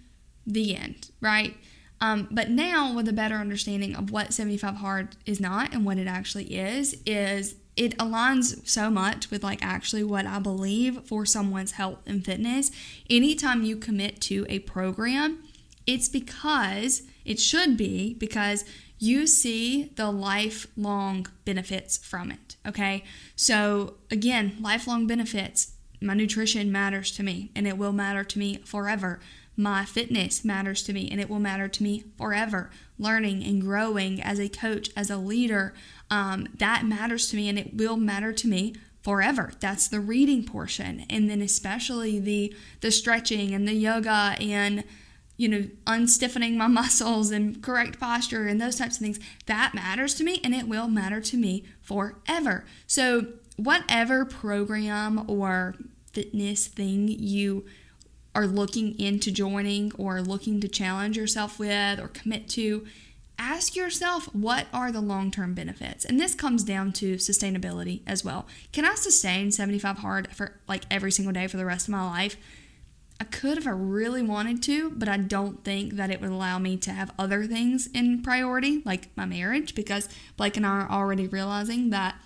the 0.46 0.76
end, 0.76 1.10
right? 1.20 1.56
Um, 2.00 2.28
but 2.30 2.50
now, 2.50 2.92
with 2.92 3.08
a 3.08 3.12
better 3.12 3.36
understanding 3.36 3.96
of 3.96 4.10
what 4.10 4.34
75 4.34 4.76
hard 4.76 5.16
is 5.24 5.40
not 5.40 5.72
and 5.72 5.84
what 5.84 5.98
it 5.98 6.06
actually 6.06 6.54
is, 6.54 7.00
is 7.06 7.54
it 7.76 7.96
aligns 7.98 8.66
so 8.66 8.90
much 8.90 9.30
with 9.30 9.44
like 9.44 9.58
actually 9.62 10.02
what 10.02 10.26
I 10.26 10.38
believe 10.38 11.02
for 11.04 11.26
someone's 11.26 11.72
health 11.72 11.98
and 12.06 12.24
fitness. 12.24 12.70
Anytime 13.10 13.62
you 13.62 13.76
commit 13.76 14.20
to 14.22 14.46
a 14.48 14.60
program, 14.60 15.44
it's 15.86 16.08
because 16.08 17.02
it 17.24 17.38
should 17.38 17.76
be 17.76 18.14
because 18.14 18.64
you 18.98 19.26
see 19.26 19.92
the 19.96 20.10
lifelong 20.10 21.26
benefits 21.44 21.98
from 21.98 22.30
it. 22.30 22.56
Okay. 22.66 23.04
So, 23.34 23.94
again, 24.10 24.56
lifelong 24.60 25.06
benefits. 25.06 25.72
My 26.00 26.14
nutrition 26.14 26.72
matters 26.72 27.10
to 27.12 27.22
me 27.22 27.50
and 27.54 27.66
it 27.66 27.76
will 27.76 27.92
matter 27.92 28.24
to 28.24 28.38
me 28.38 28.56
forever. 28.64 29.20
My 29.56 29.84
fitness 29.84 30.44
matters 30.44 30.82
to 30.84 30.92
me 30.92 31.08
and 31.10 31.20
it 31.20 31.30
will 31.30 31.40
matter 31.40 31.68
to 31.68 31.82
me 31.82 32.04
forever. 32.18 32.70
Learning 32.98 33.42
and 33.42 33.60
growing 33.60 34.20
as 34.20 34.38
a 34.38 34.48
coach, 34.48 34.90
as 34.96 35.10
a 35.10 35.16
leader, 35.16 35.74
um, 36.10 36.48
that 36.58 36.84
matters 36.84 37.28
to 37.30 37.36
me 37.36 37.48
and 37.48 37.58
it 37.58 37.74
will 37.74 37.96
matter 37.96 38.32
to 38.32 38.48
me 38.48 38.74
forever. 39.02 39.52
That's 39.60 39.88
the 39.88 40.00
reading 40.00 40.44
portion. 40.44 41.06
And 41.08 41.30
then 41.30 41.40
especially 41.40 42.18
the 42.18 42.54
the 42.80 42.90
stretching 42.90 43.54
and 43.54 43.66
the 43.66 43.74
yoga 43.74 44.36
and 44.40 44.84
you 45.36 45.48
know, 45.48 45.68
unstiffening 45.86 46.56
my 46.56 46.66
muscles 46.66 47.30
and 47.30 47.62
correct 47.62 48.00
posture 48.00 48.46
and 48.46 48.60
those 48.60 48.76
types 48.76 48.96
of 48.96 49.02
things. 49.02 49.20
That 49.46 49.74
matters 49.74 50.14
to 50.14 50.24
me 50.24 50.40
and 50.42 50.54
it 50.54 50.68
will 50.68 50.88
matter 50.88 51.20
to 51.20 51.36
me 51.36 51.64
forever. 51.80 52.64
So, 52.86 53.26
whatever 53.56 54.24
program 54.24 55.28
or 55.30 55.74
fitness 56.12 56.66
thing 56.66 57.08
you 57.08 57.64
are 58.34 58.46
looking 58.46 58.98
into 58.98 59.30
joining 59.30 59.92
or 59.96 60.20
looking 60.20 60.60
to 60.60 60.68
challenge 60.68 61.16
yourself 61.16 61.58
with 61.58 61.98
or 61.98 62.08
commit 62.08 62.48
to, 62.50 62.86
ask 63.38 63.77
yourself 63.77 64.27
what 64.35 64.66
are 64.72 64.92
the 64.92 65.01
long 65.01 65.31
term 65.31 65.55
benefits? 65.55 66.05
And 66.05 66.20
this 66.20 66.35
comes 66.35 66.64
down 66.64 66.92
to 66.94 67.16
sustainability 67.16 68.03
as 68.07 68.25
well. 68.25 68.46
Can 68.72 68.85
I 68.85 68.94
sustain 68.94 69.51
75 69.51 69.99
hard 69.99 70.29
for 70.35 70.61
like 70.68 70.85
every 70.90 71.12
single 71.12 71.33
day 71.33 71.46
for 71.46 71.57
the 71.57 71.66
rest 71.66 71.88
of 71.88 71.92
my 71.92 72.05
life? 72.05 72.37
I 73.18 73.25
could 73.25 73.57
if 73.57 73.66
I 73.66 73.70
really 73.70 74.22
wanted 74.22 74.62
to, 74.64 74.90
but 74.90 75.09
I 75.09 75.16
don't 75.16 75.64
think 75.64 75.94
that 75.94 76.11
it 76.11 76.20
would 76.20 76.31
allow 76.31 76.59
me 76.59 76.77
to 76.79 76.90
have 76.90 77.14
other 77.18 77.46
things 77.46 77.87
in 77.94 78.22
priority, 78.22 78.83
like 78.85 79.09
my 79.16 79.25
marriage, 79.25 79.75
because 79.75 80.09
Blake 80.37 80.59
and 80.59 80.66
I 80.66 80.81
are 80.81 80.90
already 80.90 81.27
realizing 81.27 81.90
that 81.90 82.16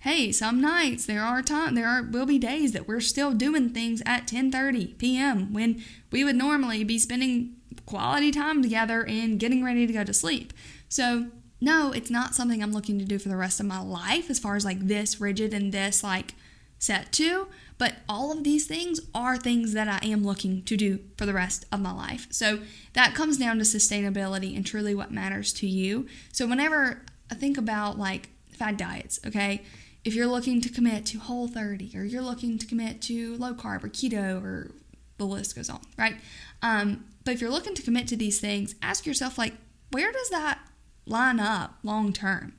hey, 0.00 0.30
some 0.30 0.60
nights 0.60 1.06
there 1.06 1.22
are 1.22 1.42
time 1.42 1.74
there 1.74 1.88
are 1.88 2.02
will 2.02 2.26
be 2.26 2.38
days 2.38 2.72
that 2.72 2.86
we're 2.86 3.00
still 3.00 3.32
doing 3.32 3.70
things 3.70 4.02
at 4.04 4.26
10:30 4.26 4.98
p.m. 4.98 5.50
when 5.52 5.82
we 6.10 6.22
would 6.22 6.36
normally 6.36 6.84
be 6.84 6.98
spending 6.98 7.56
quality 7.86 8.30
time 8.30 8.62
together 8.62 9.04
and 9.06 9.38
getting 9.38 9.64
ready 9.64 9.86
to 9.86 9.92
go 9.92 10.04
to 10.04 10.12
sleep. 10.12 10.52
So, 10.88 11.26
no, 11.60 11.92
it's 11.92 12.10
not 12.10 12.34
something 12.34 12.62
I'm 12.62 12.72
looking 12.72 12.98
to 12.98 13.04
do 13.04 13.18
for 13.18 13.28
the 13.28 13.36
rest 13.36 13.60
of 13.60 13.66
my 13.66 13.80
life 13.80 14.28
as 14.28 14.38
far 14.38 14.56
as 14.56 14.64
like 14.64 14.80
this 14.80 15.20
rigid 15.20 15.54
and 15.54 15.72
this 15.72 16.02
like 16.02 16.34
set 16.78 17.12
to, 17.12 17.48
but 17.78 17.94
all 18.08 18.30
of 18.30 18.44
these 18.44 18.66
things 18.66 19.00
are 19.14 19.36
things 19.36 19.72
that 19.72 19.88
I 19.88 20.06
am 20.06 20.22
looking 20.22 20.62
to 20.64 20.76
do 20.76 21.00
for 21.16 21.26
the 21.26 21.32
rest 21.32 21.64
of 21.72 21.80
my 21.80 21.92
life. 21.92 22.26
So 22.30 22.60
that 22.92 23.14
comes 23.14 23.38
down 23.38 23.58
to 23.58 23.64
sustainability 23.64 24.54
and 24.54 24.66
truly 24.66 24.94
what 24.94 25.10
matters 25.10 25.52
to 25.54 25.66
you. 25.66 26.06
So 26.32 26.46
whenever 26.46 27.02
I 27.30 27.34
think 27.34 27.56
about 27.56 27.98
like 27.98 28.28
fad 28.50 28.76
diets, 28.76 29.18
okay, 29.26 29.62
if 30.04 30.14
you're 30.14 30.26
looking 30.26 30.60
to 30.60 30.68
commit 30.68 31.06
to 31.06 31.18
whole 31.18 31.48
30 31.48 31.92
or 31.96 32.04
you're 32.04 32.22
looking 32.22 32.58
to 32.58 32.66
commit 32.66 33.00
to 33.02 33.36
low 33.36 33.54
carb 33.54 33.82
or 33.82 33.88
keto 33.88 34.42
or 34.42 34.70
the 35.16 35.24
list 35.24 35.56
goes 35.56 35.70
on, 35.70 35.80
right? 35.96 36.16
Um, 36.62 37.04
but 37.24 37.34
if 37.34 37.40
you're 37.40 37.50
looking 37.50 37.74
to 37.74 37.82
commit 37.82 38.08
to 38.08 38.16
these 38.16 38.40
things, 38.40 38.74
ask 38.82 39.06
yourself 39.06 39.38
like, 39.38 39.54
where 39.90 40.12
does 40.12 40.30
that 40.30 40.58
line 41.06 41.40
up 41.40 41.78
long 41.82 42.12
term? 42.12 42.54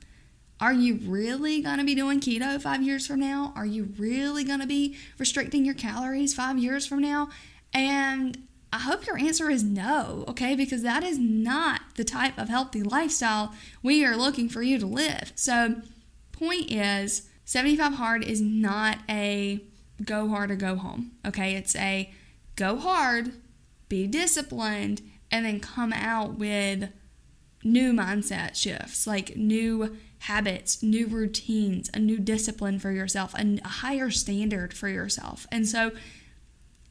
Are 0.60 0.72
you 0.72 0.98
really 1.02 1.60
going 1.60 1.78
to 1.78 1.84
be 1.84 1.94
doing 1.94 2.20
keto 2.20 2.60
five 2.60 2.82
years 2.82 3.06
from 3.06 3.20
now? 3.20 3.52
Are 3.54 3.66
you 3.66 3.92
really 3.98 4.42
going 4.42 4.60
to 4.60 4.66
be 4.66 4.96
restricting 5.18 5.64
your 5.64 5.74
calories 5.74 6.34
five 6.34 6.58
years 6.58 6.86
from 6.86 7.00
now? 7.00 7.28
And 7.74 8.46
I 8.72 8.78
hope 8.78 9.06
your 9.06 9.18
answer 9.18 9.50
is 9.50 9.62
no, 9.62 10.24
okay? 10.28 10.54
Because 10.54 10.82
that 10.82 11.04
is 11.04 11.18
not 11.18 11.82
the 11.96 12.04
type 12.04 12.38
of 12.38 12.48
healthy 12.48 12.82
lifestyle 12.82 13.54
we 13.82 14.04
are 14.04 14.16
looking 14.16 14.48
for 14.48 14.62
you 14.62 14.78
to 14.78 14.86
live. 14.86 15.32
So, 15.34 15.82
point 16.32 16.70
is 16.70 17.28
75 17.44 17.94
hard 17.94 18.24
is 18.24 18.40
not 18.40 18.98
a 19.08 19.62
go 20.04 20.28
hard 20.28 20.50
or 20.50 20.56
go 20.56 20.76
home, 20.76 21.12
okay? 21.24 21.54
It's 21.54 21.76
a 21.76 22.12
go 22.56 22.76
hard, 22.76 23.32
be 23.88 24.06
disciplined, 24.06 25.02
and 25.30 25.44
then 25.44 25.60
come 25.60 25.92
out 25.92 26.38
with 26.38 26.90
new 27.64 27.92
mindset 27.92 28.54
shifts, 28.54 29.06
like 29.06 29.36
new 29.36 29.96
habits, 30.20 30.82
new 30.82 31.06
routines, 31.06 31.90
a 31.92 31.98
new 31.98 32.18
discipline 32.18 32.78
for 32.78 32.92
yourself, 32.92 33.34
and 33.34 33.60
a 33.64 33.68
higher 33.68 34.10
standard 34.10 34.72
for 34.72 34.88
yourself. 34.88 35.46
And 35.50 35.68
so, 35.68 35.90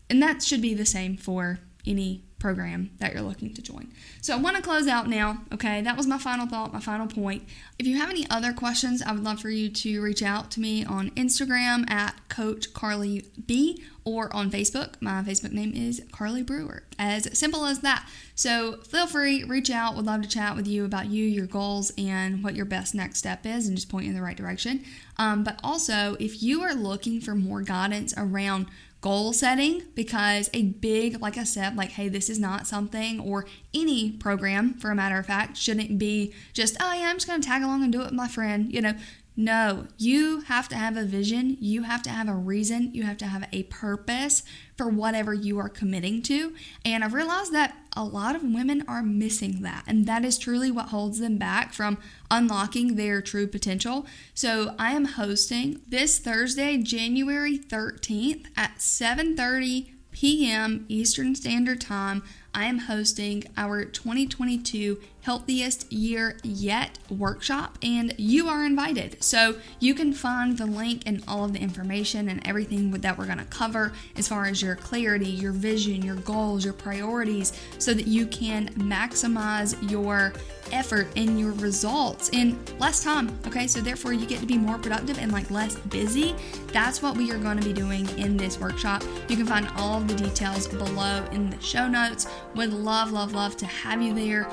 and 0.10 0.22
that 0.22 0.44
should 0.44 0.62
be 0.62 0.74
the 0.74 0.86
same 0.86 1.18
for 1.18 1.60
any 1.88 2.25
program 2.46 2.92
that 3.00 3.12
you're 3.12 3.24
looking 3.24 3.52
to 3.52 3.60
join. 3.60 3.92
So 4.22 4.32
I 4.36 4.38
want 4.38 4.56
to 4.56 4.62
close 4.62 4.88
out 4.88 5.10
now. 5.10 5.42
Okay, 5.52 5.82
that 5.82 5.98
was 5.98 6.06
my 6.06 6.20
final 6.20 6.46
thought, 6.46 6.72
my 6.72 6.80
final 6.80 7.08
point. 7.08 7.42
If 7.80 7.88
you 7.88 7.98
have 7.98 8.12
any 8.12 8.30
other 8.30 8.54
questions, 8.54 9.02
I 9.02 9.14
would 9.14 9.24
love 9.24 9.40
for 9.40 9.50
you 9.50 9.68
to 9.68 10.00
reach 10.00 10.22
out 10.22 10.52
to 10.52 10.60
me 10.60 10.86
on 10.86 11.10
Instagram 11.12 11.90
at 11.90 12.14
Coach 12.30 12.72
Carly 12.72 13.26
B 13.48 13.84
or 14.04 14.32
on 14.32 14.52
Facebook. 14.52 14.94
My 15.02 15.24
Facebook 15.24 15.54
name 15.54 15.74
is 15.74 16.04
Carly 16.12 16.44
Brewer. 16.44 16.84
As 17.00 17.36
simple 17.36 17.66
as 17.66 17.80
that. 17.80 18.08
So 18.36 18.78
feel 18.84 19.08
free, 19.08 19.44
reach 19.44 19.72
out. 19.72 19.96
Would 19.96 20.06
love 20.06 20.22
to 20.22 20.30
chat 20.30 20.56
with 20.56 20.68
you 20.68 20.86
about 20.86 21.08
you, 21.08 21.26
your 21.26 21.48
goals, 21.48 21.92
and 21.98 22.44
what 22.44 22.56
your 22.56 22.66
best 22.66 22.94
next 22.94 23.18
step 23.18 23.44
is, 23.48 23.68
and 23.68 23.76
just 23.76 23.90
point 23.90 24.06
you 24.06 24.12
in 24.12 24.16
the 24.16 24.22
right 24.22 24.38
direction. 24.38 24.84
Um, 25.18 25.44
but 25.44 25.60
also, 25.64 26.16
if 26.20 26.44
you 26.44 26.62
are 26.62 26.76
looking 26.76 27.22
for 27.22 27.34
more 27.34 27.64
guidance 27.64 28.14
around 28.16 28.68
goal 29.06 29.34
setting 29.34 29.84
because 29.94 30.50
a 30.52 30.64
big, 30.64 31.22
like 31.22 31.38
I 31.38 31.44
said, 31.44 31.78
like, 31.78 31.92
hey, 31.92 32.10
this 32.10 32.28
is 32.28 32.40
not 32.40 32.66
something, 32.66 33.20
or 33.20 33.46
any 33.72 34.14
program 34.14 34.74
for 34.74 34.90
a 34.90 34.96
matter 34.96 35.20
of 35.20 35.28
fact, 35.28 35.58
shouldn't 35.58 36.00
be 36.00 36.34
just, 36.54 36.76
oh, 36.82 36.92
yeah, 36.92 37.10
I'm 37.10 37.18
just 37.18 37.28
going 37.28 37.40
to 37.40 37.48
tag 37.48 37.62
along 37.62 37.84
and 37.84 37.94
do 37.94 38.02
it 38.02 38.06
with 38.06 38.14
my 38.14 38.28
friend. 38.28 38.74
You 38.74 38.82
know, 38.82 38.94
No, 39.38 39.88
you 39.98 40.42
have 40.42 40.70
to 40.70 40.76
have 40.76 40.96
a 40.96 41.04
vision. 41.04 41.58
You 41.60 41.84
have 41.84 42.02
to 42.04 42.10
have 42.10 42.30
a 42.30 42.34
reason. 42.34 42.94
You 42.94 43.04
have 43.04 43.18
to 43.18 43.28
have 43.28 43.48
a 43.52 43.64
purpose 43.64 44.44
for 44.78 44.88
whatever 44.88 45.34
you 45.34 45.58
are 45.60 45.68
committing 45.68 46.22
to. 46.24 46.54
And 46.86 47.04
I've 47.04 47.14
realized 47.14 47.52
that 47.52 47.76
a 47.98 48.04
lot 48.04 48.36
of 48.36 48.44
women 48.44 48.84
are 48.88 49.04
missing 49.04 49.62
that. 49.62 49.84
And 49.88 50.06
that 50.06 50.24
is 50.24 50.38
truly 50.38 50.72
what 50.72 50.88
holds 50.88 51.20
them 51.20 51.38
back 51.38 51.74
from 51.74 51.98
unlocking 52.32 52.96
their 52.96 53.22
true 53.22 53.48
potential. 53.48 54.06
So 54.34 54.74
I 54.80 54.92
am 54.92 55.06
hosting 55.06 55.82
this 55.86 56.18
Thursday, 56.18 56.78
January 56.78 57.58
13th 57.58 58.46
at 58.56 58.78
7:30 58.78 59.92
p.m. 60.12 60.86
Eastern 60.88 61.36
Standard 61.36 61.82
Time. 61.82 62.24
I 62.54 62.66
am 62.66 62.80
hosting 62.80 63.44
our 63.58 63.84
2022 63.84 65.02
Healthiest 65.26 65.92
Year 65.92 66.38
Yet 66.44 67.00
workshop, 67.10 67.80
and 67.82 68.14
you 68.16 68.48
are 68.48 68.64
invited. 68.64 69.24
So 69.24 69.56
you 69.80 69.96
can 69.96 70.14
find 70.14 70.56
the 70.56 70.68
link 70.68 71.02
and 71.08 71.24
all 71.28 71.44
of 71.44 71.54
the 71.54 71.60
information 71.60 72.30
and 72.30 72.48
everything 72.48 72.92
that 72.92 73.18
we're 73.18 73.26
going 73.26 73.40
to 73.40 73.46
cover 73.46 73.92
as 74.16 74.28
far 74.28 74.46
as 74.46 74.62
your 74.62 74.76
clarity, 74.76 75.26
your 75.26 75.52
vision, 75.52 76.04
your 76.04 76.18
goals, 76.18 76.64
your 76.64 76.76
priorities, 76.76 77.54
so 77.80 77.92
that 77.96 78.06
you 78.06 78.28
can 78.28 78.70
maximize 78.76 79.76
your 79.90 80.32
effort 80.72 81.08
and 81.16 81.40
your 81.40 81.54
results 81.54 82.30
in 82.30 82.56
less 82.78 83.04
time. 83.04 83.36
Okay, 83.48 83.66
so 83.66 83.82
therefore 83.82 84.14
you 84.14 84.28
get 84.28 84.42
to 84.42 84.46
be 84.46 84.60
more 84.60 84.78
productive 84.78 85.18
and 85.18 85.32
like 85.32 85.50
less 85.50 85.76
busy. 85.76 86.36
That's 86.68 87.02
what 87.02 87.18
we 87.18 87.32
are 87.32 87.40
going 87.40 87.60
to 87.60 87.66
be 87.66 87.74
doing 87.74 88.08
in 88.20 88.38
this 88.38 88.60
workshop. 88.60 89.04
You 89.28 89.38
can 89.38 89.48
find 89.48 89.68
all 89.76 89.98
of 89.98 90.08
the 90.08 90.14
details 90.14 90.68
below 90.68 91.26
in 91.32 91.50
the 91.50 91.60
show 91.62 91.88
notes. 91.88 92.28
Would 92.54 92.74
love, 92.74 93.12
love, 93.12 93.34
love 93.34 93.58
to 93.58 93.66
have 93.66 94.04
you 94.04 94.14
there. 94.14 94.48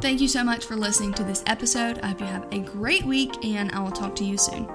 Thank 0.00 0.20
you 0.20 0.28
so 0.28 0.44
much 0.44 0.66
for 0.66 0.76
listening 0.76 1.14
to 1.14 1.24
this 1.24 1.42
episode. 1.46 1.98
I 2.00 2.08
hope 2.08 2.20
you 2.20 2.26
have 2.26 2.46
a 2.52 2.58
great 2.58 3.04
week, 3.04 3.44
and 3.44 3.72
I 3.72 3.80
will 3.80 3.90
talk 3.90 4.14
to 4.16 4.24
you 4.24 4.36
soon. 4.36 4.68